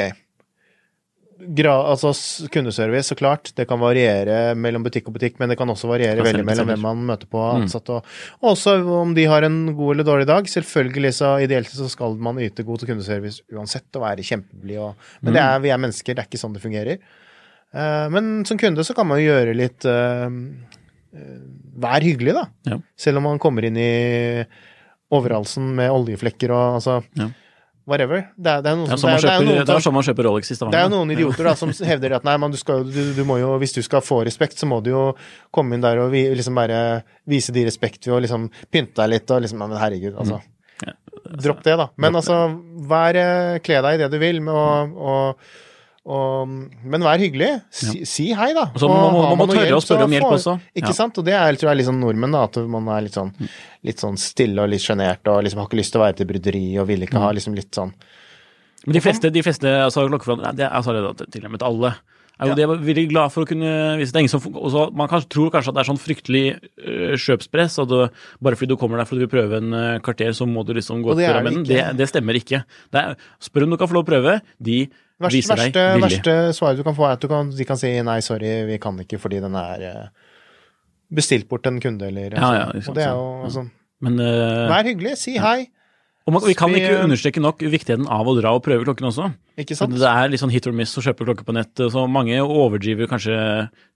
Gra, 1.40 1.74
altså 1.90 2.12
kundeservice, 2.54 3.10
så 3.10 3.18
klart. 3.18 3.50
Det 3.58 3.66
kan 3.68 3.82
variere 3.82 4.54
mellom 4.60 4.86
butikk 4.86 5.10
og 5.10 5.16
butikk, 5.18 5.40
men 5.42 5.52
det 5.52 5.58
kan 5.60 5.70
også 5.72 5.90
variere 5.90 6.22
kan 6.22 6.30
veldig 6.30 6.46
mellom 6.48 6.70
hvem 6.70 6.84
man 6.86 7.02
møter 7.10 7.30
på 7.30 7.42
ansatte. 7.42 7.98
Og, 7.98 8.14
og 8.42 8.52
også 8.54 8.76
om 9.02 9.16
de 9.18 9.26
har 9.30 9.48
en 9.48 9.58
god 9.76 9.96
eller 9.96 10.08
dårlig 10.08 10.28
dag. 10.30 10.48
Selvfølgelig 10.50 11.14
så 11.20 11.34
ideelt 11.44 11.72
så 11.74 11.90
skal 11.92 12.16
man 12.22 12.42
yte 12.44 12.66
god 12.68 12.86
kundeservice 12.88 13.44
uansett 13.54 14.00
og 14.00 14.06
være 14.06 14.26
kjempeblid 14.28 15.10
Men 15.22 15.36
det 15.36 15.44
er, 15.44 15.60
vi 15.64 15.74
er 15.74 15.82
mennesker, 15.82 16.16
det 16.16 16.24
er 16.24 16.30
ikke 16.30 16.42
sånn 16.42 16.56
det 16.56 16.64
fungerer. 16.64 17.02
Uh, 17.74 18.08
men 18.14 18.34
som 18.46 18.60
kunde 18.62 18.86
så 18.86 18.94
kan 18.94 19.10
man 19.10 19.18
jo 19.18 19.32
gjøre 19.32 19.56
litt 19.58 19.88
uh, 19.90 20.30
Vær 21.84 22.02
hyggelig, 22.06 22.34
da. 22.38 22.44
Ja. 22.70 22.78
Selv 22.98 23.20
om 23.20 23.28
man 23.28 23.42
kommer 23.42 23.66
inn 23.66 23.78
i 23.78 23.94
overhalsen 25.14 25.74
med 25.78 25.94
oljeflekker 25.94 26.54
og 26.54 26.80
altså 26.80 27.02
Ja. 27.20 27.30
Whatever. 27.86 28.22
Det 28.40 28.48
er, 28.48 28.62
det 28.64 28.70
er 28.72 28.78
noen 28.80 28.88
som 28.96 29.10
man 29.10 29.20
det 29.20 29.30
er- 29.30 29.66
det 29.68 29.74
er 29.76 29.82
sånn 29.84 29.94
man 29.94 30.06
kjøper 30.08 30.24
Rolex 30.24 30.52
i 30.52 30.56
det 30.56 30.80
er 30.80 30.90
noen 30.90 31.12
idioter 31.12 31.44
da, 31.50 31.54
som 31.60 31.70
hevder 31.70 32.16
at 32.16 32.24
nei, 32.24 32.38
men 32.40 32.52
du 32.52 32.58
skal, 32.58 32.86
du, 32.88 33.02
du 33.14 33.24
jo, 33.42 33.58
hvis 33.60 33.74
du 33.76 33.82
skal 33.84 34.00
få 34.02 34.22
respekt, 34.24 34.56
så 34.58 34.66
må 34.66 34.82
du 34.82 34.92
jo 34.94 35.04
komme 35.52 35.76
inn 35.76 35.84
der 35.84 36.00
og 36.00 36.12
vi, 36.12 36.24
liksom 36.32 36.56
bare 36.56 37.04
vise 37.28 37.52
de 37.52 37.66
respekt 37.68 38.08
ved 38.08 38.16
å 38.16 38.22
liksom 38.24 38.48
pynte 38.72 38.96
deg 39.02 39.10
litt 39.18 39.32
og 39.36 39.44
liksom 39.44 39.60
ja, 39.60 39.68
Men 39.68 39.82
herregud, 39.84 40.16
altså. 40.16 40.40
Ja, 40.84 40.94
Dropp 41.44 41.64
det, 41.64 41.76
da. 41.80 41.90
Men 41.98 42.16
altså, 42.16 42.38
vær, 42.88 43.16
eh, 43.20 43.60
kle 43.64 43.82
deg 43.84 43.96
i 44.00 44.02
det 44.04 44.12
du 44.12 44.18
vil, 44.22 44.40
med 44.44 44.54
å, 44.54 44.66
og, 44.96 45.54
og, 46.06 46.50
men 46.84 47.06
vær 47.06 47.22
hyggelig. 47.22 47.50
Si, 47.72 48.04
si 48.10 48.26
hei, 48.36 48.50
da. 48.58 48.66
Og 48.74 48.80
så 48.82 48.90
man, 48.92 49.16
Og 49.16 49.38
man 49.38 49.40
må 49.40 49.48
tørre 49.48 49.70
tørre 49.70 49.78
å 49.80 49.84
spørre 49.86 50.08
om 50.10 50.16
hjelp 50.18 50.34
også. 50.36 50.56
Ikke 50.76 50.92
Ja. 50.92 50.98
sant? 50.98 51.18
Og 51.22 51.24
det 51.26 51.34
er, 51.34 51.54
tror 51.56 51.70
jeg 51.70 51.72
er 51.72 51.80
litt 51.80 51.88
sånn 51.88 52.02
nordmenn, 52.04 52.36
da. 52.36 52.44
At 52.44 52.58
man 52.68 52.90
er 52.92 53.06
litt 53.08 53.16
sånn, 53.16 53.32
litt 53.88 54.04
sånn 54.04 54.18
stille 54.20 54.60
og 54.66 54.70
litt 54.74 54.84
sjenert 54.84 55.24
og 55.32 55.44
liksom 55.46 55.60
har 55.64 55.70
ikke 55.70 55.80
lyst 55.80 55.94
til 55.96 56.02
å 56.02 56.04
være 56.04 56.18
til 56.20 56.28
bryderi 56.28 56.66
og 56.82 56.88
vil 56.92 57.08
ikke 57.08 57.24
ha 57.24 57.32
liksom 57.32 57.56
litt 57.56 57.72
sånn 57.72 57.94
Men 58.86 58.94
de 58.98 59.00
fleste, 59.06 59.32
de 59.32 59.42
fleste 59.46 59.64
altså, 59.64 60.04
klokkeforhandlere, 60.10 60.58
det 60.60 60.66
er 60.68 60.76
altså, 60.76 61.16
det 61.16 61.30
tilnærmet 61.32 61.64
alle, 61.64 61.94
er 62.36 62.50
jo 62.50 62.52
Ja. 62.52 62.56
de 62.56 62.64
er 62.64 62.68
veldig 62.84 63.08
glad 63.14 63.32
for 63.32 63.46
å 63.46 63.48
kunne 63.48 63.98
vise 64.00 64.12
det. 64.12 64.20
ingen 64.26 64.30
som, 64.34 64.42
også, 64.42 64.92
Man 64.94 65.08
kan, 65.08 65.22
tror 65.22 65.52
kanskje 65.54 65.70
at 65.70 65.76
det 65.76 65.82
er 65.86 65.92
sånn 65.94 66.02
fryktelig 66.04 66.60
øh, 66.84 67.14
kjøpspress, 67.16 67.80
at 67.80 67.88
du, 67.88 68.10
bare 68.42 68.56
fordi 68.60 68.74
du 68.74 68.76
kommer 68.76 68.98
der 68.98 69.06
for 69.06 69.16
du 69.16 69.24
vil 69.24 69.32
prøve 69.32 69.62
en 69.62 69.72
øh, 69.72 70.00
kvarter, 70.04 70.34
så 70.34 70.46
må 70.50 70.66
du 70.66 70.74
liksom 70.74 71.02
gå 71.06 71.12
Og 71.14 71.18
det 71.18 71.30
til 71.32 71.64
det. 71.64 71.66
Det, 71.70 71.98
det 71.98 72.10
stemmer 72.10 72.34
ikke. 72.36 72.66
Det 72.92 73.00
er, 73.00 73.16
spør 73.40 73.64
om 73.64 73.70
du 73.70 73.78
kan 73.78 73.88
få 73.88 73.94
lov 73.94 74.04
å 74.04 74.12
prøve. 74.12 74.42
De 74.60 74.90
Viser 75.32 75.56
verste, 75.56 75.84
verste 76.02 76.34
svaret 76.58 76.78
du 76.78 76.84
kan 76.84 76.96
få, 76.96 77.06
er 77.08 77.14
at 77.14 77.22
du 77.22 77.28
kan, 77.28 77.50
de 77.50 77.66
kan 77.66 77.78
si 77.78 78.02
nei, 78.02 78.20
sorry, 78.22 78.66
vi 78.68 78.78
kan 78.78 78.98
ikke 79.00 79.20
fordi 79.20 79.40
den 79.40 79.56
er 79.56 79.82
eh, 79.82 80.08
bestilt 81.14 81.48
bort 81.50 81.64
til 81.64 81.74
en 81.76 81.80
kunde, 81.84 82.08
eller 82.10 82.34
Ja, 82.36 82.50
ja, 82.58 82.66
liksom, 82.74 82.92
Og 82.92 82.96
det 82.96 83.06
er 83.06 83.14
jo 83.14 83.54
sånn 83.54 83.72
Men 84.04 84.20
uh, 84.20 84.68
Vær 84.72 84.84
hyggelig, 84.90 85.18
si 85.22 85.38
hei. 85.40 85.70
man, 86.28 86.42
vi 86.44 86.54
kan 86.56 86.70
ikke 86.76 86.98
øh, 86.98 87.04
understreke 87.06 87.40
nok 87.44 87.60
viktigheten 87.64 88.08
av 88.12 88.28
å 88.28 88.34
dra 88.40 88.52
og 88.56 88.64
prøve 88.64 88.84
klokken 88.88 89.08
også. 89.10 89.30
Ikke 89.60 89.76
sant? 89.76 89.94
det 90.00 90.08
er 90.10 90.30
litt 90.32 90.42
sånn 90.42 90.52
hit 90.52 90.66
or 90.68 90.74
miss 90.76 90.96
å 90.98 91.04
kjøpe 91.04 91.28
klokke 91.28 91.44
på 91.48 91.54
nett. 91.56 91.76
Så 91.92 92.04
mange 92.10 92.40
overdriver 92.42 93.08
kanskje 93.12 93.36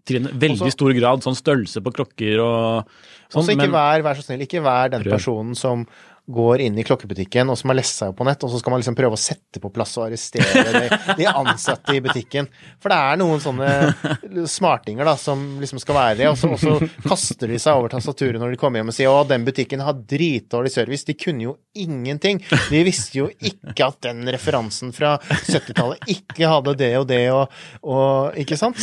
til 0.08 0.20
en 0.22 0.30
veldig 0.32 0.62
Også- 0.68 0.76
stor 0.76 0.94
grad 0.96 1.24
sånn 1.24 1.36
størrelse 1.40 1.82
på 1.84 1.92
klokker 1.96 2.40
og 2.44 2.88
sånn. 3.32 3.42
Også 3.42 3.56
ikke 3.56 3.66
men- 3.66 3.76
vær, 3.76 4.04
vær 4.04 4.16
så 4.20 4.24
snill, 4.28 4.44
ikke 4.48 4.62
vær 4.64 4.92
den 4.92 5.04
Prøv. 5.04 5.12
personen 5.18 5.56
som 5.56 5.88
går 6.28 6.62
inn 6.62 6.78
i 6.80 6.84
klokkebutikken 6.84 7.48
og 7.48 7.56
som 7.60 7.72
har 7.72 7.78
lest 7.80 8.02
seg 8.02 8.12
opp 8.12 8.18
på 8.20 8.26
nett, 8.28 8.42
og 8.44 8.52
så 8.52 8.60
skal 8.60 8.74
man 8.74 8.82
liksom 8.82 8.98
prøve 8.98 9.16
å 9.16 9.22
sette 9.22 9.62
på 9.64 9.72
plass 9.72 9.94
og 9.96 10.10
arrestere 10.10 10.64
de, 10.76 11.00
de 11.22 11.28
ansatte 11.30 11.96
i 11.96 12.02
butikken. 12.04 12.50
For 12.84 12.92
det 12.92 12.98
er 13.00 13.22
noen 13.22 13.40
sånne 13.44 14.48
smartinger 14.58 15.08
da, 15.08 15.16
som 15.20 15.46
liksom 15.62 15.80
skal 15.80 15.98
være 15.98 16.20
det, 16.20 16.28
og 16.32 16.36
så, 16.40 16.52
og 16.52 16.60
så 16.60 17.08
kaster 17.08 17.48
de 17.54 17.60
seg 17.64 17.80
over 17.80 17.96
tastaturet 17.96 18.42
når 18.44 18.54
de 18.54 18.60
kommer 18.60 18.82
hjem 18.82 18.92
og 18.92 18.98
sier 18.98 19.14
å, 19.14 19.24
den 19.30 19.48
butikken 19.48 19.86
har 19.88 19.96
dritdårlig 20.04 20.74
service. 20.74 21.08
De 21.08 21.16
kunne 21.16 21.48
jo 21.48 21.56
ingenting. 21.78 22.44
De 22.72 22.84
visste 22.88 23.22
jo 23.22 23.30
ikke 23.40 23.88
at 23.88 24.02
den 24.10 24.28
referansen 24.34 24.92
fra 24.96 25.16
70-tallet 25.48 26.12
ikke 26.12 26.52
hadde 26.52 26.76
det 26.80 26.94
og 27.00 27.08
det 27.10 27.24
og, 27.32 27.60
og 27.88 28.36
Ikke 28.38 28.58
sant? 28.60 28.82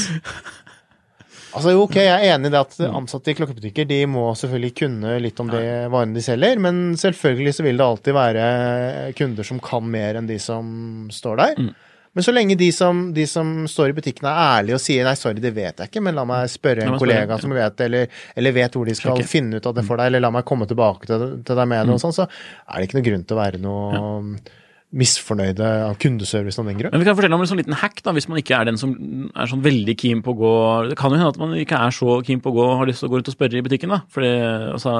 Altså 1.54 1.70
jo, 1.70 1.84
ok, 1.86 1.96
Jeg 2.02 2.10
er 2.28 2.34
enig 2.34 2.50
i 2.50 2.52
det 2.54 2.60
at 2.60 2.76
ansatte 2.90 3.30
i 3.30 3.36
klokkebutikker 3.38 3.86
de 3.86 4.00
må 4.10 4.26
selvfølgelig 4.34 4.72
kunne 4.80 5.16
litt 5.22 5.38
om 5.40 5.52
det 5.52 5.62
varene 5.92 6.16
de 6.18 6.22
selger, 6.26 6.58
men 6.58 6.94
selvfølgelig 6.98 7.54
så 7.54 7.62
vil 7.66 7.78
det 7.78 7.86
alltid 7.86 8.16
være 8.16 8.46
kunder 9.18 9.46
som 9.46 9.60
kan 9.62 9.86
mer 9.90 10.18
enn 10.18 10.26
de 10.30 10.38
som 10.42 11.08
står 11.14 11.36
der. 11.44 11.60
Mm. 11.62 11.74
Men 12.14 12.22
så 12.22 12.30
lenge 12.34 12.54
de 12.58 12.68
som, 12.74 12.98
de 13.14 13.24
som 13.26 13.48
står 13.66 13.90
i 13.90 13.94
butikken 13.96 14.26
er 14.30 14.36
ærlige 14.60 14.76
og 14.76 14.82
sier 14.84 15.02
nei, 15.06 15.14
sorry, 15.18 15.40
det 15.42 15.50
vet 15.56 15.80
jeg 15.82 15.90
ikke, 15.90 16.02
men 16.06 16.14
la 16.14 16.22
meg 16.30 16.46
spørre 16.52 16.84
en 16.86 16.98
kollega 16.98 17.34
ja. 17.34 17.38
som 17.42 17.50
vet 17.56 17.80
eller, 17.88 18.06
eller 18.38 18.54
vet 18.54 18.76
hvor 18.78 18.86
de 18.86 18.94
skal 18.94 19.16
Sjekke. 19.18 19.30
finne 19.32 19.58
ut 19.58 19.66
av 19.66 19.74
det 19.74 19.82
for 19.86 19.98
deg, 19.98 20.12
eller 20.12 20.22
la 20.22 20.30
meg 20.30 20.44
komme 20.46 20.68
tilbake 20.70 21.10
til, 21.10 21.24
til 21.42 21.58
deg 21.58 21.66
med 21.72 21.80
det, 21.82 21.88
Mm. 21.90 21.94
og 21.96 22.04
sånn, 22.04 22.14
så 22.14 22.28
er 22.28 22.78
det 22.78 22.86
ikke 22.86 23.00
noe 23.00 23.08
grunn 23.10 23.24
til 23.26 23.34
å 23.34 23.40
være 23.42 23.62
noe 23.66 24.04
misfornøyde 24.94 25.66
av 25.88 25.96
kundeservicen 26.02 26.62
av 26.62 26.70
den 26.70 26.78
grunn. 26.80 26.94
Men 26.94 27.02
vi 27.02 27.08
kan 27.08 27.16
fortelle 27.18 27.36
om 27.36 27.42
en 27.42 27.50
sånn 27.50 27.60
liten 27.60 27.76
hack, 27.80 27.98
da, 28.06 28.14
hvis 28.14 28.28
man 28.30 28.38
ikke 28.40 28.60
er 28.60 28.68
den 28.70 28.78
som 28.80 28.94
er 29.34 29.50
sånn 29.50 29.64
veldig 29.64 29.96
keen 29.98 30.22
på 30.24 30.34
å 30.34 30.38
gå 30.38 30.52
Det 30.92 30.98
kan 31.00 31.10
jo 31.10 31.18
hende 31.18 31.32
at 31.34 31.40
man 31.40 31.54
ikke 31.58 31.80
er 31.82 31.94
så 31.94 32.20
keen 32.26 32.42
på 32.44 32.52
å 32.52 32.56
gå 32.56 32.64
og 32.64 32.78
har 32.80 32.90
lyst 32.90 33.02
til 33.02 33.10
å 33.10 33.12
gå 33.14 33.20
ut 33.22 33.30
og 33.32 33.36
spørre 33.36 33.58
i 33.58 33.64
butikken, 33.66 33.92
da. 33.94 34.00
For 34.14 34.24
det, 34.24 34.32
altså, 34.76 34.94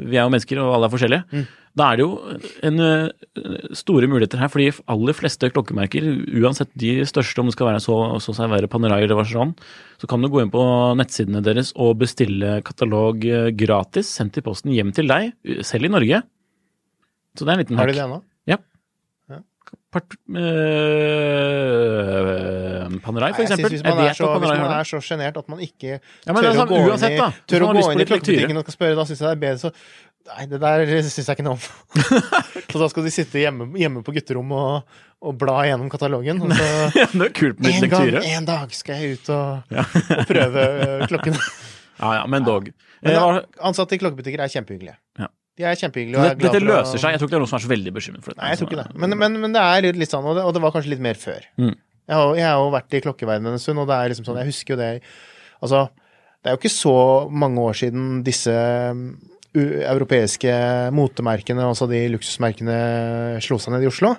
vi 0.00 0.16
er 0.16 0.24
jo 0.24 0.32
mennesker, 0.34 0.60
og 0.62 0.74
alle 0.76 0.88
er 0.88 0.94
forskjellige. 0.96 1.24
Mm. 1.32 1.46
Da 1.76 1.90
er 1.92 1.98
det 1.98 2.06
jo 2.06 2.36
en 2.64 2.80
ø, 2.80 2.92
store 3.76 4.08
muligheter 4.08 4.40
her, 4.40 4.48
for 4.52 4.62
de 4.62 4.70
aller 4.94 5.16
fleste 5.18 5.50
klokkemerker, 5.52 6.06
uansett 6.40 6.70
de 6.80 6.94
største, 7.04 7.42
om 7.42 7.50
det 7.50 7.56
skal 7.58 7.68
være 7.68 7.82
så, 7.84 7.96
så 8.24 8.32
være 8.48 8.70
Panerai 8.72 9.02
eller 9.04 9.18
Vacheron, 9.18 9.52
så 10.00 10.08
kan 10.08 10.24
du 10.24 10.30
gå 10.32 10.40
inn 10.40 10.52
på 10.54 10.62
nettsidene 10.96 11.44
deres 11.44 11.74
og 11.76 11.98
bestille 12.00 12.62
katalog 12.64 13.20
gratis, 13.58 14.08
sendt 14.08 14.40
i 14.40 14.44
posten 14.46 14.72
hjem 14.72 14.94
til 14.96 15.12
deg, 15.12 15.34
selv 15.60 15.90
i 15.90 15.92
Norge. 15.92 16.22
Så 17.36 17.44
det 17.44 17.52
er 17.52 17.58
en 17.58 17.64
liten 17.66 17.76
Har 17.76 17.84
hack. 17.84 17.92
de 17.92 18.00
det 18.00 18.06
ennå? 18.06 18.22
Ja. 18.22 18.35
Part, 19.96 20.16
øh, 21.26 23.00
Panerai, 23.02 23.02
for 23.02 23.12
Nei, 23.12 23.28
jeg 23.30 23.46
eksempel. 23.46 23.70
synes 23.70 23.70
Hvis 23.72 23.84
man 23.84 23.98
er 24.04 24.12
så, 24.16 24.26
Panerai 24.26 24.56
hvis 24.56 24.64
man 24.66 24.74
er 24.78 24.88
så 24.90 25.00
sjenert 25.04 25.36
at 25.40 25.48
man 25.52 25.62
ikke 25.64 25.88
Ja, 25.96 25.98
men 26.32 26.36
tør 26.42 26.50
altså, 26.50 26.64
å 26.66 26.68
gå 26.70 26.80
uansett, 26.90 27.16
inn 27.16 27.22
i, 27.22 27.46
tør 27.50 27.64
å 27.64 27.70
gå 27.72 27.84
inn 27.92 28.02
i 28.02 28.08
klokkebutikken 28.10 28.60
og 28.60 28.66
skal 28.66 28.76
spørre, 28.76 28.98
da 28.98 29.06
syns 29.08 29.22
jeg 29.22 29.28
det 29.28 29.36
er 29.36 29.42
bedre 29.46 29.62
så 29.64 29.72
Nei, 30.26 30.44
det 30.50 30.58
der 30.58 30.80
syns 31.06 31.20
jeg 31.20 31.36
ikke 31.36 31.44
noe 31.46 31.54
om. 31.54 31.60
så 32.72 32.80
da 32.80 32.86
skal 32.90 33.04
de 33.06 33.12
sitte 33.14 33.38
hjemme, 33.38 33.68
hjemme 33.78 34.00
på 34.02 34.10
gutterommet 34.16 34.58
og, 34.58 34.96
og 35.22 35.36
bla 35.38 35.60
gjennom 35.68 35.86
katalogen. 35.92 36.40
Og 36.42 36.50
så 36.50 36.66
det 37.20 37.28
er 37.28 37.34
kult 37.36 37.62
med 37.62 37.76
en 37.78 37.92
gang, 37.92 38.10
en 38.32 38.48
dag 38.48 38.74
skal 38.74 39.04
jeg 39.04 39.20
ut 39.20 39.30
og, 39.36 39.76
og 39.78 40.26
prøve 40.26 40.66
øh, 40.88 41.06
klokken. 41.12 41.38
Ja, 41.96 42.10
ja, 42.18 42.24
men 42.28 42.44
dog. 42.44 42.66
Men 43.00 43.14
Eh, 43.16 43.38
ansatte 43.64 43.96
i 43.96 44.00
klokkebutikker 44.02 44.42
er 44.44 44.50
kjempehyggelige. 44.52 44.98
Ja. 45.22 45.30
De 45.56 45.64
er 45.64 45.78
kjempehyggelige. 45.80 46.22
Dette, 46.22 46.42
dette 46.42 46.58
for 46.60 46.66
å- 46.66 46.70
løser 46.72 47.00
seg. 47.00 47.14
Jeg 47.14 47.20
tror 47.20 47.28
ikke 47.28 47.34
det 47.34 47.38
er 47.40 47.44
noen 47.46 47.52
som 47.52 47.58
er 47.58 47.64
så 47.66 47.72
veldig 47.72 47.92
bekymret 47.96 48.24
for 48.24 48.34
dette. 48.34 48.42
Nei, 48.42 48.50
jeg 48.52 48.58
tror 48.60 48.68
ikke 48.70 48.82
det. 48.82 48.98
Men, 49.02 49.16
men, 49.22 49.38
men 49.40 49.54
det 49.56 49.62
er 49.62 49.88
litt 49.96 50.12
sånn, 50.12 50.26
og 50.28 50.36
det, 50.36 50.44
og 50.44 50.52
det 50.56 50.62
var 50.64 50.74
kanskje 50.74 50.92
litt 50.92 51.04
mer 51.06 51.16
før. 51.20 51.46
Mm. 51.56 51.72
Jeg, 51.72 52.16
har, 52.16 52.34
jeg 52.36 52.46
har 52.46 52.58
jo 52.60 52.74
vært 52.74 52.96
i 52.98 53.00
klokkeverdenen 53.06 53.56
en 53.56 53.62
stund, 53.62 53.80
og 53.82 53.88
det 53.88 53.96
er 53.96 54.12
liksom 54.12 54.28
sånn, 54.28 54.40
jeg 54.42 54.50
husker 54.52 54.76
jo 54.76 54.80
det 54.82 54.90
Altså, 55.64 55.86
det 56.44 56.50
er 56.50 56.54
jo 56.54 56.60
ikke 56.60 56.74
så 56.76 56.96
mange 57.32 57.62
år 57.64 57.78
siden 57.80 58.20
disse 58.26 58.52
um, 58.92 59.06
europeiske 59.56 60.52
motemerkene, 60.92 61.64
altså 61.64 61.88
de 61.88 62.02
luksusmerkene, 62.12 62.76
slo 63.44 63.56
seg 63.58 63.72
ned 63.72 63.86
i 63.86 63.88
Oslo. 63.90 64.12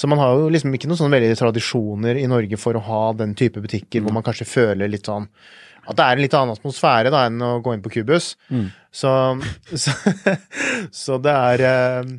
Så 0.00 0.08
man 0.08 0.20
har 0.22 0.32
jo 0.38 0.48
liksom 0.48 0.72
ikke 0.72 0.88
noen 0.88 0.96
sånne 1.02 1.18
veldig 1.18 1.36
tradisjoner 1.36 2.16
i 2.22 2.28
Norge 2.30 2.56
for 2.60 2.78
å 2.78 2.82
ha 2.86 3.00
den 3.18 3.34
type 3.36 3.60
butikker 3.60 4.00
hvor 4.00 4.14
man 4.16 4.24
kanskje 4.24 4.48
føler 4.48 4.88
litt 4.88 5.10
sånn 5.10 5.26
at 5.90 5.98
det 5.98 6.04
er 6.06 6.16
en 6.18 6.22
litt 6.24 6.34
annen 6.38 6.54
atmosfære 6.56 7.10
da 7.12 7.24
enn 7.28 7.42
å 7.42 7.52
gå 7.64 7.74
inn 7.76 7.82
på 7.84 7.92
Cubus. 7.94 8.32
Så, 8.94 9.12
så, 9.74 9.94
så 11.02 11.18
det 11.22 11.34
er 11.34 11.64
eh, 11.68 12.10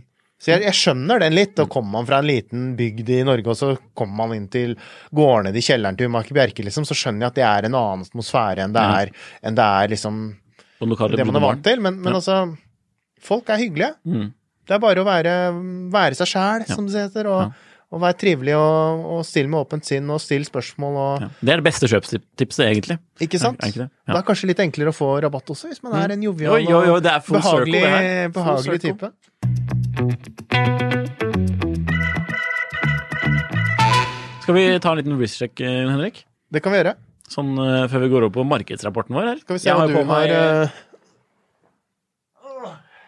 Så 0.42 0.50
jeg, 0.54 0.64
jeg 0.66 0.78
skjønner 0.78 1.22
den 1.22 1.36
litt. 1.38 1.60
Og 1.62 1.70
kommer 1.74 2.00
man 2.00 2.08
fra 2.10 2.20
en 2.22 2.28
liten 2.30 2.70
bygd 2.80 3.10
i 3.14 3.22
Norge, 3.28 3.46
og 3.54 3.58
så 3.60 3.72
kommer 3.98 4.24
man 4.24 4.36
inn 4.38 4.48
til 4.54 4.76
Går 5.14 5.44
ned 5.48 5.58
i 5.60 5.64
kjelleren 5.66 5.98
til 6.00 6.10
Mark 6.14 6.32
Bjerke, 6.34 6.64
liksom, 6.66 6.88
så 6.88 6.98
skjønner 6.98 7.28
jeg 7.28 7.32
at 7.34 7.40
det 7.42 7.48
er 7.50 7.68
en 7.70 7.78
annen 7.80 8.06
atmosfære 8.08 8.66
enn 8.66 8.74
det 8.76 8.86
er, 9.02 9.12
enn 9.46 9.58
det 9.60 9.68
er 9.84 9.92
liksom 9.94 10.22
det 10.82 11.26
man 11.30 11.38
er 11.38 11.44
vant 11.46 11.64
til. 11.68 11.82
Men, 11.86 12.00
men 12.02 12.14
Ja. 12.16 12.20
altså 12.22 12.58
Folk 13.22 13.50
er 13.54 13.60
hyggelige. 13.62 13.94
Mm. 14.10 14.32
Det 14.66 14.74
er 14.74 14.80
bare 14.82 15.02
å 15.04 15.06
være, 15.06 15.34
være 15.94 16.18
seg 16.18 16.30
sjæl, 16.32 16.64
som 16.72 16.88
det 16.90 17.04
heter, 17.06 17.28
og, 17.30 17.42
Ja. 17.52 17.68
Og 17.92 18.00
vær 18.00 18.16
trivelig 18.16 18.54
og, 18.56 19.02
og 19.18 19.24
stille 19.28 19.52
med 19.52 19.60
åpent 19.66 19.88
sinn 19.88 20.08
og 20.14 20.22
stille 20.24 20.48
spørsmål 20.48 21.00
og 21.02 21.26
Ja. 21.26 21.28
Det 21.42 21.54
er 21.54 21.62
det 21.62 21.66
beste 21.68 21.90
kjøpstipset, 21.92 22.64
egentlig. 22.66 22.98
Ikke 23.20 23.40
sant? 23.42 23.60
Er, 23.60 23.68
er 23.68 23.84
det? 23.84 23.90
Det 24.08 24.16
er 24.16 24.28
kanskje 24.28 24.48
litt 24.52 24.64
enklere 24.64 24.94
å 24.94 24.96
få 24.96 25.12
rabatt 25.26 25.52
også, 25.52 25.72
hvis 25.72 25.84
man 25.84 25.98
er 26.00 26.16
en 26.16 26.24
jovial 26.24 26.56
og 26.56 26.64
jo, 26.64 26.80
jo, 26.88 26.96
behagelig. 27.04 27.84
Behagelig 28.38 28.80
type. 28.88 29.12
Skal 34.42 34.58
vi 34.58 34.66
ta 34.80 34.92
en 34.92 35.02
liten 35.02 35.18
wrist-check, 35.20 35.60
eh, 35.64 35.84
Henrik? 35.92 36.24
Det 36.52 36.64
kan 36.64 36.74
vi 36.74 36.80
gjøre. 36.82 36.96
Sånn 37.32 37.52
eh, 37.60 37.86
før 37.92 38.06
vi 38.06 38.10
går 38.12 38.26
over 38.28 38.34
på 38.40 38.48
markedsrapporten 38.48 39.16
vår 39.16 39.30
her. 39.30 39.44
Skal 39.44 39.60
vi 39.60 39.64
se 39.64 39.72
om 39.72 39.80
hva 39.80 39.86
har 39.86 39.92
du 39.92 40.00
på 40.00 40.08
meg, 40.10 40.32
har 40.32 40.64
eh, 40.66 40.80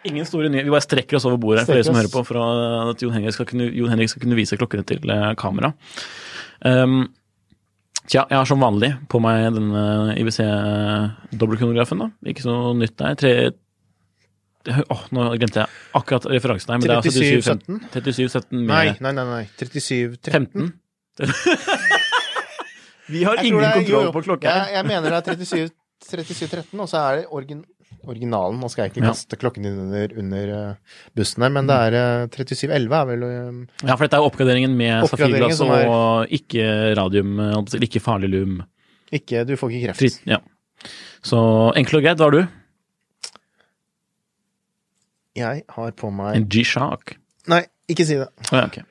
Ingen 0.09 0.27
store 0.27 0.51
nyheter. 0.51 0.67
Vi 0.67 0.73
bare 0.75 0.85
strekker 0.85 1.17
oss 1.19 1.25
over 1.29 1.39
bordet 1.41 1.63
her 1.63 1.69
for 1.69 1.79
dere 1.79 1.87
som 1.87 1.97
hører 1.97 2.11
på, 2.11 2.23
for 2.27 2.39
at 2.91 3.03
Jon 3.03 3.13
Henrik 3.15 3.35
skal 3.35 3.47
kunne, 3.49 3.69
Jon 3.71 3.91
Henrik 3.93 4.11
skal 4.11 4.23
kunne 4.25 4.37
vise 4.39 4.59
klokkene 4.59 4.85
til 4.87 5.13
eh, 5.13 5.29
kamera. 5.39 5.73
Um, 6.63 7.05
tja, 8.03 8.23
jeg 8.25 8.35
har 8.35 8.47
som 8.49 8.63
vanlig 8.63 8.93
på 9.11 9.21
meg 9.23 9.49
denne 9.55 10.15
IWC-dobbeltkronografen. 10.19 12.07
Ikke 12.27 12.45
så 12.45 12.57
nytt 12.77 12.97
der. 12.99 13.19
Tre, 13.19 13.33
Åh, 14.63 15.01
nå 15.11 15.25
glemte 15.35 15.59
jeg 15.59 15.67
akkurat 15.99 16.25
referansen 16.31 16.71
her. 16.71 16.79
Men 16.79 16.87
det 16.87 16.93
er 16.93 17.01
altså 17.01 17.19
3717? 17.19 17.81
3717 17.91 18.61
Nei, 18.69 18.85
nei, 19.03 19.11
nei. 19.17 19.25
nei. 19.27 19.43
37 19.59 20.15
13. 20.23 20.71
15. 21.19 22.03
Vi 23.13 23.23
har 23.27 23.41
ingen 23.43 23.59
kontroll 23.59 24.11
på 24.15 24.21
klokka. 24.29 24.47
Jeg, 24.47 24.77
jeg 24.77 24.87
mener 24.87 25.09
det 25.11 25.19
er 25.19 25.43
37, 25.43 25.73
37 26.07 26.47
13, 26.47 26.79
og 26.79 26.87
så 26.89 27.01
er 27.01 27.19
det 27.19 27.25
origin, 27.35 27.63
originalen. 28.07 28.59
Nå 28.59 28.69
skal 28.71 28.85
jeg 28.85 28.93
ikke 28.93 29.03
Ja. 29.05 29.11
kaste 29.13 29.37
klokken 29.39 29.63
din 29.67 29.77
under, 29.79 30.13
under 30.19 30.53
eh, 30.55 30.75
bussen 31.15 31.43
her, 31.43 31.49
men 31.55 31.67
det 31.67 31.75
er 31.75 32.27
3711 32.33 32.97
er 32.99 33.05
vel 33.11 33.23
eh, 33.27 33.87
Ja, 33.87 33.95
for 33.95 34.05
dette 34.07 34.19
er 34.19 34.27
oppgraderingen 34.27 34.75
med 34.77 35.07
safirglass 35.09 35.61
er- 35.61 35.87
og 35.89 36.27
ikke 36.39 36.65
radium, 36.99 37.39
eh, 37.39 37.79
ikke 37.87 38.01
farlig 38.03 38.29
lum. 38.33 38.63
Ikke 39.13 39.45
Du 39.45 39.55
får 39.55 39.71
ikke 39.71 39.87
kreft. 39.87 39.99
Fritt, 40.03 40.19
ja. 40.25 40.39
Så 41.23 41.37
enkelt 41.77 42.01
og 42.01 42.03
greit, 42.03 42.17
hva 42.17 42.27
har 42.27 42.31
du? 42.31 42.47
Jeg 45.35 45.63
har 45.73 45.91
på 45.97 46.11
meg 46.13 46.35
En 46.37 46.47
G-Shock. 46.49 47.15
Nei, 47.49 47.63
ikke 47.89 48.05
si 48.05 48.17
det. 48.19 48.27
Oh, 48.51 48.57
ja, 48.59 48.65
okay. 48.69 48.83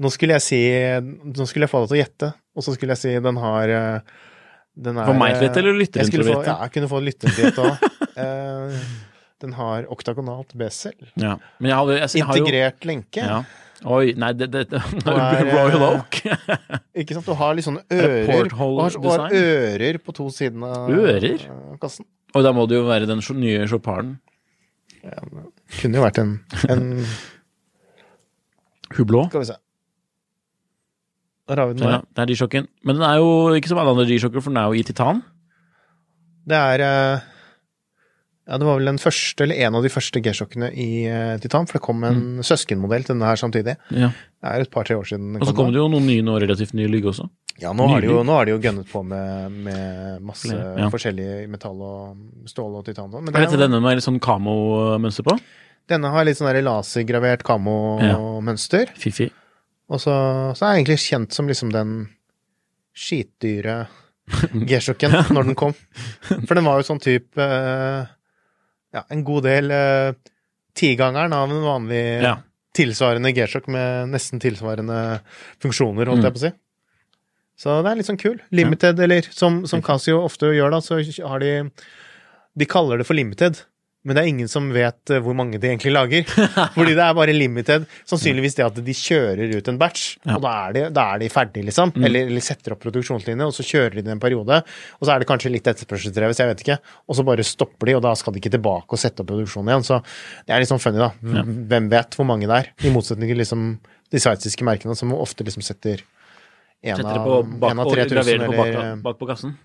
Nå 0.00 0.10
skulle 0.12 0.36
jeg 0.36 0.44
si 0.44 0.60
Nå 1.00 1.46
skulle 1.48 1.66
jeg 1.66 1.72
få 1.72 1.82
deg 1.84 1.90
til 1.92 1.96
å 1.98 2.02
gjette, 2.02 2.30
og 2.56 2.64
så 2.64 2.74
skulle 2.76 2.96
jeg 2.96 3.02
si 3.02 3.12
den 3.24 3.36
har 3.40 3.72
eh, 3.72 4.00
den 4.76 4.98
er, 5.00 5.08
For 5.08 5.16
meg 5.16 5.36
til 5.36 5.42
å 5.42 5.48
vite, 5.48 5.60
eller 5.62 5.78
lytteren 5.80 6.10
til 6.12 6.22
å 6.22 6.26
vite? 6.30 6.46
Ja, 6.48 6.56
jeg 6.66 6.74
kunne 6.76 6.88
få 6.90 7.02
lytteren 7.04 7.36
til 7.36 7.46
å 7.46 7.50
vite 7.50 7.68
òg. 7.68 7.92
den 9.44 9.54
har 9.56 9.86
oktagonalt 9.92 10.52
B-cell. 10.56 10.98
Ja. 11.20 11.36
Men 11.60 11.70
jeg, 11.70 11.76
har, 11.76 11.94
jeg, 11.96 12.10
jeg 12.20 12.28
har 12.28 12.38
jo 12.40 12.44
Integrert 12.44 12.88
lenke. 12.88 13.24
ja. 13.24 13.44
Oi, 13.84 14.14
nei, 14.16 14.30
det, 14.32 14.46
det, 14.54 14.62
det 14.72 14.78
er, 15.12 15.50
Royal 15.50 15.82
eh, 15.82 15.88
Oak. 15.90 16.20
Ikke 17.02 17.16
sant? 17.16 17.26
Du 17.28 17.36
har 17.36 17.56
litt 17.56 17.66
sånne 17.66 17.82
Er 17.92 18.06
ører. 18.08 18.48
Du 18.48 18.56
har, 18.56 18.94
du 18.94 19.08
har 19.10 19.34
ører 19.36 19.98
på 20.00 20.14
to 20.16 20.30
sidene 20.32 20.70
av 20.72 20.92
Ører? 20.96 21.44
kassen. 21.82 22.08
Og 22.36 22.44
da 22.44 22.52
må 22.56 22.64
det 22.68 22.78
jo 22.78 22.86
være 22.88 23.08
den 23.08 23.20
nye 23.36 23.66
Ja, 25.06 25.20
Kunne 25.76 26.00
jo 26.00 26.02
vært 26.02 26.18
en, 26.22 26.32
en 26.72 26.88
Hublå. 28.96 29.26
Skal 29.28 29.42
vi 29.44 29.48
se. 29.50 29.56
Vi 31.48 31.54
den. 31.54 31.78
Ja, 31.78 32.00
det 32.02 32.22
er 32.24 32.26
G-sjokken. 32.32 32.66
Men 32.84 32.96
den 32.98 33.04
er 33.06 33.16
jo 33.22 33.30
ikke 33.54 33.68
som 33.70 33.78
alle 33.78 33.92
andre 33.94 34.06
G-sjokker, 34.10 34.42
for 34.42 34.50
den 34.50 34.58
er 34.58 34.66
jo 34.72 34.80
i 34.80 34.82
titan. 34.86 35.22
Det 36.46 36.58
er 36.58 36.82
eh, 36.82 37.20
Ja, 38.46 38.58
det 38.58 38.66
var 38.66 38.76
vel 38.78 38.86
den 38.86 38.98
første, 39.02 39.42
eller 39.42 39.58
en 39.66 39.74
av 39.74 39.82
de 39.82 39.90
første 39.90 40.20
G-sjokkene 40.22 40.68
i 40.74 40.88
eh, 41.10 41.36
titan, 41.42 41.66
for 41.66 41.78
det 41.78 41.82
kom 41.86 42.04
en 42.06 42.20
Mm. 42.38 42.42
søskenmodell 42.46 43.02
til 43.06 43.14
denne 43.16 43.26
her 43.26 43.36
samtidig. 43.40 43.76
Ja. 43.90 44.10
Det 44.42 44.50
er 44.52 44.60
et 44.62 44.70
par-tre 44.70 44.94
år 44.98 45.06
siden. 45.06 45.34
Og 45.40 45.46
så 45.48 45.54
kom 45.54 45.72
det 45.74 45.80
jo 45.80 45.88
noen 45.90 46.06
nye 46.06 46.22
nå, 46.22 46.36
relativt 46.42 46.74
nye 46.74 46.86
lygge 46.90 47.10
også. 47.10 47.28
Ja, 47.58 47.72
nå 47.72 47.86
har, 47.88 48.00
de 48.04 48.06
jo, 48.10 48.22
nå 48.22 48.34
har 48.36 48.44
de 48.44 48.52
jo 48.52 48.58
gønnet 48.60 48.86
på 48.90 49.02
med, 49.02 49.50
med 49.64 50.20
masse 50.22 50.50
Ja. 50.52 50.90
forskjellig 50.92 51.48
metall 51.48 51.78
og 51.80 52.16
stål 52.46 52.74
og 52.78 52.84
titan. 52.84 53.10
Men 53.10 53.32
det 53.32 53.34
er 53.40 53.46
dette 53.46 53.62
denne 53.62 53.80
med 53.80 53.96
litt 53.96 54.04
sånn 54.06 54.20
kamo-mønster 54.20 55.24
på? 55.24 55.38
denne 55.88 56.10
har 56.10 56.24
litt 56.26 56.36
sånn 56.36 56.50
lasergravert 56.66 57.42
kamo-mønster. 57.46 58.90
Fifi. 58.98 59.30
Og 59.92 60.00
så, 60.02 60.12
så 60.58 60.66
er 60.66 60.72
jeg 60.74 60.80
egentlig 60.84 60.98
kjent 61.04 61.32
som 61.36 61.46
liksom 61.50 61.70
den 61.74 61.92
skitdyre 62.96 63.86
G-sjokken 64.68 65.12
når 65.30 65.50
den 65.50 65.58
kom. 65.58 65.74
For 66.48 66.56
den 66.58 66.66
var 66.66 66.80
jo 66.80 66.86
sånn 66.88 67.02
type 67.02 67.38
eh, 67.42 68.08
Ja, 68.96 69.02
en 69.12 69.22
god 69.26 69.44
del 69.46 69.70
uh, 69.70 70.14
tigangeren 70.76 71.34
av 71.36 71.50
en 71.52 71.62
vanlig 71.62 72.00
Ja. 72.24 72.36
tilsvarende 72.76 73.30
G-sjokk 73.36 73.68
med 73.72 74.10
nesten 74.14 74.40
tilsvarende 74.42 75.20
funksjoner, 75.62 76.08
holdt 76.10 76.24
Mm. 76.24 76.26
jeg 76.26 76.34
på 76.36 76.40
å 76.40 76.44
si. 76.46 76.52
Så 77.56 77.76
det 77.84 77.90
er 77.92 77.96
litt 78.00 78.08
sånn 78.08 78.20
kul. 78.20 78.40
Limited, 78.52 78.98
eller 79.00 79.28
som, 79.32 79.62
som 79.68 79.80
Casio 79.84 80.18
ofte 80.26 80.50
gjør, 80.52 80.74
da, 80.74 80.80
så 80.84 80.98
har 81.28 81.40
de 81.40 81.52
De 82.56 82.64
kaller 82.68 82.98
det 82.98 83.06
for 83.06 83.14
limited. 83.16 83.62
Men 84.06 84.14
det 84.14 84.22
er 84.22 84.30
ingen 84.30 84.50
som 84.50 84.68
vet 84.70 85.10
eh, 85.10 85.22
hvor 85.22 85.34
mange 85.34 85.58
de 85.58 85.68
egentlig 85.68 85.90
lager. 85.90 86.22
Fordi 86.76 86.94
det 86.94 87.02
er 87.02 87.16
bare 87.18 87.34
limited. 87.34 87.88
Sannsynligvis 88.06 88.54
det 88.58 88.66
at 88.66 88.78
de 88.86 88.94
kjører 88.94 89.56
ut 89.58 89.70
en 89.72 89.80
batch, 89.80 90.12
og 90.28 90.44
da 90.44 90.52
er 90.68 90.76
de, 90.76 90.84
da 90.94 91.08
er 91.14 91.24
de 91.24 91.30
ferdig, 91.32 91.64
liksom. 91.66 91.90
Mm. 91.96 92.06
Eller, 92.06 92.30
eller 92.30 92.44
setter 92.44 92.76
opp 92.76 92.84
produksjonslinje, 92.84 93.50
og 93.50 93.56
så 93.56 93.66
kjører 93.66 93.98
de 93.98 94.14
en 94.14 94.22
periode. 94.22 94.60
Og 95.00 95.08
så 95.08 95.14
er 95.14 95.22
det 95.22 95.30
kanskje 95.30 95.52
litt 95.52 95.66
etterspørselsdrevet, 95.72 96.38
så 96.38 96.44
jeg 96.44 96.52
vet 96.54 96.64
ikke. 96.66 96.78
Og 97.06 97.18
så 97.18 97.26
bare 97.26 97.46
stopper 97.46 97.90
de, 97.90 97.98
og 97.98 98.06
da 98.06 98.14
skal 98.18 98.36
de 98.36 98.42
ikke 98.42 98.54
tilbake 98.54 98.94
og 98.94 99.02
sette 99.02 99.24
opp 99.24 99.32
produksjonen 99.32 99.74
igjen. 99.74 99.88
Så 99.90 100.00
det 100.46 100.54
er 100.54 100.62
litt 100.62 100.70
sånn 100.70 100.82
funny, 100.82 101.02
da. 101.02 101.10
Hvem 101.74 101.90
vet 101.92 102.18
hvor 102.18 102.30
mange 102.30 102.46
det 102.46 102.62
er? 102.62 102.72
I 102.86 102.94
motsetning 102.94 103.32
til 103.32 103.42
liksom 103.42 103.72
de 104.14 104.22
sveitsiske 104.22 104.66
merkene, 104.66 104.94
som 104.98 105.14
ofte 105.16 105.46
liksom 105.46 105.64
setter 105.66 106.04
en 106.86 107.06
av, 107.06 107.24
bak, 107.58 107.72
en 107.72 107.80
av 107.82 107.88
og 107.88 107.96
3000, 107.96 108.12
graverer 108.12 108.46
på 108.46 108.54
bak, 108.54 109.00
bak 109.02 109.18
på 109.18 109.28
kassen. 109.30 109.56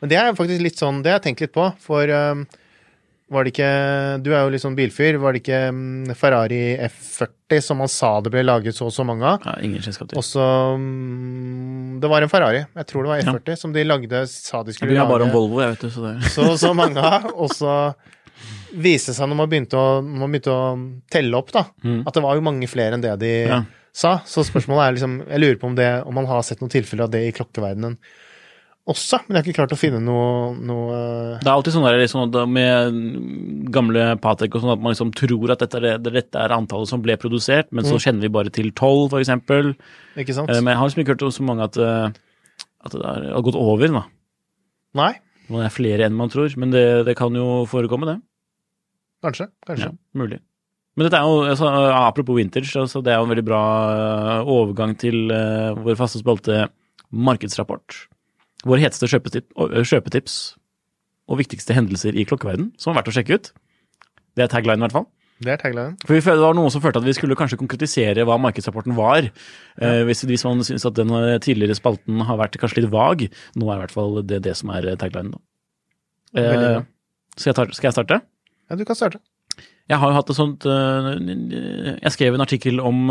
men 0.00 0.10
det 0.10 0.18
er 0.18 0.32
faktisk 0.34 0.64
litt 0.64 0.80
sånn, 0.80 1.02
det 1.04 1.12
har 1.12 1.20
jeg 1.20 1.28
tenkt 1.28 1.44
litt 1.44 1.54
på, 1.54 1.68
for 1.84 2.10
um, 2.10 2.46
var 3.30 3.44
det 3.46 3.52
ikke 3.54 3.70
Du 4.24 4.32
er 4.34 4.40
jo 4.42 4.50
litt 4.50 4.62
sånn 4.64 4.74
bilfyr. 4.78 5.18
Var 5.22 5.32
det 5.36 5.40
ikke 5.44 5.58
um, 5.70 6.08
Ferrari 6.18 6.60
F40 6.88 7.60
som 7.62 7.78
man 7.82 7.90
sa 7.90 8.12
det 8.24 8.32
ble 8.34 8.42
laget 8.42 8.74
så 8.74 8.88
og 8.88 8.94
så 8.94 9.04
mange 9.06 9.22
av? 9.26 9.44
Ja, 9.46 9.54
ingen 9.66 9.82
kjennskap 9.84 10.10
til. 10.10 10.18
Og 10.18 10.26
så 10.26 10.42
um, 10.74 11.98
Det 12.02 12.10
var 12.10 12.22
en 12.26 12.32
Ferrari, 12.32 12.64
jeg 12.74 12.88
tror 12.90 13.06
det 13.06 13.12
var 13.12 13.24
F40, 13.26 13.58
som 13.60 13.74
de 13.74 13.84
lagde, 13.86 14.22
sa 14.30 14.62
de 14.66 14.74
skulle 14.74 14.90
bryr 14.92 15.02
meg 15.02 15.12
bare 15.12 15.26
om 15.28 15.34
Volvo, 15.34 15.60
jeg 15.62 15.74
vet 15.76 15.84
du, 15.86 15.90
så 15.94 16.06
det 16.08 16.14
så 16.34 16.46
og 16.52 16.58
så 16.62 16.72
mange 16.76 17.02
av, 17.04 17.28
og 17.34 17.50
så 17.54 17.74
viste 18.70 19.10
det 19.12 19.18
seg 19.18 19.28
når 19.28 19.38
man 19.42 19.50
begynte 19.50 19.76
å, 19.76 19.98
man 20.06 20.30
begynte 20.32 20.54
å 20.54 20.70
telle 21.12 21.36
opp, 21.36 21.50
da, 21.52 21.64
at 22.06 22.16
det 22.16 22.22
var 22.24 22.38
jo 22.38 22.44
mange 22.46 22.68
flere 22.70 22.96
enn 22.96 23.04
det 23.04 23.12
de 23.20 23.32
Mm. 23.50 23.52
Ja. 23.52 23.60
sa. 23.92 24.12
Så 24.24 24.44
spørsmålet 24.46 24.84
er 24.84 24.92
liksom 24.94 25.14
Jeg 25.28 25.40
lurer 25.42 25.56
på 25.58 25.66
om, 25.66 25.74
det, 25.74 25.88
om 26.06 26.14
man 26.14 26.26
har 26.30 26.42
sett 26.46 26.60
noen 26.62 26.70
tilfeller 26.70 27.08
av 27.08 27.10
det 27.10 27.24
i 27.26 27.32
klokkeverdenen 27.34 27.96
også, 28.88 29.20
men 29.28 29.36
jeg 29.36 29.42
har 29.42 29.48
ikke 29.50 29.58
klart 29.60 29.72
å 29.74 29.78
finne 29.78 30.00
noe, 30.02 30.54
noe 30.56 30.94
Det 31.42 31.46
er 31.46 31.52
alltid 31.52 31.74
sånn 31.74 31.84
der, 31.84 31.98
liksom, 32.00 32.32
med 32.50 33.70
gamle 33.74 34.06
Patek 34.22 34.54
og 34.56 34.62
sånn, 34.64 34.72
at 34.72 34.80
man 34.82 34.94
liksom 34.94 35.12
tror 35.14 35.52
at 35.52 35.60
dette 35.62 35.78
er, 35.78 35.98
dette 36.00 36.40
er 36.40 36.54
antallet 36.56 36.88
som 36.88 37.02
ble 37.04 37.16
produsert, 37.20 37.68
men 37.72 37.84
så 37.84 38.00
kjenner 38.00 38.24
vi 38.24 38.32
bare 38.32 38.50
til 38.50 38.72
tolv, 38.72 39.12
eksempel. 39.20 39.74
Ikke 40.16 40.34
sant? 40.34 40.50
Eh, 40.50 40.60
Men 40.60 40.72
jeg 40.72 40.80
har 40.80 40.88
liksom 40.88 41.04
ikke 41.04 41.14
hørt 41.16 41.34
så 41.36 41.46
mange 41.46 41.62
at, 41.68 41.76
eh, 41.76 42.10
at 42.84 42.92
det 42.92 43.02
er- 43.04 43.32
har 43.34 43.42
gått 43.42 43.54
over, 43.60 43.86
da. 43.88 44.04
Nei, 44.94 45.12
Det 45.50 45.64
er 45.66 45.68
flere 45.74 46.06
enn 46.06 46.14
man 46.14 46.28
tror, 46.30 46.56
men 46.56 46.70
det, 46.70 47.04
det 47.06 47.16
kan 47.16 47.32
jo 47.34 47.66
forekomme, 47.66 48.06
det. 48.06 48.22
kanskje. 49.22 49.48
Kanskje. 49.66 49.90
Ja, 49.92 49.92
mulig. 50.14 50.40
Men 50.96 51.06
dette 51.08 51.18
er 51.20 51.22
jo, 51.28 51.44
altså, 51.46 51.66
apropos 51.94 52.34
vintage, 52.36 52.74
altså, 52.76 53.02
det 53.02 53.12
er 53.12 53.18
jo 53.18 53.24
en 53.28 53.30
veldig 53.36 53.44
bra 53.44 53.62
eh, 54.40 54.44
overgang 54.44 54.96
til 54.98 55.30
uh, 55.30 55.74
vår 55.74 55.96
faste 55.96 56.18
spalte 56.22 56.68
Markedsrapport. 57.12 58.06
Våre 58.68 58.82
heteste 58.82 59.08
kjøpetips, 59.08 59.54
kjøpetips 59.88 60.36
og 61.30 61.38
viktigste 61.40 61.76
hendelser 61.76 62.16
i 62.18 62.26
klokkeverden, 62.28 62.72
som 62.80 62.92
er 62.92 63.00
verdt 63.00 63.12
å 63.12 63.14
sjekke 63.16 63.38
ut. 63.38 63.50
Det 64.36 64.44
er 64.44 64.50
tagline, 64.52 64.80
i 64.80 64.84
hvert 64.84 64.96
fall. 64.98 65.06
Det 65.40 65.54
er 65.54 65.60
tagline. 65.60 65.96
For 66.04 66.12
vi 66.12 66.20
følte, 66.20 66.42
Det 66.42 66.48
var 66.50 66.56
noen 66.58 66.72
som 66.72 66.82
følte 66.84 67.00
at 67.00 67.06
vi 67.06 67.14
skulle 67.16 67.36
kanskje 67.38 67.58
konkretisere 67.60 68.26
hva 68.28 68.36
markedsrapporten 68.42 68.96
var. 68.98 69.30
Eh, 69.80 70.02
hvis, 70.04 70.24
hvis 70.28 70.44
man 70.44 70.60
syns 70.66 70.84
at 70.84 70.98
den 70.98 71.12
eh, 71.16 71.38
tidligere 71.40 71.78
spalten 71.78 72.20
har 72.28 72.36
vært 72.36 72.58
kanskje 72.60 72.82
litt 72.82 72.92
vag. 72.92 73.24
Nå 73.56 73.70
er 73.70 73.78
i 73.78 73.82
hvert 73.86 73.94
fall 73.94 74.20
det 74.20 74.42
det 74.44 74.56
som 74.58 74.72
er 74.76 74.90
eh, 74.90 74.98
taglinen. 75.00 75.38
Eh, 76.36 76.82
skal, 77.36 77.54
jeg 77.54 77.56
ta, 77.56 77.66
skal 77.72 77.88
jeg 77.88 77.96
starte? 77.96 78.20
Ja, 78.68 78.76
du 78.76 78.84
kan 78.84 78.98
starte. 78.98 79.22
Jeg 79.90 79.98
har 79.98 80.12
jo 80.12 80.14
hatt 80.14 80.28
et 80.30 80.38
sånt 80.38 80.64
Jeg 80.70 82.12
skrev 82.14 82.36
en 82.36 82.44
artikkel 82.44 82.78
om 82.78 83.08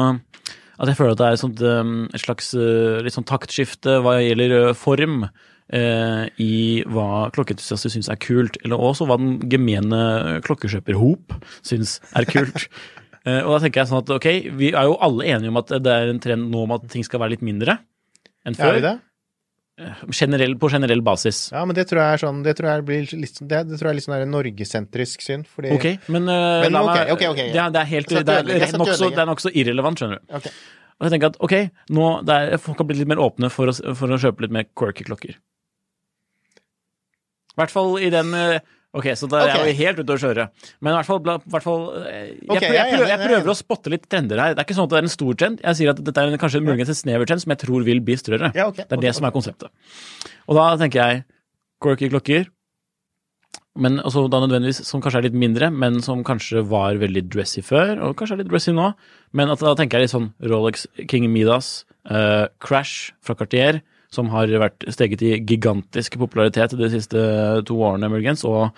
at 0.79 0.87
jeg 0.87 0.97
føler 0.99 1.11
at 1.15 1.19
det 1.19 1.27
er 1.27 1.35
et, 1.37 1.41
sånt, 1.43 1.61
øh, 1.61 1.93
et 2.15 2.23
slags 2.23 2.53
øh, 2.55 2.99
litt 3.03 3.15
sånn 3.15 3.27
taktskifte 3.27 3.97
hva 4.03 4.17
gjelder 4.23 4.53
øh, 4.59 4.75
form 4.79 5.25
øh, 5.25 6.23
i 6.39 6.53
hva 6.87 7.27
klokkeentusiaster 7.35 7.91
syns 7.91 8.09
er 8.09 8.19
kult, 8.23 8.55
eller 8.63 8.79
også 8.79 9.07
hva 9.09 9.19
den 9.19 9.37
gemene 9.51 10.39
klokkekjøperhop 10.47 11.35
syns 11.67 11.99
er 12.15 12.29
kult. 12.31 12.69
Eh, 13.27 13.41
og 13.43 13.51
da 13.51 13.57
tenker 13.65 13.81
jeg 13.81 13.89
sånn 13.89 13.99
at 13.99 14.11
ok, 14.15 14.25
vi 14.55 14.69
er 14.71 14.85
jo 14.87 14.93
alle 15.03 15.25
enige 15.27 15.49
om 15.51 15.57
at 15.59 15.73
det 15.83 15.91
er 15.91 16.07
en 16.07 16.21
trend 16.23 16.45
nå 16.53 16.61
om 16.63 16.71
at 16.71 16.85
ting 16.87 17.03
skal 17.03 17.19
være 17.19 17.33
litt 17.33 17.41
mindre 17.43 17.75
enn 18.47 18.55
Er 18.55 18.57
før. 18.61 18.77
vi 18.77 18.83
det? 18.85 18.93
Generell, 20.11 20.55
på 20.59 20.69
generell 20.71 21.01
basis. 21.05 21.49
Ja, 21.53 21.61
men 21.67 21.77
det 21.77 21.85
tror 21.89 22.01
jeg 22.03 22.17
er 22.17 22.21
sånn 22.23 22.41
Det 22.43 22.55
tror 22.57 22.69
jeg 22.71 22.85
blir 22.87 23.13
litt, 23.15 23.37
det, 23.39 23.61
det 23.69 23.77
tror 23.79 23.89
jeg 23.89 23.93
er 23.93 23.97
litt 23.99 24.07
sånn 24.07 24.33
norgesentrisk 24.33 25.23
syn, 25.23 25.45
fordi 25.47 25.71
Ok, 25.75 25.85
men, 26.11 26.27
uh, 26.27 26.63
Men 26.65 26.75
la 26.75 26.81
ok, 26.83 26.89
meg- 26.91 27.13
ok, 27.15 27.23
ok. 27.31 27.39
Det, 27.39 27.61
er, 27.63 27.71
det 27.75 27.81
er 27.83 27.89
helt 27.93 28.11
det 28.11 28.35
er, 28.35 28.77
nokså 28.81 29.11
er 29.13 29.29
nokså 29.29 29.53
irrelevant, 29.53 30.01
skjønner 30.01 30.19
du. 30.19 30.35
Okay. 30.41 30.51
Og 30.99 31.07
jeg 31.07 31.13
tenker 31.15 31.31
at 31.31 31.37
ok, 31.47 31.55
nå 31.95 32.07
er, 32.35 32.57
folk 32.59 32.81
har 32.81 32.89
blitt 32.89 32.99
litt 32.99 33.11
mer 33.11 33.21
åpne 33.23 33.47
for 33.53 33.71
å, 33.71 33.75
for 33.95 34.11
å 34.11 34.19
kjøpe 34.19 34.43
litt 34.43 34.55
mer 34.57 34.67
quirky 34.75 35.05
klokker. 35.07 35.37
I 37.55 37.61
hvert 37.61 37.71
fall 37.71 37.95
i 38.03 38.09
den 38.11 38.33
eh, 38.35 38.59
Ok, 38.89 39.05
så 39.13 39.27
da 39.29 39.43
er 39.43 39.51
jeg 39.51 39.69
jo 39.69 39.73
helt 39.83 39.99
ute 40.01 40.15
å 40.15 40.21
kjøre. 40.23 40.43
Men 40.81 40.95
i 40.95 40.97
hvert 40.97 41.05
fall, 41.05 41.19
hvert 41.21 41.65
fall 41.65 41.83
eh, 41.99 42.13
jeg, 42.31 42.47
okay, 42.49 42.71
jeg 42.73 42.79
er 42.81 42.93
prøver, 42.95 43.09
jeg 43.11 43.15
er 43.19 43.27
prøver 43.27 43.51
å 43.53 43.57
spotte 43.59 43.91
litt 43.93 44.07
trender 44.09 44.41
her. 44.41 44.55
Det 44.57 44.63
er 44.63 44.65
ikke 44.65 44.77
sånn 44.79 44.87
at 44.89 44.95
det 44.95 44.97
er 44.99 45.05
en 45.05 45.13
stor 45.13 45.37
trend. 45.37 45.59
Jeg 45.61 45.77
sier 45.77 45.91
at 45.93 46.01
dette 46.07 46.23
er 46.23 46.31
en, 46.31 46.41
kanskje 46.41 46.63
muligens 46.65 46.89
en 46.95 46.97
snever 46.97 47.29
trend 47.29 47.43
som 47.43 47.53
jeg 47.53 47.61
tror 47.61 47.85
vil 47.85 48.01
bli 48.05 48.17
større. 48.17 48.49
Ja, 48.57 48.65
okay, 48.71 48.87
det 48.87 48.87
er 48.87 48.97
okay, 48.97 49.05
det 49.05 49.11
som 49.19 49.27
er 49.29 49.35
konseptet. 49.35 49.91
Og 50.49 50.57
da 50.57 50.71
tenker 50.81 51.03
jeg 51.03 51.21
quirky 51.85 52.09
klokker, 52.09 52.49
men 53.79 54.01
også 54.01 54.25
da 54.31 54.41
nødvendigvis 54.41 54.81
som 54.87 55.03
kanskje 55.03 55.21
er 55.21 55.27
litt 55.29 55.37
mindre, 55.37 55.69
men 55.69 56.01
som 56.03 56.25
kanskje 56.25 56.65
var 56.67 56.97
veldig 56.99 57.27
dressy 57.29 57.61
før, 57.63 57.93
og 58.07 58.17
kanskje 58.17 58.39
er 58.39 58.41
litt 58.41 58.49
dressy 58.49 58.73
nå. 58.75 58.89
Men 59.37 59.53
da 59.53 59.75
tenker 59.77 59.99
jeg 59.99 60.09
litt 60.09 60.15
sånn 60.15 60.31
Rolex 60.49 60.87
King 61.11 61.29
Midas, 61.31 61.85
uh, 62.09 62.49
Crash 62.63 63.13
fra 63.21 63.37
Cartier, 63.39 63.83
som 64.13 64.29
har 64.33 64.49
vært 64.61 64.85
steget 64.89 65.21
i 65.21 65.35
gigantisk 65.45 66.17
popularitet 66.21 66.73
de 66.77 66.89
siste 66.89 67.19
to 67.69 67.75
årene, 67.77 68.09
muligens, 68.09 68.43
og, 68.47 68.71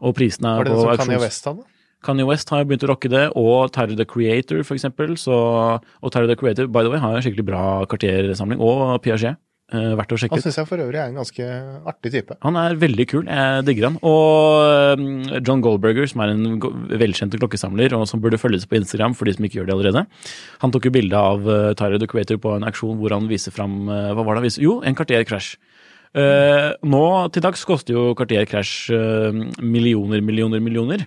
og 0.00 0.14
prisene 0.18 0.58
Var 0.60 0.68
det 0.68 0.74
på 0.74 0.76
det 0.76 0.84
som 0.84 1.00
Kanye 1.06 1.16
auksjons- 1.18 1.26
West 1.26 1.50
hadde? 1.50 1.64
Kanye 2.06 2.26
West 2.28 2.50
har 2.52 2.64
begynt 2.68 2.84
å 2.86 2.90
rocke 2.92 3.10
det, 3.10 3.24
og 3.34 3.72
Tyler 3.74 3.96
the 3.98 4.04
Creator, 4.06 4.60
for 4.62 4.76
eksempel. 4.76 5.16
Så, 5.18 5.34
og 5.34 6.12
Tyler 6.14 6.28
the 6.30 6.36
Creator, 6.38 6.68
by 6.70 6.84
the 6.84 6.92
way, 6.92 7.00
har 7.02 7.16
en 7.16 7.24
skikkelig 7.24 7.46
bra 7.48 7.62
Cartier-samling, 7.90 8.60
og 8.62 9.00
Piaget. 9.02 9.40
Eh, 9.74 9.94
verdt 9.98 10.12
å 10.14 10.16
sjekke 10.20 10.36
Han 10.36 10.38
ut. 10.38 10.44
syns 10.46 10.60
jeg 10.60 10.68
for 10.68 10.78
øvrig 10.78 11.00
er 11.02 11.08
en 11.10 11.16
ganske 11.18 11.46
artig 11.90 12.12
type. 12.14 12.36
Han 12.46 12.54
er 12.60 12.76
veldig 12.78 13.06
kul, 13.10 13.24
jeg 13.26 13.64
digger 13.66 13.88
han. 13.88 13.96
Og 14.06 15.00
um, 15.00 15.24
John 15.42 15.64
Goldberger, 15.64 16.06
som 16.06 16.22
er 16.22 16.34
en 16.36 16.60
velkjent 17.02 17.34
klokkesamler, 17.34 17.96
og 17.98 18.06
som 18.06 18.22
burde 18.22 18.38
følges 18.38 18.68
på 18.70 18.78
Instagram 18.78 19.16
for 19.18 19.26
de 19.26 19.34
som 19.34 19.48
ikke 19.48 19.58
gjør 19.58 19.66
det 19.66 19.74
allerede. 19.74 20.04
Han 20.62 20.70
tok 20.70 20.86
jo 20.86 20.94
bilde 20.94 21.18
av 21.18 21.42
uh, 21.50 21.74
Tyler 21.74 21.98
the 21.98 22.06
Creator 22.06 22.38
på 22.38 22.54
en 22.54 22.68
auksjon 22.68 23.00
hvor 23.00 23.10
han 23.16 23.26
viser 23.26 23.50
fram 23.50 23.90
Hva 23.90 24.22
var 24.22 24.36
det 24.36 24.44
han 24.44 24.46
viser? 24.46 24.62
Jo, 24.62 24.78
en 24.86 24.94
Cartier 24.94 25.26
Crash. 25.26 25.58
Nå 26.16 27.02
til 27.34 27.42
dags 27.44 27.66
koster 27.68 27.92
jo 27.92 28.14
Cartier 28.16 28.46
Crash 28.48 28.88
millioner, 29.60 30.22
millioner, 30.24 30.62
millioner. 30.62 31.02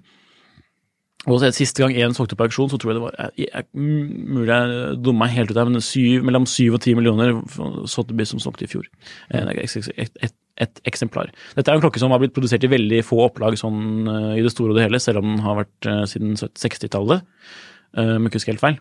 Og 1.30 1.41
så 1.41 1.51
Siste 1.53 1.84
gang 1.84 1.93
én 1.93 2.15
solgte 2.15 2.38
på 2.38 2.45
auksjon, 2.47 2.69
så 2.71 2.80
tror 2.80 2.91
jeg 2.91 2.97
det 2.97 3.03
var 3.03 3.15
jeg, 3.19 3.47
jeg, 3.47 3.65
Mulig 3.77 4.49
jeg 4.49 4.99
dumma 5.03 5.25
meg 5.25 5.36
helt 5.36 5.53
ut 5.53 5.59
her, 5.59 5.69
men 5.69 5.84
syv, 5.84 6.25
mellom 6.27 6.47
syv 6.49 6.77
og 6.77 6.84
ti 6.86 6.95
millioner 6.97 7.36
Sotheby's 7.89 8.34
som 8.34 8.41
solgte 8.43 8.65
i 8.65 8.71
fjor. 8.71 8.88
Eh, 9.34 9.49
Et, 9.59 10.21
et, 10.23 10.36
et, 10.57 10.82
eksemplar. 10.89 11.32
Dette 11.55 11.71
er 11.71 11.77
en 11.77 11.84
klokke 11.84 11.99
som 12.01 12.11
har 12.11 12.21
blitt 12.21 12.36
produsert 12.36 12.63
i 12.63 12.71
veldig 12.71 13.01
få 13.05 13.21
opplag 13.27 13.57
sånn 13.59 14.07
eh, 14.07 14.38
i 14.39 14.45
det 14.45 14.53
store 14.53 14.73
og 14.73 14.80
det 14.80 14.88
hele, 14.88 15.01
selv 15.03 15.21
om 15.21 15.34
den 15.34 15.43
har 15.45 15.59
vært 15.61 15.89
eh, 15.89 16.05
siden 16.09 16.38
60-tallet. 16.39 17.25
Uh, 17.97 18.19
ikke 18.21 18.38
husker 18.38 18.53
helt 18.53 18.61
feil. 18.61 18.75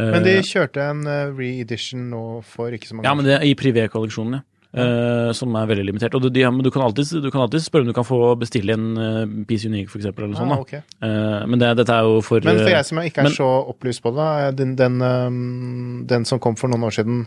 Men 0.00 0.24
de 0.24 0.38
kjørte 0.48 0.80
en 0.80 1.02
re-edition 1.36 2.06
nå 2.08 2.22
for 2.48 2.72
ikke 2.72 2.88
så 2.88 2.96
mange 2.96 3.04
ja, 3.04 3.12
men 3.12 3.26
det 3.28 3.34
er 3.36 3.44
i 3.44 3.52
privé-kolleksjonen, 3.58 4.38
ja. 4.38 4.53
Eh, 4.74 5.28
som 5.38 5.54
er 5.54 5.68
veldig 5.70 5.84
limitert. 5.86 6.14
Og 6.18 6.22
du, 6.24 6.28
de, 6.34 6.42
du, 6.66 6.70
kan 6.74 6.82
alltid, 6.82 7.22
du 7.22 7.28
kan 7.30 7.44
alltid 7.44 7.62
spørre 7.62 7.86
om 7.86 7.90
du 7.92 7.94
kan 7.94 8.06
få 8.08 8.18
bestille 8.40 8.74
en 8.74 8.86
uh, 8.98 9.44
Piece 9.46 9.68
Unique, 9.70 9.86
eksempel, 9.94 10.24
eller 10.24 10.34
noe 10.34 10.40
Ah, 10.42 10.56
sånt. 10.56 10.64
ok. 10.66 10.72
da. 10.98 11.06
Eh, 11.06 11.46
men 11.46 11.60
det, 11.62 11.68
dette 11.78 11.94
er 11.94 12.08
jo 12.08 12.16
for 12.26 12.42
Men 12.42 12.58
for 12.58 12.66
eh, 12.72 12.74
jeg 12.74 12.88
som 12.88 12.98
ikke 12.98 13.22
er 13.22 13.28
men- 13.28 13.36
så 13.36 13.50
opplyst 13.70 14.02
på 14.02 14.10
det, 14.16 14.56
den, 14.58 14.74
den, 14.80 14.96
um, 15.00 16.04
den 16.10 16.24
som 16.26 16.40
kom 16.42 16.56
for 16.58 16.72
noen 16.72 16.82
år 16.88 16.96
siden 16.98 17.26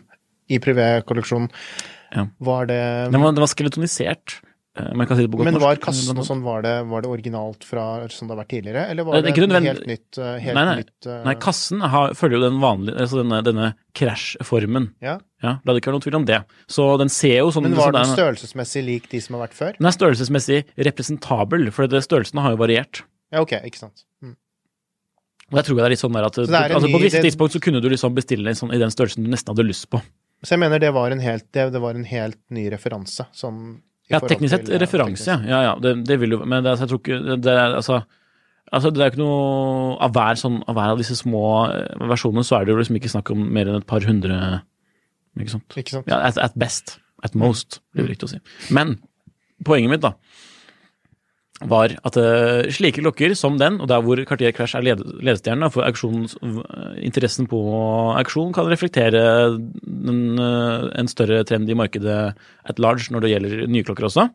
i 0.52 0.60
privé 0.60 0.90
kolleksjon, 1.08 1.48
Ja. 2.16 2.26
var 2.40 2.66
det 2.68 3.12
Den 3.12 3.22
var, 3.22 3.32
den 3.32 3.44
var 3.44 3.48
skeletonisert. 3.52 4.42
Eh, 4.78 5.16
det 5.18 5.28
på 5.32 5.44
Men 5.44 5.58
var 5.62 5.80
kassen 5.82 6.18
og 6.18 6.26
sånn, 6.28 6.44
var 6.46 6.62
det, 6.66 6.74
var 6.90 7.04
det 7.04 7.10
originalt 7.10 7.66
fra 7.68 7.86
som 8.14 8.28
det 8.30 8.36
har 8.36 8.42
vært 8.44 8.52
tidligere, 8.54 8.84
eller 8.92 9.08
var 9.08 9.18
det, 9.18 9.24
det, 9.28 9.34
ikke 9.36 9.62
helt 9.66 9.88
nytt, 9.90 10.20
uh, 10.22 10.38
helt 10.44 10.58
Nei, 10.58 10.66
nei. 10.70 10.76
nytt 10.84 11.10
uh, 11.10 11.18
Nei, 11.26 11.34
kassen 11.44 11.82
har, 11.82 12.14
følger 12.18 12.38
jo 12.40 12.44
den 12.46 12.60
vanlige, 12.64 12.98
altså 13.06 13.22
denne, 13.24 13.42
denne 13.48 13.70
crash-formen. 13.98 14.90
Ja. 15.04 15.18
Ja, 15.44 15.58
La 15.62 15.74
det 15.74 15.82
ikke 15.84 15.92
være 15.92 15.98
noen 16.00 16.06
tvil 16.08 16.18
om 16.18 16.26
det. 16.26 16.40
Så 16.72 16.86
den 17.02 17.12
ser 17.14 17.36
jo 17.44 17.52
sånn 17.54 17.68
Men 17.68 17.76
var 17.78 17.92
den 17.94 18.08
den- 18.08 18.16
størrelsesmessig 18.18 18.84
lik 18.88 19.10
de 19.12 19.22
som 19.22 19.38
har 19.38 19.48
vært 19.48 19.58
før? 19.58 19.76
Den 19.78 19.90
er 19.90 19.96
størrelsesmessig 19.98 20.64
representabel, 20.90 21.70
for 21.76 21.90
det, 21.92 22.02
størrelsen 22.06 22.42
har 22.42 22.56
jo 22.56 22.62
variert. 22.64 23.04
Ja, 23.34 23.44
ok, 23.44 23.58
ikke 23.68 23.82
sant. 23.84 24.06
Mm. 24.24 24.34
Og 25.52 25.60
jeg 25.62 25.68
tror 25.70 25.78
det 25.80 25.86
er 25.86 25.94
litt 25.94 26.02
sånn 26.04 26.16
der 26.18 26.26
at 26.28 26.36
så 26.40 26.46
altså, 26.48 26.88
På 26.88 26.88
ny- 26.88 26.96
et 26.98 27.06
visst 27.08 27.20
det- 27.22 27.26
tidspunkt 27.30 27.54
så 27.54 27.62
kunne 27.62 27.82
du 27.82 27.90
liksom 27.90 28.16
bestille 28.18 28.50
en 28.50 28.56
sånn, 28.58 28.74
i 28.74 28.80
den 28.82 28.90
størrelsen 28.94 29.24
du 29.24 29.30
nesten 29.30 29.54
hadde 29.56 29.68
lyst 29.68 29.90
på. 29.90 30.02
Så 30.44 30.54
jeg 30.54 30.60
mener 30.62 30.80
det 30.80 30.94
var 30.94 31.12
en 31.12 31.20
helt, 31.20 31.52
det, 31.52 31.72
det 31.74 31.82
var 31.82 31.96
en 31.98 32.04
helt 32.06 32.38
ny 32.54 32.70
referanse, 32.70 33.26
sånn 33.34 33.82
Ja, 34.12 34.22
teknisk 34.24 34.54
sett 34.54 34.70
referanse, 34.80 35.26
ja. 35.28 35.40
ja, 35.44 35.58
ja 35.66 35.74
det, 35.84 35.98
det 36.08 36.16
vil 36.22 36.38
jo 36.38 36.46
Men 36.48 36.64
det, 36.64 36.72
altså, 36.72 36.86
jeg 36.86 36.92
tror 36.94 37.02
ikke 37.02 37.36
det, 37.44 37.52
er 37.52 37.74
altså 37.76 37.98
Altså, 38.68 38.92
det 38.92 39.04
er 39.04 39.12
ikke 39.12 39.20
noe 39.20 39.98
Av 40.04 40.14
hver, 40.16 40.40
sånn, 40.40 40.62
av 40.68 40.78
hver 40.78 40.94
av 40.94 41.02
disse 41.02 41.16
små 41.20 41.44
eh, 41.72 42.08
versjonene 42.12 42.44
så 42.48 42.58
er 42.58 42.68
det 42.68 42.74
jo 42.74 42.80
liksom 42.80 43.00
ikke 43.00 43.12
snakk 43.12 43.32
om 43.36 43.44
mer 43.58 43.68
enn 43.68 43.82
et 43.82 43.88
par 43.88 44.04
hundre 44.08 44.40
Ikke 45.40 45.58
sant? 45.58 45.78
Ikke 45.80 45.98
sant? 45.98 46.10
Ja, 46.12 46.22
at, 46.28 46.40
at 46.42 46.56
best. 46.60 46.98
At 47.26 47.36
most, 47.38 47.82
blir 47.94 48.06
det 48.06 48.14
riktig 48.14 48.28
å 48.28 48.32
si. 48.36 48.40
Men 48.74 48.98
poenget 49.66 49.90
mitt, 49.90 50.04
da, 50.04 50.14
var 51.66 51.96
at 52.06 52.18
eh, 52.22 52.70
slike 52.74 53.02
klokker 53.02 53.34
som 53.38 53.58
den, 53.58 53.80
og 53.82 53.90
der 53.90 54.02
hvor 54.06 54.20
Cartier 54.30 54.54
Crash 54.54 54.78
er 54.78 54.86
led 54.86 55.42
for 55.74 55.82
eh, 55.82 56.98
interessen 57.02 57.48
på 57.50 57.62
auksjon, 58.14 58.54
kan 58.54 58.70
reflektere 58.70 59.58
den, 59.58 60.38
eh, 60.38 60.90
en 61.00 61.08
større 61.10 61.44
trend 61.44 61.70
i 61.70 61.78
markedet 61.78 62.36
at 62.66 62.80
large 62.80 63.10
når 63.10 63.22
det 63.22 63.32
gjelder 63.32 63.66
nye 63.68 63.84
klokker 63.84 64.06
også. 64.06 64.30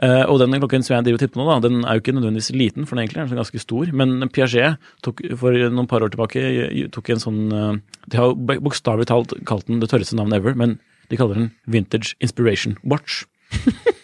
Og 0.00 0.38
den 0.40 0.56
klokken 0.56 0.80
som 0.80 0.94
jeg 0.94 1.04
driver 1.04 1.18
og 1.18 1.20
titter 1.20 1.34
på 1.34 1.42
nå, 1.42 1.46
da, 1.50 1.68
den 1.68 1.82
er 1.84 1.98
jo 1.98 2.00
ikke 2.00 2.14
nødvendigvis 2.16 2.54
liten, 2.56 2.86
for 2.88 2.96
den 2.96 3.02
egentlig 3.02 3.20
er 3.20 3.26
den 3.28 3.36
ganske 3.42 3.60
stor. 3.60 3.90
Men 3.92 4.30
Piaget 4.32 4.80
tok 5.04 5.20
for 5.36 5.52
noen 5.52 5.90
par 5.90 6.00
år 6.00 6.14
tilbake 6.14 6.88
tok 6.88 7.10
en 7.12 7.20
sånn 7.20 7.42
De 7.52 8.16
har 8.16 8.32
bokstavelig 8.32 9.10
talt 9.12 9.36
kalt 9.44 9.68
den 9.68 9.84
det 9.84 9.90
tørreste 9.92 10.16
navnet 10.16 10.40
ever, 10.40 10.56
men 10.56 10.78
de 11.12 11.20
kaller 11.20 11.36
den 11.36 11.50
Vintage 11.68 12.16
Inspiration 12.24 12.78
Watch. 12.80 13.26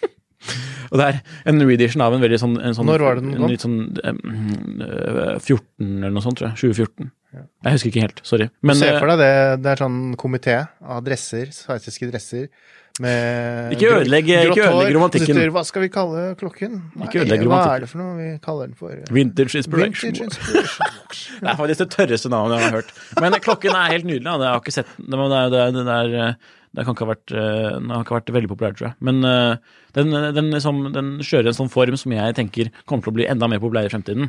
og 0.91 1.01
det 1.01 1.07
er 1.09 1.21
en 1.51 1.63
reedition 1.67 2.03
av 2.07 2.15
en 2.17 2.23
veldig 2.23 2.39
sånn, 2.43 2.57
en 2.63 2.77
sånn 2.77 2.87
Når 2.91 3.05
var 3.07 3.19
det 3.19 3.25
den 3.27 3.35
en 3.35 3.43
kom? 3.43 3.51
Litt 3.53 3.65
sånn 3.67 3.79
eh, 4.05 5.39
14 5.43 6.01
eller 6.01 6.15
noe 6.15 6.25
sånt, 6.25 6.39
tror 6.41 6.53
jeg. 6.53 6.61
2014. 6.77 7.11
Jeg 7.37 7.75
husker 7.77 7.91
ikke 7.93 8.05
helt, 8.07 8.23
sorry. 8.25 8.47
Men 8.65 8.79
Se 8.79 8.89
eh, 8.95 8.99
for 9.03 9.11
deg 9.13 9.21
det, 9.21 9.33
det 9.65 9.75
er 9.75 9.83
sånn 9.85 10.01
komité 10.21 10.57
av 10.81 11.03
dresser, 11.05 11.51
sveitsiske 11.53 12.09
dresser, 12.13 12.49
med 12.97 13.75
Ikke 13.75 13.91
ødelegg- 13.93 14.31
ikke 14.49 14.63
ødelegg 14.71 14.95
romantikken. 14.97 15.41
Hva 15.53 15.63
skal 15.69 15.83
vi 15.85 15.91
kalle 15.93 16.23
klokken? 16.41 16.79
Ikke 17.05 17.21
ødelegg 17.27 17.43
Hva 17.45 17.59
er 17.75 17.83
det 17.85 17.89
for 17.91 18.01
noe 18.01 18.15
vi 18.17 18.29
kaller 18.41 18.71
den 18.71 18.79
for? 18.79 18.95
Vintage 19.13 19.59
Inspiration 19.61 20.15
Vintage 20.15 20.31
Inspiration 20.31 20.95
Det 21.43 21.51
er 21.53 21.59
faktisk 21.59 21.83
det 21.83 21.89
tørreste 21.93 22.31
navnet 22.33 22.57
jeg 22.63 22.71
har 22.71 22.79
hørt. 22.79 22.95
Men 23.21 23.37
klokken 23.45 23.77
er 23.77 23.93
helt 23.93 24.09
nydelig. 24.09 24.25
Det 24.41 24.49
har 24.49 24.63
ikke 24.63 24.73
sett. 24.79 24.95
Det, 24.97 25.13
det, 25.13 25.43
er- 25.43 25.75
det, 25.77 25.85
det, 25.91 26.23
eh, 26.23 26.56
det 26.77 26.85
kan 26.85 26.93
ikke 26.93 27.07
ha 27.07 27.13
vært, 27.15 27.33
eh, 27.33 27.69
den 27.79 27.93
har 27.95 28.03
ikke 28.05 28.17
vært 28.19 28.33
veldig 28.37 28.51
populær, 28.51 28.75
tror 28.77 28.87
jeg. 28.91 28.97
Men 29.09 29.25
eh, 29.25 29.77
den, 29.97 30.11
den, 30.37 30.51
liksom, 30.53 30.83
den 30.93 31.09
kjører 31.25 31.49
en 31.49 31.57
sånn 31.57 31.71
form 31.73 31.97
som 31.97 32.13
jeg 32.13 32.35
tenker 32.37 32.69
kommer 32.85 33.07
til 33.07 33.15
å 33.15 33.17
bli 33.17 33.29
enda 33.33 33.49
mer 33.49 33.63
populær 33.63 33.89
i 33.89 33.93
fremtiden. 33.93 34.29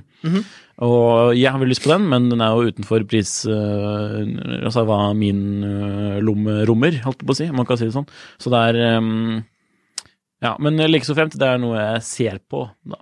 Og 0.88 1.34
jeg 1.36 1.52
har 1.52 1.60
veldig 1.60 1.74
lyst 1.74 1.84
på 1.84 1.92
den, 1.92 2.06
men 2.08 2.30
den 2.32 2.44
er 2.46 2.54
jo 2.56 2.72
utenfor 2.72 3.04
pris 3.10 3.34
eh, 3.50 4.20
Altså 4.62 4.86
hva 4.88 5.00
min 5.18 5.42
lomme 6.24 6.62
rommer, 6.70 7.02
holdt 7.04 7.24
jeg 7.24 7.28
på 7.28 7.36
å 7.36 7.40
si, 7.42 7.50
man 7.52 7.68
kan 7.68 7.80
si 7.82 7.90
det 7.90 7.96
sånn. 7.98 8.08
Så 8.40 8.54
det 8.54 8.64
er 8.70 8.80
Ja, 10.46 10.54
men 10.62 10.78
like 10.88 11.08
så 11.08 11.18
fremt, 11.18 11.36
det 11.36 11.50
er 11.50 11.60
noe 11.60 11.82
jeg 11.82 12.08
ser 12.08 12.40
på, 12.48 12.68
da. 12.86 13.02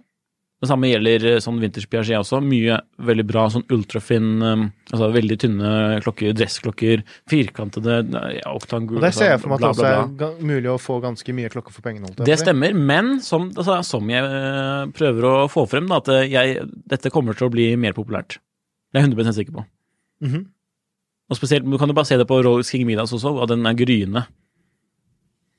Det 0.66 0.72
samme 0.72 0.90
gjelder 0.90 1.26
eh, 1.30 1.42
sånn 1.44 1.60
vintage 1.62 1.90
Piaget 1.92 2.18
også. 2.18 2.40
Mye 2.44 2.80
veldig 3.06 3.26
bra 3.30 3.46
sånn 3.54 3.66
ultrafin, 3.74 4.30
um, 4.42 4.64
altså 4.90 5.10
veldig 5.14 5.38
tynne 5.42 5.74
klokker, 6.04 6.34
dressklokker, 6.38 7.04
firkantede, 7.32 8.00
ja, 8.40 8.54
oktangul 8.56 9.04
der 9.04 9.14
ser 9.16 9.36
jeg 9.36 9.44
for 9.44 9.54
meg 9.54 9.62
at 9.62 9.66
det 9.66 9.72
også 9.76 10.26
er 10.32 10.42
mulig 10.50 10.72
å 10.74 10.80
få 10.82 10.98
ganske 11.04 11.38
mye 11.38 11.52
klokker 11.54 11.76
for 11.76 11.86
pengene. 11.86 12.12
Det 12.18 12.40
stemmer, 12.42 12.76
men 12.76 13.20
som, 13.26 13.52
altså, 13.54 13.78
som 13.86 14.10
jeg 14.12 14.26
eh, 14.26 14.82
prøver 14.98 15.30
å 15.30 15.36
få 15.52 15.68
frem, 15.70 15.88
da, 15.92 16.02
at 16.02 16.12
jeg, 16.32 16.66
dette 16.96 17.14
kommer 17.14 17.38
til 17.38 17.50
å 17.50 17.54
bli 17.54 17.70
mer 17.80 17.96
populært. 17.98 18.40
Det 18.92 19.02
er 19.02 19.08
jeg 19.08 19.14
100 19.14 19.38
sikker 19.38 19.60
på. 19.60 19.66
Mhm. 20.26 20.46
Og 21.26 21.38
spesielt, 21.40 21.66
Du 21.66 21.78
kan 21.82 21.90
jo 21.90 21.96
bare 21.98 22.06
se 22.06 22.18
det 22.18 22.28
på 22.30 22.38
Rolex 22.46 22.70
King 22.70 22.86
Midas 22.86 23.14
også, 23.14 23.32
at 23.42 23.50
den 23.50 23.66
er 23.66 23.74
gryende. 23.74 24.28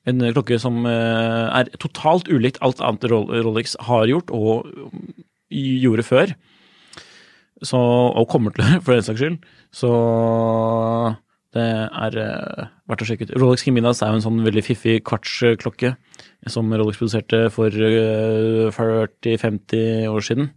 En 0.07 0.23
klokke 0.31 0.59
som 0.61 0.85
eh, 0.87 1.47
er 1.59 1.71
totalt 1.81 2.29
ulikt 2.31 2.61
alt 2.63 2.81
annet 2.83 3.07
Rolex 3.11 3.75
har 3.89 4.07
gjort 4.07 4.31
og 4.31 4.69
gjorde 5.51 6.05
før. 6.07 6.35
Så, 7.65 7.79
og 7.79 8.27
kommer 8.29 8.53
til 8.53 8.63
å 8.63 8.67
gjøre, 8.69 8.83
for 8.85 8.95
den 8.95 9.07
saks 9.07 9.23
skyld. 9.23 9.39
Så 9.75 9.91
det 11.57 11.65
er 11.65 12.19
eh, 12.21 12.69
verdt 12.87 13.03
å 13.03 13.09
sjekke 13.09 13.27
ut. 13.27 13.35
Rolex 13.41 13.65
Kiminas 13.65 14.03
er 14.03 14.13
jo 14.13 14.19
en 14.19 14.25
sånn 14.27 14.45
veldig 14.45 14.63
fiffig 14.65 15.01
kvartsklokke 15.07 15.95
som 16.51 16.71
Rolex 16.71 16.99
produserte 17.01 17.47
for 17.53 17.73
eh, 17.73 18.67
40-50 18.75 20.07
år 20.11 20.25
siden. 20.27 20.51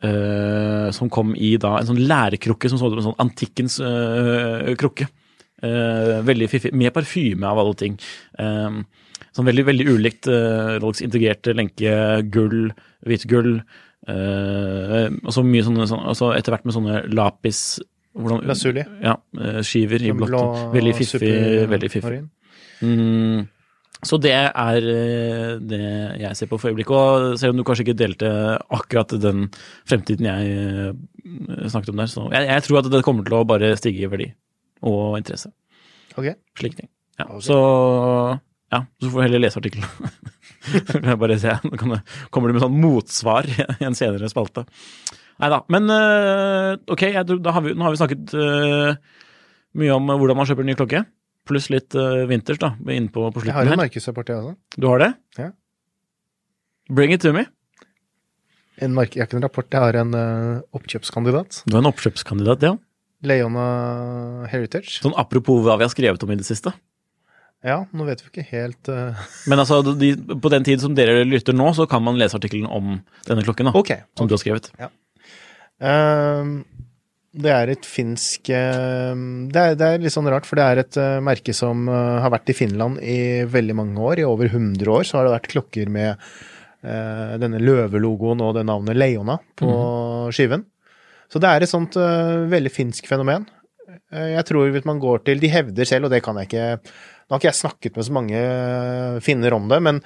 Eh, 0.00 0.88
som 0.96 1.10
kom 1.12 1.34
i 1.36 1.56
da 1.60 1.74
en 1.76 1.90
sånn 1.90 2.04
lærekrukke 2.08 2.70
som 2.72 2.78
så 2.80 2.88
ut 2.88 2.94
som 2.94 3.02
en 3.02 3.08
sånn 3.10 3.22
antikkens 3.26 3.80
eh, 3.84 4.70
krukke. 4.80 5.10
Eh, 5.62 6.16
veldig 6.24 6.48
fiffig. 6.52 6.72
Med 6.74 6.92
parfyme 6.96 7.44
av 7.46 7.58
alle 7.62 7.74
ting. 7.78 7.98
Eh, 8.38 8.80
sånn 9.36 9.46
veldig, 9.46 9.64
veldig 9.68 9.86
ulikt 9.92 10.26
uh, 10.26 10.78
Rolex 10.82 11.02
integrerte 11.04 11.52
lenke, 11.54 11.92
gull, 12.34 12.72
hvitt 13.06 13.28
gull. 13.30 13.60
eh, 14.08 15.06
og 15.22 15.30
så 15.34 15.44
mye 15.46 15.62
sånne, 15.66 15.86
sånn, 15.86 16.34
etter 16.34 16.54
hvert 16.56 16.66
med 16.66 16.74
sånne 16.74 17.02
lapis 17.14 17.60
hvordan, 18.16 18.42
Lasuli. 18.48 18.82
Ja, 19.04 19.14
eh, 19.38 19.60
skiver 19.62 20.02
i 20.02 20.10
blått. 20.16 20.72
Veldig 20.74 20.94
fiffig. 20.98 21.32
Veldig 21.70 21.90
fiffig. 21.92 22.20
Mm, 22.82 23.46
Så 24.02 24.16
det 24.18 24.32
er 24.32 24.76
eh, 24.90 25.58
det 25.60 25.80
jeg 26.24 26.36
ser 26.38 26.48
på 26.50 26.58
for 26.58 26.72
øyeblikket. 26.72 26.90
Og 26.96 27.38
selv 27.38 27.52
om 27.52 27.60
du 27.60 27.64
kanskje 27.68 27.84
ikke 27.86 27.98
delte 28.00 28.30
akkurat 28.72 29.12
den 29.20 29.50
fremtiden 29.86 30.26
jeg 30.26 30.54
eh, 30.56 31.68
snakket 31.68 31.92
om 31.92 32.00
der, 32.02 32.08
så 32.10 32.26
jeg, 32.32 32.48
jeg 32.48 32.62
tror 32.66 32.80
at 32.80 32.90
det 32.90 33.04
kommer 33.06 33.28
til 33.28 33.36
å 33.38 33.44
bare 33.46 33.76
stige 33.78 34.08
i 34.08 34.10
verdi 34.10 34.32
og 34.86 35.18
interesse. 35.18 35.52
Ok. 36.16 36.32
Slike 36.58 36.82
ting. 36.82 36.90
Ja, 37.20 37.26
Så 37.44 37.56
ja, 38.70 38.84
så 39.02 39.10
får 39.10 39.18
du 39.18 39.24
heller 39.26 39.42
lese 39.42 39.58
artikkelen. 39.58 41.16
Bare 41.22 41.38
se. 41.42 41.56
Nå 41.66 41.78
kommer 42.30 42.50
det 42.50 42.54
med 42.54 42.62
sånn 42.62 42.78
motsvar 42.78 43.48
i 43.50 43.86
en 43.86 43.96
senere 43.98 44.30
spalte. 44.30 44.62
Nei 45.40 45.48
da. 45.50 45.62
Men 45.72 45.90
eh, 45.90 46.76
ok, 46.92 47.06
jeg 47.16 47.26
tror, 47.26 47.40
da 47.42 47.54
har 47.56 47.64
vi, 47.64 47.72
nå 47.74 47.86
har 47.86 47.94
vi 47.94 48.00
snakket 48.00 48.34
eh, 48.36 49.16
mye 49.80 49.96
om 49.96 50.12
hvordan 50.12 50.38
man 50.38 50.46
kjøper 50.48 50.66
en 50.66 50.70
ny 50.70 50.76
klokke. 50.78 51.02
Pluss 51.48 51.70
litt 51.72 51.96
uh, 51.96 52.26
vinters, 52.28 52.60
da, 52.60 52.74
innpå 52.92 53.24
på, 53.32 53.40
her. 53.42 53.48
Jeg 53.48 53.56
har 53.56 53.70
en 53.72 53.80
markedsrapport, 53.80 54.28
jeg 54.28 54.42
også. 54.42 54.52
Du 54.76 54.86
har 54.90 55.00
det? 55.02 55.08
Ja. 55.40 55.48
Bring 56.92 57.14
it 57.16 57.24
to 57.24 57.32
me. 57.34 57.46
En 58.84 58.94
mark 58.96 59.16
jeg 59.16 59.24
har 59.24 59.30
ikke 59.30 59.38
en 59.40 59.46
rapport, 59.46 59.66
jeg 59.72 59.82
har 59.82 59.96
en 60.02 60.14
eh, 60.16 60.60
oppkjøpskandidat. 60.76 61.62
Du 61.64 61.74
har 61.76 61.82
en 61.82 61.90
oppkjøpskandidat, 61.90 62.68
ja. 62.68 62.74
Leona 63.26 64.46
Heritage. 64.50 65.00
Sånn 65.02 65.16
apropos 65.18 65.60
hva 65.64 65.76
vi 65.80 65.86
har 65.86 65.92
skrevet 65.92 66.22
om 66.24 66.32
i 66.32 66.38
det 66.40 66.48
siste. 66.48 66.72
Ja, 67.60 67.82
nå 67.92 68.06
vet 68.08 68.22
vi 68.24 68.30
ikke 68.30 68.46
helt 68.54 68.88
uh... 68.88 69.16
Men 69.50 69.60
altså, 69.60 69.82
de, 69.84 70.14
på 70.16 70.52
den 70.52 70.64
tid 70.64 70.80
som 70.80 70.94
dere 70.96 71.26
lytter 71.28 71.56
nå, 71.56 71.66
så 71.76 71.84
kan 71.88 72.00
man 72.04 72.16
lese 72.16 72.38
artikkelen 72.38 72.70
om 72.72 72.94
denne 73.26 73.44
klokken, 73.44 73.68
da. 73.68 73.74
okay, 73.76 74.06
Som 74.16 74.30
du 74.30 74.32
har 74.32 74.40
skrevet. 74.40 74.70
Ehm, 75.84 76.54
det 77.36 77.52
er 77.52 77.72
et 77.74 77.84
finsk 77.88 78.48
ehm, 78.56 79.50
det, 79.52 79.60
er, 79.60 79.76
det 79.76 79.90
er 79.90 80.06
litt 80.06 80.16
sånn 80.16 80.30
rart, 80.32 80.48
for 80.48 80.56
det 80.56 80.64
er 80.70 80.80
et 80.82 81.00
eh, 81.00 81.18
merke 81.24 81.52
som 81.56 81.84
eh, 81.84 82.16
har 82.24 82.32
vært 82.32 82.52
i 82.52 82.56
Finland 82.56 83.04
i 83.04 83.20
veldig 83.44 83.76
mange 83.76 84.08
år. 84.08 84.22
I 84.22 84.28
over 84.28 84.48
100 84.48 84.94
år 84.96 85.04
så 85.04 85.20
har 85.20 85.28
det 85.28 85.36
vært 85.36 85.52
klokker 85.52 85.92
med 85.92 86.32
denne 86.80 87.58
løvelogoen 87.60 88.40
og 88.40 88.54
det 88.56 88.62
navnet 88.64 88.96
Leona 88.96 89.34
på 89.60 89.68
skiven. 90.32 90.62
Så 91.30 91.42
det 91.42 91.50
er 91.50 91.64
et 91.64 91.70
sånt 91.70 91.96
uh, 92.00 92.46
veldig 92.50 92.72
finsk 92.74 93.06
fenomen. 93.10 93.46
Uh, 94.10 94.34
jeg 94.36 94.46
tror 94.48 94.72
hvis 94.74 94.88
man 94.88 95.02
går 95.02 95.22
til 95.26 95.42
De 95.42 95.50
hevder 95.50 95.88
selv, 95.88 96.08
og 96.08 96.14
det 96.14 96.22
kan 96.26 96.38
jeg 96.40 96.50
ikke 96.50 96.66
Nå 96.80 97.36
har 97.36 97.38
ikke 97.38 97.50
jeg 97.52 97.60
snakket 97.60 97.94
med 97.94 98.06
så 98.06 98.14
mange 98.16 98.38
eh, 98.42 99.18
finner 99.22 99.54
om 99.54 99.68
det, 99.70 99.76
men 99.86 100.00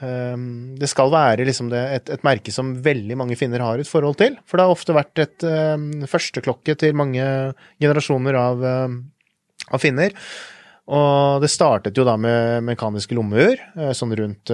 Ehm, 0.00 0.76
Det 0.80 0.88
skal 0.88 1.12
være 1.12 1.44
liksom 1.48 1.68
det, 1.72 1.80
et, 1.96 2.12
et 2.16 2.22
merke 2.24 2.52
som 2.54 2.72
veldig 2.84 3.18
mange 3.20 3.36
finner 3.38 3.62
har 3.64 3.80
et 3.80 3.88
forhold 3.88 4.16
til. 4.20 4.38
For 4.48 4.56
det 4.56 4.66
har 4.66 4.76
ofte 4.76 4.96
vært 4.96 5.20
et 5.20 5.44
um, 5.44 5.90
førsteklokke 6.08 6.76
til 6.80 6.96
mange 6.96 7.26
generasjoner 7.82 8.38
av, 8.40 8.64
um, 8.64 8.96
av 9.68 9.82
finner. 9.82 10.16
Og 10.90 11.44
det 11.44 11.52
startet 11.52 11.98
jo 11.98 12.06
da 12.08 12.16
med 12.18 12.64
mekaniske 12.66 13.14
lommeur, 13.14 13.60
sånn 13.94 14.10
rundt 14.18 14.50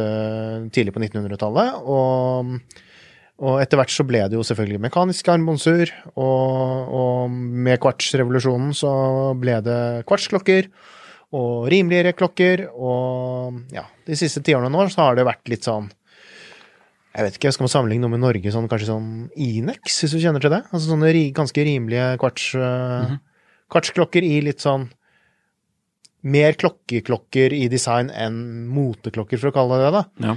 tidlig 0.74 0.92
på 0.92 1.00
1900-tallet. 1.00 1.78
Og, 1.88 2.50
og 3.36 3.58
etter 3.60 3.76
hvert 3.76 3.92
så 3.92 4.04
ble 4.08 4.22
det 4.30 4.38
jo 4.38 4.44
selvfølgelig 4.46 4.80
mekanisk 4.86 5.28
armbåndsur, 5.28 5.90
og, 6.16 6.94
og 6.96 7.34
med 7.36 7.80
kvartsrevolusjonen 7.82 8.72
så 8.76 8.92
ble 9.36 9.58
det 9.64 9.80
kvartsklokker 10.08 10.70
og 11.36 11.66
rimeligere 11.68 12.14
klokker, 12.16 12.64
og 12.72 13.60
ja, 13.74 13.84
de 14.06 14.16
siste 14.16 14.40
tiårene 14.46 14.72
nå 14.72 14.86
så 14.92 15.10
har 15.10 15.18
det 15.18 15.28
vært 15.28 15.52
litt 15.52 15.68
sånn 15.68 15.90
jeg 17.16 17.24
vet 17.24 17.36
ikke, 17.38 17.50
Skal 17.54 17.64
man 17.64 17.72
sammenligne 17.72 18.04
noe 18.04 18.12
med 18.12 18.20
Norge, 18.20 18.50
sånn, 18.52 18.66
kanskje 18.68 18.90
sånn 18.90 19.12
Inex, 19.40 20.02
hvis 20.02 20.12
du 20.12 20.18
kjenner 20.20 20.42
til 20.44 20.52
det? 20.52 20.58
Altså 20.68 20.90
Sånne 20.90 21.12
ri, 21.16 21.30
ganske 21.36 21.64
rimelige 21.64 22.10
kvarts, 22.20 22.50
uh, 22.60 23.14
kvartsklokker 23.72 24.26
i 24.26 24.34
litt 24.44 24.60
sånn 24.60 24.90
Mer 26.28 26.58
klokkeklokker 26.60 27.54
i 27.56 27.70
design 27.72 28.10
enn 28.12 28.36
moteklokker, 28.68 29.40
for 29.40 29.48
å 29.48 29.54
kalle 29.54 29.78
det 29.80 29.86
det. 29.86 29.94
da. 29.94 30.28
Ja. 30.28 30.36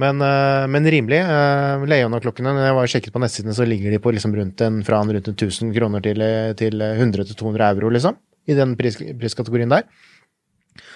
Men, 0.00 0.22
eh, 0.24 0.66
men 0.70 0.86
rimelig. 0.94 1.18
Uh, 1.26 1.84
Leona-klokkene, 1.90 2.54
når 2.56 2.68
jeg 2.68 2.76
var 2.78 2.92
sjekket 2.92 3.14
på 3.14 3.20
nettsidene, 3.22 3.56
så 3.56 3.66
ligger 3.68 3.92
de 3.92 4.00
på 4.02 4.12
liksom 4.16 4.32
rundt 4.36 4.62
en, 4.64 4.80
fra 4.86 5.02
en 5.02 5.12
rundt 5.16 5.28
1000 5.34 5.74
kroner 5.76 6.04
til, 6.04 6.22
eh, 6.24 6.52
til 6.56 6.80
100-200 6.80 7.66
euro, 7.68 7.92
liksom. 7.92 8.16
I 8.48 8.56
den 8.56 8.76
pris, 8.78 8.96
priskategorien 9.20 9.72
der. 9.72 9.84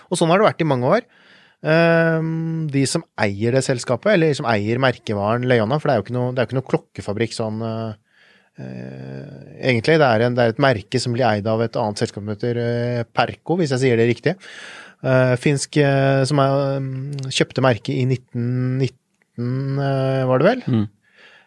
Og 0.08 0.16
sånn 0.16 0.32
har 0.32 0.40
det 0.40 0.48
vært 0.48 0.64
i 0.64 0.68
mange 0.68 0.88
år. 0.96 1.04
Ehm, 1.64 2.66
de 2.68 2.84
som 2.88 3.04
eier 3.20 3.56
det 3.56 3.64
selskapet, 3.64 4.12
eller 4.14 4.34
som 4.36 4.48
eier 4.50 4.80
merkevaren 4.82 5.46
Leona, 5.48 5.78
for 5.80 5.88
det 5.88 5.94
er 5.94 6.00
jo 6.00 6.04
ikke 6.04 6.16
noe, 6.16 6.32
jo 6.36 6.44
ikke 6.44 6.58
noe 6.58 6.70
klokkefabrikk 6.70 7.36
sånn 7.36 7.62
eh, 7.64 7.94
eh, 8.60 9.30
egentlig. 9.70 9.96
Det 10.02 10.08
er, 10.10 10.26
en, 10.26 10.36
det 10.36 10.44
er 10.44 10.54
et 10.54 10.64
merke 10.64 11.00
som 11.00 11.16
blir 11.16 11.24
eid 11.30 11.48
av 11.48 11.64
et 11.64 11.78
annet 11.80 12.02
selskap 12.02 12.20
som 12.20 12.32
heter 12.34 12.60
eh, 12.60 13.04
Perko, 13.16 13.56
hvis 13.60 13.72
jeg 13.76 13.84
sier 13.86 14.00
det 14.00 14.10
riktig. 14.12 14.36
Eh, 15.04 15.34
finsk 15.40 15.76
eh, 15.82 16.22
som 16.28 16.40
er, 16.40 16.78
mm, 16.80 17.28
kjøpte 17.28 17.64
merket 17.64 17.92
i 17.92 18.04
1919, 18.08 19.80
eh, 19.84 20.20
var 20.30 20.40
det 20.40 20.48
vel? 20.48 20.62
Mm. 20.64 20.84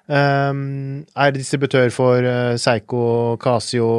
Um, 0.08 0.60
er 1.20 1.34
distributør 1.36 1.90
for 1.92 2.24
uh, 2.24 2.54
Seigo, 2.56 3.36
Casio, 3.44 3.90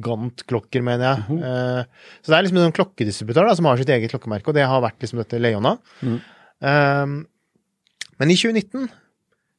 Gant-klokker, 0.00 0.80
mener 0.86 1.10
jeg. 1.10 1.40
Uh, 1.42 2.14
så 2.22 2.32
det 2.32 2.38
er 2.38 2.46
liksom 2.46 2.60
en 2.60 2.68
sånn 2.68 2.76
klokkedistributør 2.78 3.50
da, 3.50 3.56
som 3.58 3.68
har 3.68 3.76
sitt 3.80 3.92
eget 3.92 4.14
klokkemerke, 4.14 4.48
og 4.48 4.56
det 4.56 4.64
har 4.64 4.80
vært 4.84 5.02
liksom 5.04 5.20
dette 5.20 5.40
Leona. 5.42 5.74
Mm. 6.00 6.16
Um, 6.64 7.18
men 8.16 8.32
i 8.32 8.38
2019 8.38 8.88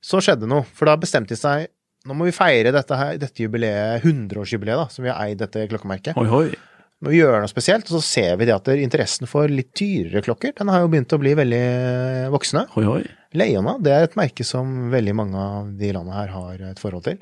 så 0.07 0.23
skjedde 0.23 0.49
noe, 0.49 0.65
for 0.73 0.89
da 0.89 0.97
bestemte 0.97 1.35
de 1.35 1.41
seg 1.41 1.67
nå 2.07 2.15
må 2.15 2.29
vi 2.29 2.33
feire 2.35 2.71
dette, 2.71 2.95
her, 2.95 3.17
dette 3.19 3.43
jubileet, 3.43 4.05
100-årsjubileet, 4.05 4.79
da, 4.79 4.87
som 4.93 5.03
vi 5.03 5.11
har 5.11 5.19
eid 5.27 5.41
dette 5.41 5.65
klokkemerket. 5.67 6.15
Oi, 6.15 6.27
oi. 6.31 6.76
Må 7.05 7.11
vi 7.13 7.19
gjøre 7.19 7.43
noe 7.43 7.51
spesielt, 7.51 7.85
og 7.91 7.99
så 7.99 8.01
ser 8.01 8.37
vi 8.39 8.47
det 8.49 8.55
at 8.55 8.69
interessen 8.73 9.29
for 9.29 9.51
litt 9.51 9.69
dyrere 9.77 10.23
klokker, 10.25 10.55
den 10.57 10.71
har 10.73 10.81
jo 10.81 10.89
begynt 10.89 11.13
å 11.13 11.19
bli 11.21 11.35
veldig 11.37 11.65
voksende. 12.33 12.63
Oi, 12.79 12.85
oi. 12.89 13.03
Leona 13.37 13.75
det 13.83 13.93
er 13.93 14.07
et 14.07 14.15
merke 14.17 14.45
som 14.47 14.87
veldig 14.89 15.13
mange 15.19 15.37
av 15.37 15.67
de 15.77 15.91
landene 15.93 16.17
her 16.17 16.33
har 16.33 16.63
et 16.71 16.81
forhold 16.81 17.05
til. 17.05 17.19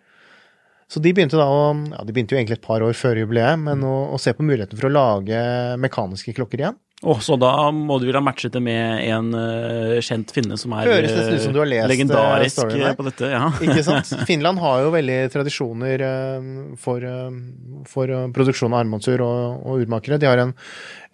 Så 0.87 1.01
de 1.01 1.11
begynte 1.17 1.39
da 1.39 1.47
å 1.49 1.73
Ja, 1.73 2.03
de 2.05 2.13
begynte 2.13 2.35
jo 2.35 2.39
egentlig 2.39 2.59
et 2.59 2.67
par 2.67 2.85
år 2.85 2.95
før 2.95 3.19
jubileet, 3.19 3.59
men 3.59 3.83
å, 3.83 3.95
å 4.15 4.21
se 4.21 4.31
på 4.37 4.45
muligheten 4.45 4.79
for 4.79 4.87
å 4.87 4.95
lage 4.95 5.41
mekaniske 5.81 6.35
klokker 6.37 6.61
igjen. 6.61 6.79
Åh, 7.05 7.19
så 7.21 7.37
da 7.37 7.51
må 7.69 7.99
du 8.01 8.07
vel 8.07 8.17
ha 8.17 8.23
matchet 8.25 8.55
det 8.55 8.61
med 8.65 9.03
en 9.05 9.29
uh, 9.37 9.95
kjent 10.03 10.31
finne 10.33 10.57
som 10.57 10.73
er 10.73 10.89
Høres 10.89 11.13
nesten 11.13 11.37
ut 11.37 11.43
som 11.43 11.53
du 11.53 11.59
har 11.61 11.69
lest, 11.69 11.85
eh, 11.85 11.91
legendarisk 11.91 12.57
storyen 12.57 12.87
eh, 12.89 12.97
på 12.97 13.05
dette. 13.05 13.29
Ja. 13.29 13.51
Ikke 13.67 13.85
sant? 13.85 14.09
Finland 14.29 14.61
har 14.63 14.81
jo 14.85 14.91
veldig 14.95 15.19
tradisjoner 15.35 16.01
uh, 16.01 16.49
for, 16.81 17.05
uh, 17.05 17.85
for 17.89 18.09
eh, 18.09 18.25
produksjon 18.35 18.73
av 18.73 18.81
armbåndsur 18.83 19.21
og, 19.25 19.61
og 19.61 19.85
urmakere. 19.85 20.17
De 20.21 20.29
har 20.29 20.41
en, 20.41 20.55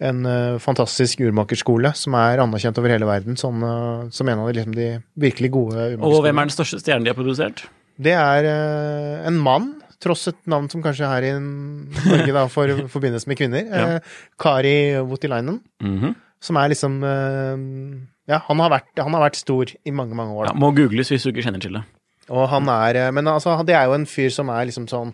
en 0.02 0.24
eh, 0.26 0.56
fantastisk 0.62 1.20
urmakerskole 1.26 1.92
som 1.98 2.16
er 2.18 2.42
anerkjent 2.42 2.80
over 2.80 2.94
hele 2.94 3.08
verden 3.08 3.36
eh, 3.36 4.08
som 4.10 4.32
en 4.32 4.42
av 4.42 4.48
de, 4.48 4.56
liksom, 4.58 4.74
de 4.76 4.88
virkelig 5.28 5.52
gode 5.54 5.92
Og 6.00 6.22
hvem 6.24 6.40
er 6.40 6.48
den 6.48 6.56
største 6.56 6.80
stjernen 6.82 7.06
de 7.06 7.12
har 7.12 7.18
produsert? 7.18 7.66
Det 8.02 8.14
er 8.16 8.48
eh, 8.48 9.26
en 9.28 9.38
mann, 9.38 9.74
tross 10.02 10.26
et 10.30 10.38
navn 10.50 10.68
som 10.72 10.82
kanskje 10.84 11.08
her 11.08 11.26
i 11.28 11.32
Norge 11.38 12.34
da 12.34 12.44
for, 12.50 12.72
forbindes 12.94 13.26
med 13.30 13.38
kvinner. 13.40 13.64
Ja. 13.66 13.86
eh, 13.96 14.20
Kari 14.40 14.98
Voutilainen, 15.06 15.60
-hmm. 15.82 16.14
som 16.40 16.56
er 16.56 16.68
liksom 16.68 17.02
eh, 17.04 18.08
Ja, 18.28 18.38
han 18.48 18.60
har, 18.60 18.70
vært, 18.70 18.98
han 18.98 19.14
har 19.14 19.30
vært 19.30 19.36
stor 19.36 19.66
i 19.84 19.90
mange, 19.90 20.14
mange 20.14 20.32
år. 20.32 20.46
ja, 20.46 20.54
må 20.54 20.70
googles 20.70 21.10
hvis 21.10 21.22
du 21.22 21.30
ikke 21.30 21.42
kjenner 21.42 21.60
til 21.60 21.74
det. 21.74 21.82
Og 22.30 22.48
han 22.48 22.68
er 22.68 22.96
eh, 22.96 23.10
Men 23.10 23.26
altså, 23.26 23.62
det 23.66 23.74
er 23.74 23.84
jo 23.84 23.94
en 23.94 24.06
fyr 24.06 24.30
som 24.30 24.48
er 24.48 24.66
liksom 24.66 24.86
sånn 24.88 25.12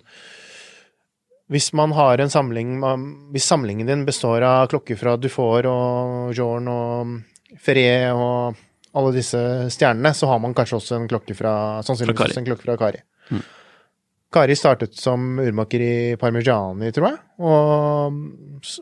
Hvis 1.48 1.72
man 1.72 1.92
har 1.92 2.20
en 2.20 2.30
samling 2.30 2.82
Hvis 3.32 3.48
samlingen 3.48 3.86
din 3.86 4.04
består 4.04 4.42
av 4.42 4.68
klokker 4.68 4.96
fra 4.96 5.16
Dufour 5.16 5.64
og 5.66 6.34
Jorn 6.36 6.68
og 6.68 7.22
Ferré 7.56 8.12
og 8.12 8.54
alle 8.98 9.12
disse 9.14 9.38
stjernene, 9.72 10.12
så 10.14 10.26
har 10.26 10.38
man 10.38 10.54
kanskje 10.56 10.76
også 10.76 10.96
en 10.96 11.08
klokke 11.08 11.34
fra 11.36 11.80
Sannsynligvis 11.86 12.36
en 12.36 12.44
klokke 12.44 12.66
fra 12.66 12.76
Kari. 12.76 13.00
Mm. 13.30 13.42
Kari 14.34 14.56
startet 14.58 14.96
som 15.00 15.38
urmaker 15.40 15.80
i 15.80 15.92
Parmigiani, 16.20 16.90
tror 16.92 17.08
jeg. 17.08 17.20
Og, 17.40 18.18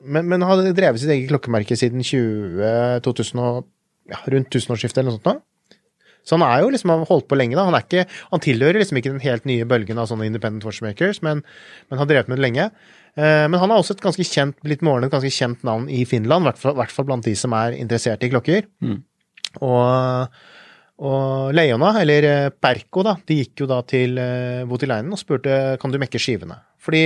men, 0.03 0.27
men 0.33 0.47
hadde 0.47 0.75
drevet 0.75 1.03
sitt 1.03 1.13
eget 1.15 1.31
klokkemerke 1.31 1.79
siden 1.79 2.03
20, 2.03 3.03
2000 3.07 3.43
og, 3.45 3.69
ja, 4.11 4.19
rundt 4.35 4.51
tusenårsskiftet 4.55 5.03
eller 5.03 5.15
noe 5.15 5.21
sånt. 5.21 5.29
da. 5.31 5.87
Så 6.27 6.35
han 6.35 6.43
er 6.43 6.65
jo 6.65 6.73
liksom 6.75 6.91
holdt 7.07 7.29
på 7.31 7.39
lenge, 7.39 7.55
da. 7.55 7.69
Han, 7.69 7.77
er 7.79 7.85
ikke, 7.87 8.07
han 8.33 8.43
tilhører 8.43 8.81
liksom 8.83 8.99
ikke 8.99 9.13
den 9.13 9.23
helt 9.23 9.45
nye 9.47 9.67
bølgen 9.69 10.01
av 10.03 10.09
sånne 10.11 10.27
independent 10.27 10.67
watchmakers, 10.67 11.21
men, 11.23 11.45
men 11.87 12.01
har 12.03 12.09
drevet 12.11 12.33
med 12.33 12.41
det 12.41 12.47
lenge. 12.49 12.67
Eh, 13.15 13.45
men 13.47 13.61
han 13.63 13.71
har 13.71 13.79
også 13.79 13.95
et 13.95 14.03
ganske 14.03 14.27
kjent, 14.27 14.59
blitt 14.67 14.83
målende, 14.87 15.13
ganske 15.13 15.31
kjent 15.31 15.63
navn 15.67 15.87
i 15.87 16.03
Finland, 16.09 16.43
i 16.43 16.51
hvert 16.51 16.95
fall 16.95 17.07
blant 17.07 17.29
de 17.29 17.37
som 17.39 17.55
er 17.55 17.79
interessert 17.79 18.27
i 18.27 18.33
klokker. 18.33 18.67
Mm. 18.83 18.99
Og, 19.63 20.43
og 20.97 21.53
Leona, 21.53 21.91
eller 22.01 22.29
eh, 22.31 22.49
Perko, 22.51 23.03
da, 23.05 23.17
de 23.29 23.41
gikk 23.43 23.65
jo 23.65 23.69
da 23.69 23.83
til 23.85 24.17
Botileinen 24.69 25.13
og 25.13 25.21
spurte 25.21 25.77
kan 25.81 25.93
du 25.93 26.01
mekke 26.01 26.21
skivene. 26.23 26.57
Fordi 26.87 27.03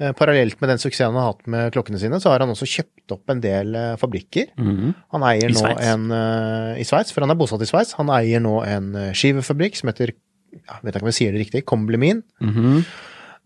eh, 0.00 0.12
parallelt 0.18 0.60
med 0.60 0.72
den 0.72 0.82
suksessen 0.82 1.12
han 1.12 1.20
har 1.20 1.32
hatt 1.32 1.46
med 1.46 1.72
klokkene 1.76 2.00
sine, 2.02 2.18
så 2.20 2.32
har 2.32 2.42
han 2.42 2.50
også 2.50 2.66
kjøpt 2.66 3.14
opp 3.14 3.30
en 3.30 3.40
del 3.44 3.74
fabrikker. 4.00 4.50
fabrikker. 4.56 4.74
-hmm. 4.74 4.94
Han 5.12 5.22
eier 5.22 5.50
I 5.50 5.52
nå 5.52 5.60
Sveits. 5.60 5.86
en 5.86 6.10
eh, 6.10 6.80
I 6.80 6.84
Sveits, 6.84 7.12
for 7.12 7.20
han 7.20 7.30
er 7.30 7.38
bosatt 7.38 7.62
i 7.62 7.70
Sveits. 7.70 7.94
Han 7.98 8.10
eier 8.10 8.40
nå 8.40 8.62
en 8.64 8.94
eh, 8.96 9.12
skivefabrikk 9.12 9.76
som 9.76 9.88
heter 9.88 10.12
ja, 10.54 10.78
vet 10.82 10.94
jeg 10.94 11.00
ikke 11.00 11.02
om 11.02 11.12
jeg 11.12 11.18
sier 11.18 11.32
det 11.32 11.40
riktig, 11.40 11.64
Comblemin. 11.64 12.22
Mhm. 12.40 12.84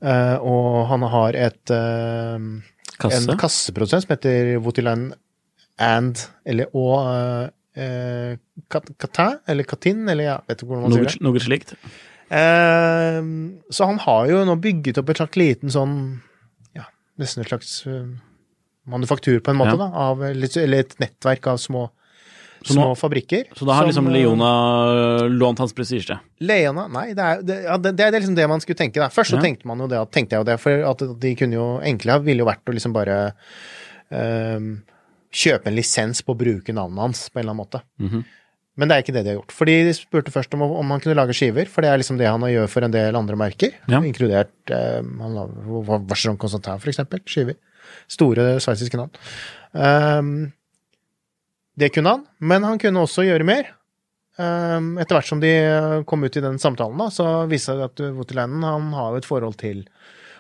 Eh, 0.03 0.37
og 0.37 0.87
han 0.87 1.03
har 1.03 1.35
et 1.35 1.71
eh, 1.71 2.39
Kasse. 2.99 3.31
en 3.31 3.39
kasseprodusent 3.39 4.07
som 4.07 4.15
heter 4.15 4.59
Voutilainen 4.63 5.13
and 5.79 6.29
eller 6.47 6.67
og 6.75 7.51
uh, 7.79 8.37
Katin, 8.69 9.39
eller 9.47 9.65
Katin, 9.65 10.05
eller 10.09 10.25
jeg 10.25 10.47
vet 10.49 10.59
ikke 10.63 10.69
hvordan 10.73 10.83
man 10.83 10.91
Noe, 10.97 11.05
sier 11.09 11.19
det. 11.19 11.25
noe 11.29 11.43
slikt. 11.45 11.75
Eh, 12.29 13.21
så 13.73 13.87
han 13.89 13.99
har 14.05 14.27
jo 14.29 14.43
nå 14.45 14.57
bygget 14.61 14.99
opp 15.01 15.09
et 15.15 15.21
slags 15.23 15.39
liten 15.41 15.71
sånn 15.73 15.95
ja, 16.77 16.85
nesten 17.21 17.41
et 17.45 17.49
slags 17.49 17.71
uh, 17.89 18.03
manufaktur 18.89 19.41
på 19.41 19.55
en 19.55 19.57
måte, 19.63 19.77
Ja. 19.79 19.87
da, 19.87 19.89
av, 20.09 20.21
eller 20.29 20.77
et 20.83 20.93
nettverk 21.01 21.47
av 21.55 21.57
små, 21.63 21.87
Så 22.67 22.75
små 22.75 22.91
nå- 22.91 22.99
fabrikker. 23.01 23.47
Så 23.57 23.65
da 23.65 23.79
har 23.79 23.87
som, 23.93 24.05
liksom 24.05 24.11
eh, 24.11 24.19
Leona 24.19 25.29
lånt 25.31 25.59
hans 25.63 25.73
prestisje. 25.73 26.19
Leona 26.41 26.89
Nei, 26.93 27.15
det 27.15 27.25
er, 27.25 27.43
det, 27.43 27.59
ja, 27.65 27.77
det, 27.79 27.95
det 27.97 28.07
er 28.11 28.19
liksom 28.19 28.35
det 28.37 28.49
man 28.51 28.61
skulle 28.61 28.77
tenke. 28.83 29.01
Da. 29.01 29.09
Først 29.09 29.31
så 29.33 29.39
Ja. 29.39 29.43
tenkte 29.47 29.65
man 29.71 29.79
jo 29.79 29.87
det, 29.89 30.01
tenkte 30.13 30.37
jeg 30.37 30.41
jo 30.45 30.49
det, 30.53 30.59
for 30.61 30.85
at 30.91 31.05
de 31.21 31.35
kunne 31.39 31.55
jo 31.55 31.69
Enkle 31.81 32.19
ville 32.25 32.43
jo 32.45 32.49
vært 32.51 32.67
å 32.69 32.75
liksom 32.77 32.93
bare 32.93 33.33
ehm, 34.11 34.83
kjøpe 35.35 35.71
en 35.71 35.77
lisens 35.77 36.23
på 36.25 36.35
å 36.35 36.39
bruke 36.39 36.75
navnet 36.75 37.05
hans 37.05 37.25
på 37.29 37.39
en 37.39 37.45
eller 37.45 37.55
annen 37.55 37.65
måte. 37.65 37.83
Mhm. 38.03 38.27
Men 38.79 38.87
det 38.87 38.95
er 38.95 39.03
ikke 39.03 39.15
det 39.17 39.25
de 39.27 39.33
har 39.33 39.41
gjort. 39.41 39.55
Fordi 39.59 39.73
de 39.89 39.93
spurte 39.97 40.31
først 40.31 40.53
om, 40.55 40.63
om 40.63 40.93
han 40.95 41.01
kunne 41.03 41.17
lage 41.19 41.35
skiver, 41.35 41.67
for 41.67 41.83
det 41.83 41.91
er 41.91 41.99
liksom 41.99 42.19
det 42.21 42.29
han 42.31 42.45
gjør 42.47 42.69
for 42.71 42.87
en 42.87 42.95
del 42.95 43.17
andre 43.19 43.39
merker. 43.41 43.73
Ja. 43.91 43.99
Inkludert 44.07 44.71
eh, 44.71 45.01
han 45.03 45.41
Vacheron 46.07 46.39
Constantin, 46.39 46.79
for 46.79 46.93
eksempel. 46.93 47.25
Skiver. 47.27 47.59
Store 48.07 48.53
sveitsiske 48.63 49.01
navn. 49.01 49.11
Um, 49.73 50.31
det 51.79 51.91
kunne 51.95 52.15
han, 52.15 52.25
men 52.39 52.67
han 52.67 52.79
kunne 52.79 53.03
også 53.03 53.27
gjøre 53.27 53.47
mer. 53.49 53.73
Um, 54.39 54.93
etter 55.03 55.19
hvert 55.19 55.27
som 55.27 55.43
de 55.43 55.51
eh, 55.51 55.99
kom 56.07 56.23
ut 56.23 56.39
i 56.39 56.45
den 56.45 56.61
samtalen, 56.63 57.01
da, 57.03 57.11
så 57.11 57.27
viste 57.51 57.75
det 57.75 57.83
seg 57.83 57.87
at 57.89 58.03
Voutilainen 58.15 58.95
har 58.95 59.11
jo 59.11 59.19
et 59.19 59.27
forhold 59.27 59.59
til 59.59 59.83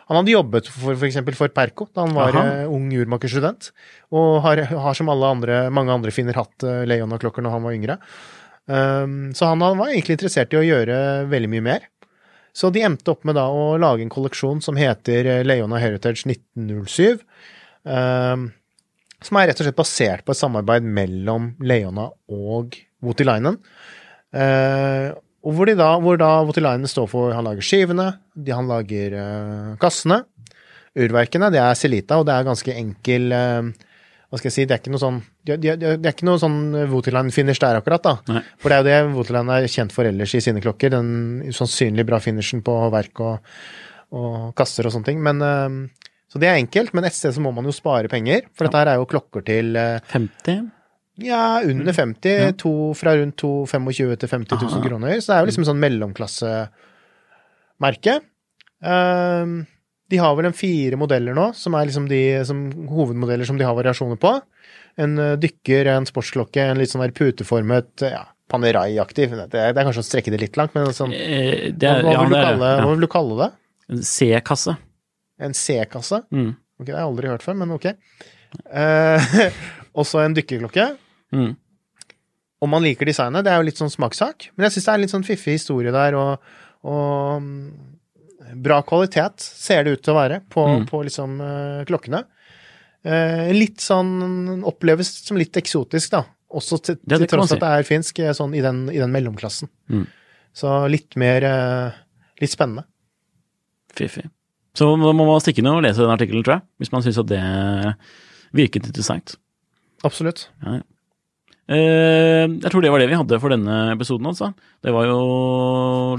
Han 0.08 0.20
hadde 0.20 0.32
jobbet 0.32 0.70
for 0.72 0.96
f.eks. 0.96 1.20
For, 1.20 1.36
for 1.42 1.52
Perco 1.52 1.88
da 1.92 2.06
han 2.06 2.16
var 2.16 2.32
Aha. 2.32 2.46
eh, 2.62 2.72
ung 2.72 2.88
jordmakerstudent, 2.94 3.70
og 4.16 4.40
har, 4.46 4.64
har 4.72 4.96
som 4.96 5.12
andre, 5.12 5.66
mange 5.74 5.92
andre 5.92 6.14
finner 6.14 6.38
hatt 6.40 6.64
uh, 6.64 6.82
Leona-klokker 6.88 7.44
når 7.44 7.56
han 7.56 7.66
var 7.66 7.76
yngre. 7.76 7.98
Um, 8.68 9.30
så 9.36 9.50
han, 9.50 9.64
han 9.64 9.80
var 9.80 9.92
egentlig 9.92 10.18
interessert 10.18 10.52
i 10.52 10.60
å 10.60 10.64
gjøre 10.64 10.98
veldig 11.28 11.52
mye 11.52 11.66
mer. 11.68 11.88
Så 12.56 12.72
de 12.74 12.82
endte 12.82 13.12
opp 13.12 13.24
med 13.28 13.36
da 13.38 13.46
å 13.52 13.76
lage 13.80 14.02
en 14.02 14.12
kolleksjon 14.12 14.60
som 14.64 14.78
heter 14.80 15.28
eh, 15.28 15.44
Leona 15.46 15.78
Heritage 15.78 16.24
1907. 16.26 17.20
Um, 17.84 18.48
som 19.22 19.38
er 19.38 19.50
rett 19.50 19.60
og 19.60 19.66
slett 19.66 19.78
basert 19.78 20.24
på 20.26 20.34
et 20.34 20.40
samarbeid 20.40 20.86
mellom 20.86 21.52
Leona 21.62 22.08
og 22.34 22.76
Voutilainen. 23.04 23.58
Eh, 24.34 25.10
og 25.46 25.54
hvor, 25.54 25.70
da, 25.70 25.90
hvor 26.02 26.18
da 26.18 26.30
Voutilainen 26.46 26.90
står 26.90 27.06
for 27.10 27.34
Han 27.36 27.46
lager 27.46 27.64
skivene, 27.64 28.08
de, 28.34 28.52
han 28.54 28.66
lager 28.70 29.14
uh, 29.14 29.76
kassene. 29.82 30.22
Urverkene, 30.98 31.50
det 31.54 31.60
er 31.62 31.76
Celita, 31.78 32.18
og 32.18 32.26
det 32.26 32.34
er 32.34 32.48
ganske 32.48 32.74
enkel 32.74 33.28
uh, 33.30 33.68
Hva 34.28 34.40
skal 34.40 34.48
jeg 34.48 34.56
si, 34.56 34.64
det 34.66 34.74
er 34.74 34.80
ikke 34.82 34.94
noe 34.94 35.02
sånn 35.02 35.20
Det, 35.46 35.58
er 35.70 36.10
ikke 36.10 36.26
noe 36.26 36.40
sånn 36.42 36.58
Voutilainen-finish 36.90 37.62
der, 37.62 37.78
akkurat, 37.78 38.02
da. 38.02 38.16
Nei. 38.34 38.42
For 38.58 38.72
det 38.72 38.78
er 38.78 38.82
jo 38.82 38.88
det 38.88 39.18
Voutilainen 39.18 39.54
er 39.54 39.70
kjent 39.70 39.94
for 39.94 40.08
ellers 40.10 40.34
i 40.34 40.42
sine 40.44 40.62
klokker. 40.64 40.92
Den 40.96 41.12
usannsynlig 41.46 42.06
bra 42.08 42.18
finishen 42.24 42.64
på 42.66 42.74
verk 42.92 43.22
og, 43.24 43.54
og 44.18 44.50
kasser 44.58 44.88
og 44.88 44.96
sånne 44.96 45.12
ting. 45.12 45.22
Men 45.24 45.44
eh, 45.44 46.08
så 46.28 46.40
det 46.42 46.50
er 46.50 46.58
enkelt, 46.60 46.92
men 46.96 47.06
et 47.08 47.16
sted 47.16 47.32
så 47.32 47.40
må 47.44 47.54
man 47.56 47.64
jo 47.68 47.72
spare 47.72 48.10
penger. 48.12 48.50
For 48.52 48.68
dette 48.68 48.82
her 48.82 48.90
er 48.92 49.00
jo 49.00 49.08
klokker 49.08 49.46
til 49.46 49.78
eh, 49.80 50.02
50? 50.12 50.66
Ja, 51.18 51.58
under 51.66 51.90
50. 51.96 52.30
Ja. 52.30 52.52
To, 52.62 52.72
fra 52.98 53.16
rundt 53.18 53.34
to, 53.40 53.50
25 53.66 54.14
til 54.22 54.30
50 54.30 54.54
000 54.54 54.62
Aha. 54.70 54.82
kroner. 54.84 55.10
Så 55.18 55.26
det 55.32 55.36
er 55.36 55.40
jo 55.42 55.48
liksom 55.50 55.66
sånn 55.66 55.82
mellomklassemerke. 55.82 58.14
Um, 58.78 59.66
de 60.08 60.16
har 60.22 60.32
vel 60.38 60.46
en 60.48 60.54
fire 60.56 60.96
modeller 60.96 61.34
nå, 61.36 61.50
som 61.58 61.74
er 61.76 61.84
liksom 61.90 62.06
de 62.08 62.20
som, 62.48 62.58
hovedmodeller 62.88 63.44
som 63.48 63.58
de 63.60 63.66
har 63.66 63.74
variasjoner 63.76 64.16
på. 64.22 64.30
En 64.98 65.18
eh, 65.20 65.34
dykker, 65.38 65.86
en 65.92 66.06
sportsklokke, 66.08 66.62
en 66.64 66.78
litt 66.80 66.90
sånn 66.90 67.04
der 67.04 67.12
puteformet 67.14 68.00
ja, 68.06 68.22
Panerai-aktig. 68.48 69.26
Det, 69.28 69.44
det 69.52 69.60
er 69.68 69.74
kanskje 69.76 70.00
å 70.00 70.06
strekke 70.08 70.32
det 70.32 70.40
litt 70.40 70.56
langt, 70.58 70.72
men 70.74 70.88
sånn, 70.96 71.12
Eh, 71.12 71.68
Det 71.76 71.90
hva, 71.90 71.98
er, 71.98 72.02
hva, 72.06 72.12
ja, 72.14 72.20
vil 72.24 72.32
du 72.32 72.36
er 72.38 72.46
kalle, 72.46 72.68
hva 72.80 72.88
vil 72.94 73.04
du 73.04 73.08
kalle 73.12 73.34
det? 73.42 73.50
En 73.92 74.00
C-kasse. 74.14 74.72
En 75.44 75.52
C-kasse? 75.54 76.18
Mm. 76.32 76.50
Ok, 76.80 76.86
det 76.88 76.94
har 76.94 77.02
jeg 77.02 77.10
aldri 77.10 77.28
hørt 77.34 77.44
før, 77.44 77.56
men 77.60 77.74
ok. 77.76 77.86
Uh, 78.72 79.20
også 80.00 80.16
en 80.24 80.32
dykkerklokke. 80.38 80.86
Mm. 81.34 81.52
Om 82.60 82.70
man 82.74 82.82
liker 82.82 83.06
designet, 83.06 83.44
det 83.46 83.52
er 83.52 83.60
jo 83.60 83.66
litt 83.68 83.78
sånn 83.78 83.92
smakssak. 83.92 84.48
Men 84.56 84.66
jeg 84.66 84.76
syns 84.76 84.86
det 84.88 84.90
er 84.92 84.98
en 84.98 85.04
litt 85.04 85.12
sånn 85.14 85.26
fiffig 85.28 85.54
historie 85.58 85.92
der, 85.94 86.16
og, 86.18 86.40
og 86.88 88.56
bra 88.64 88.80
kvalitet 88.82 89.44
ser 89.44 89.84
det 89.84 89.92
ut 89.98 90.02
til 90.02 90.14
å 90.14 90.18
være 90.18 90.40
på, 90.50 90.64
Mm. 90.66 90.86
på 90.88 91.02
liksom 91.06 91.38
eh, 91.44 91.84
klokkene. 91.86 92.24
Eh, 93.04 93.52
litt 93.54 93.78
sånn 93.84 94.64
oppleves 94.66 95.10
som 95.26 95.36
litt 95.38 95.54
eksotisk, 95.60 96.10
da. 96.16 96.24
Også 96.50 96.80
til, 96.82 96.96
til 97.06 97.26
tross 97.28 97.52
at 97.52 97.60
det 97.60 97.68
er 97.76 97.86
finsk, 97.86 98.18
eh, 98.24 98.32
sånn 98.34 98.54
i 98.56 98.62
den, 98.64 98.86
i 98.90 98.98
den 98.98 99.12
mellomklassen. 99.12 99.68
Mm. 99.92 100.06
Så 100.54 100.74
litt 100.90 101.14
mer 101.20 101.44
Litt 102.40 102.52
spennende. 102.54 102.84
Fiffig. 103.98 104.28
Så 104.78 104.86
må 104.96 105.10
må 105.12 105.24
man 105.26 105.40
stikke 105.42 105.58
inn 105.58 105.66
og 105.66 105.80
lese 105.82 106.04
den 106.04 106.12
artikkelen, 106.12 106.44
tror 106.46 106.60
jeg. 106.60 106.62
Hvis 106.78 106.92
man 106.92 107.02
syns 107.02 107.18
at 107.18 107.26
det 107.26 107.40
virket 108.54 108.86
interessant. 108.86 109.34
Absolutt. 110.06 110.44
Ja, 110.62 110.76
ja. 110.78 110.82
Eh, 111.68 112.46
jeg 112.48 112.70
tror 112.72 112.80
det 112.80 112.88
var 112.88 113.02
det 113.02 113.10
vi 113.10 113.16
hadde 113.18 113.38
for 113.42 113.52
denne 113.52 113.76
episoden, 113.92 114.30
altså. 114.30 114.48
Det 114.84 114.92
var 114.94 115.04
jo 115.04 115.18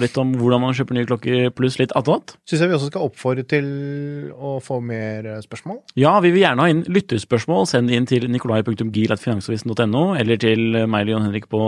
litt 0.01 0.17
om 0.21 0.35
hvordan 0.37 0.61
man 0.61 0.75
kjøper 0.77 0.97
nye 0.97 1.09
klokker, 1.09 1.49
pluss 1.57 1.79
litt 1.81 1.95
attåt. 1.97 2.35
Syns 2.45 2.61
jeg 2.61 2.69
vi 2.69 2.77
også 2.77 2.91
skal 2.91 3.07
oppfordre 3.07 3.45
til 3.49 3.69
å 4.35 4.57
få 4.61 4.77
mer 4.85 5.25
eh, 5.25 5.41
spørsmål. 5.45 5.81
Ja, 5.97 6.13
vi 6.21 6.33
vil 6.35 6.43
gjerne 6.43 6.65
ha 6.65 6.69
inn 6.69 6.83
lytterspørsmål. 6.85 7.65
Send 7.71 7.89
inn 7.95 8.05
til 8.09 8.29
nikolai.gil.finansavisen.no, 8.29 10.05
eller 10.21 10.41
til 10.41 10.83
meg 10.85 11.01
eller 11.01 11.15
Jon 11.15 11.27
Henrik 11.29 11.49
på 11.49 11.63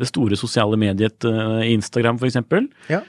det 0.00 0.10
store 0.10 0.38
sosiale 0.40 0.80
mediet 0.80 1.28
eh, 1.28 1.70
Instagram, 1.70 2.18
eksempel. 2.26 2.70
Ja. 2.90 3.04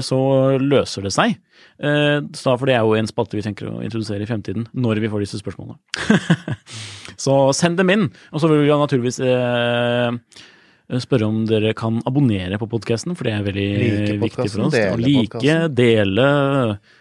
Så 0.00 0.16
løser 0.56 1.04
det 1.04 1.10
seg. 1.12 1.34
For 1.80 2.68
det 2.68 2.74
er 2.76 2.84
jo 2.84 2.94
en 2.98 3.08
spalte 3.08 3.38
vi 3.38 3.44
tenker 3.46 3.70
å 3.70 3.80
introdusere 3.84 4.26
i 4.26 4.28
fremtiden, 4.28 4.66
når 4.76 5.00
vi 5.00 5.08
får 5.12 5.24
disse 5.24 5.40
spørsmålene. 5.40 5.78
så 7.24 7.40
send 7.56 7.80
dem 7.80 7.92
inn. 7.94 8.06
Og 8.34 8.42
så 8.42 8.50
vil 8.50 8.66
vi 8.66 8.70
naturligvis 8.74 9.20
eh, 9.24 10.12
spørre 11.00 11.28
om 11.30 11.42
dere 11.48 11.72
kan 11.78 12.00
abonnere 12.08 12.58
på 12.60 12.68
podkasten, 12.70 13.16
for 13.16 13.28
det 13.28 13.34
er 13.36 13.44
veldig 13.46 13.68
Like 13.80 14.16
viktig 14.26 14.48
for 14.52 14.66
oss. 14.66 14.74
dele 14.74 14.96
like, 15.06 15.58
dele 15.72 16.30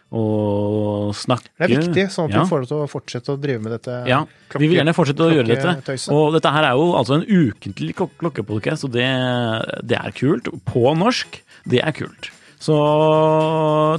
og 0.10 1.12
snakke. 1.14 1.52
Det 1.54 1.68
er 1.68 1.76
viktig, 1.84 2.06
sånn 2.14 2.30
at 2.32 2.38
Ja. 2.38 2.44
vi 2.44 2.50
får 2.50 2.66
til 2.70 2.80
å 2.82 2.88
fortsette 2.90 3.30
å 3.36 3.40
drive 3.42 3.62
med 3.62 3.72
dette. 3.76 4.08
Ja, 4.10 4.24
vi 4.58 4.68
vil 4.68 4.80
gjerne 4.80 4.96
fortsette 4.98 5.28
å 5.28 5.34
gjøre 5.34 5.52
dette. 5.54 5.98
Og 6.14 6.34
dette 6.34 6.50
her 6.56 6.64
er 6.72 6.74
jo 6.80 6.94
altså 6.98 7.20
en 7.20 7.28
ukentlig 7.28 7.94
klokkepodkast, 7.96 8.86
og 8.86 8.92
det, 8.96 9.06
det 9.86 9.98
er 10.00 10.12
kult. 10.18 10.50
På 10.66 10.96
norsk. 10.98 11.42
Det 11.70 11.84
er 11.84 11.92
kult. 11.94 12.32
Så 12.60 12.76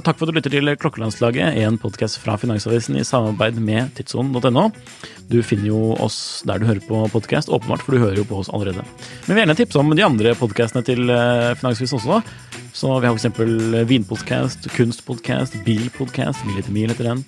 takk 0.05 0.19
for 0.19 0.27
at 0.27 0.29
du 0.29 0.37
lytter 0.37 0.53
til 0.53 0.69
Klokkelandslaget, 0.77 1.55
en 1.63 1.79
podkast 1.81 2.19
fra 2.21 2.35
Finansavisen 2.37 2.99
i 2.99 3.05
samarbeid 3.07 3.57
med 3.57 3.89
tidssonen.no. 3.97 4.67
Du 5.31 5.39
finner 5.45 5.71
jo 5.71 5.79
oss 6.03 6.43
der 6.45 6.61
du 6.61 6.67
hører 6.69 6.83
på 6.85 6.99
podkast, 7.09 7.49
åpenbart, 7.49 7.81
for 7.81 7.95
du 7.97 8.03
hører 8.03 8.19
jo 8.21 8.25
på 8.29 8.37
oss 8.43 8.51
allerede. 8.53 8.83
Men 9.25 9.31
vi 9.31 9.33
vil 9.33 9.41
gjerne 9.41 9.55
tipse 9.57 9.81
om 9.81 9.89
de 9.97 10.05
andre 10.05 10.35
podkastene 10.37 10.85
til 10.85 11.09
eh, 11.09 11.55
Finansavisen 11.57 11.97
også. 11.97 12.19
Så 12.77 12.91
vi 13.01 13.09
har 13.09 13.17
f.eks. 13.17 13.41
vinpodkast, 13.89 14.69
kunstpodkast, 14.77 15.57
bilpodkast, 15.65 16.45
Mil 16.45 16.61
etter 16.61 16.75
mil 16.75 16.93
etter 16.93 17.09
den. 17.09 17.23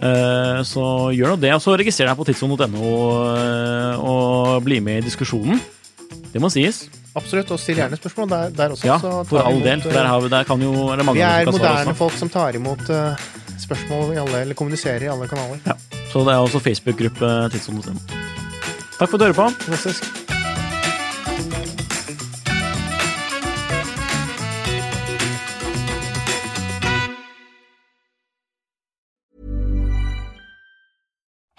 Eh, 0.00 0.62
Så 0.66 0.86
gjør 1.12 1.34
nå 1.34 1.42
det, 1.44 1.52
og 1.58 1.60
så 1.66 1.76
registrer 1.76 2.08
deg 2.08 2.16
på 2.22 2.26
tidssonen.no 2.30 2.94
eh, 3.36 4.00
og 4.00 4.64
bli 4.64 4.80
med 4.80 5.02
i 5.02 5.06
diskusjonen. 5.10 5.60
Det 6.32 6.40
må 6.40 6.48
sies. 6.48 6.86
Absolutt, 7.18 7.50
og 7.50 7.58
still 7.58 7.80
gjerne 7.80 7.98
spørsmål 7.98 8.30
der, 8.30 8.52
der 8.54 8.74
også. 8.76 8.86
Ja, 8.86 8.98
for 9.02 9.42
all 9.42 9.58
del. 9.64 9.82
For 9.82 9.94
der, 9.94 10.06
har 10.06 10.20
vi, 10.22 10.30
der 10.30 10.46
kan 10.46 10.62
jo 10.62 10.72
er 10.92 11.00
det 11.00 11.06
mange 11.08 11.18
vi 11.18 11.26
er 11.26 11.50
moderne 11.50 11.94
folk 11.98 12.14
som 12.18 12.30
tar 12.30 12.54
imot 12.58 12.86
uh, 12.86 13.26
spørsmål 13.58 14.14
i 14.14 14.20
alle, 14.22 14.44
eller 14.46 14.58
kommuniserer 14.58 15.08
i 15.08 15.10
alle 15.10 15.28
kanaler. 15.30 15.58
Ja. 15.66 15.74
Så 16.12 16.24
det 16.26 16.34
er 16.34 16.46
også 16.46 16.62
Facebook-gruppe 16.62 17.34
tidssonen.no. 17.50 18.00
Takk 18.98 19.08
for 19.08 19.14
at 19.16 19.20
du 19.20 19.30
hører 19.30 19.38
på. 19.42 19.50
Fantastisk. 19.66 20.19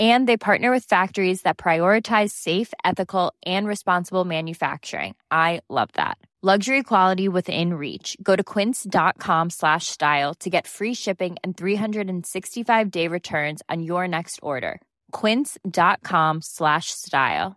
And 0.00 0.26
they 0.26 0.38
partner 0.38 0.70
with 0.70 0.88
factories 0.88 1.42
that 1.42 1.58
prioritize 1.58 2.30
safe, 2.30 2.72
ethical, 2.84 3.34
and 3.44 3.68
responsible 3.68 4.24
manufacturing. 4.24 5.14
I 5.30 5.60
love 5.68 5.90
that. 5.94 6.16
Luxury 6.44 6.82
quality 6.82 7.28
within 7.28 7.74
reach. 7.74 8.16
Go 8.20 8.34
to 8.34 8.42
quince.com 8.42 9.50
slash 9.50 9.86
style 9.86 10.34
to 10.40 10.50
get 10.50 10.66
free 10.66 10.92
shipping 10.92 11.36
and 11.44 11.56
365 11.56 12.90
day 12.90 13.06
returns 13.06 13.62
on 13.68 13.84
your 13.84 14.08
next 14.08 14.40
order. 14.42 14.80
Quince.com 15.12 16.42
slash 16.42 16.90
style. 16.90 17.54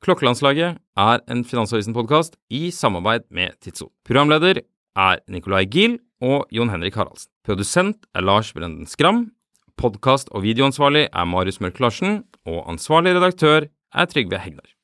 Klokkelandslaget 0.00 0.78
er 0.96 1.20
en 1.28 1.44
Finansavisen-podkast 1.44 2.38
i 2.50 2.70
samarbeid 2.70 3.26
med 3.30 3.58
Tidso. 3.60 3.90
Programleder 4.06 4.62
er 4.96 5.18
Nicolai 5.28 5.66
gill 5.66 5.98
og 6.22 6.46
Jon 6.54 6.70
Henrik 6.70 6.94
Haraldsen. 6.94 7.30
Produsent 7.44 8.06
er 8.14 8.24
Lars 8.24 8.52
Brenden 8.54 8.86
Skram. 8.86 9.26
Podkast- 9.78 10.32
og 10.34 10.42
videoansvarlig 10.42 11.06
er 11.12 11.28
Marius 11.30 11.60
Mørk 11.62 11.78
Larsen. 11.80 12.24
Og 12.46 12.64
ansvarlig 12.70 13.14
redaktør 13.14 13.68
er 13.94 14.10
Trygve 14.10 14.42
Hegnar. 14.42 14.77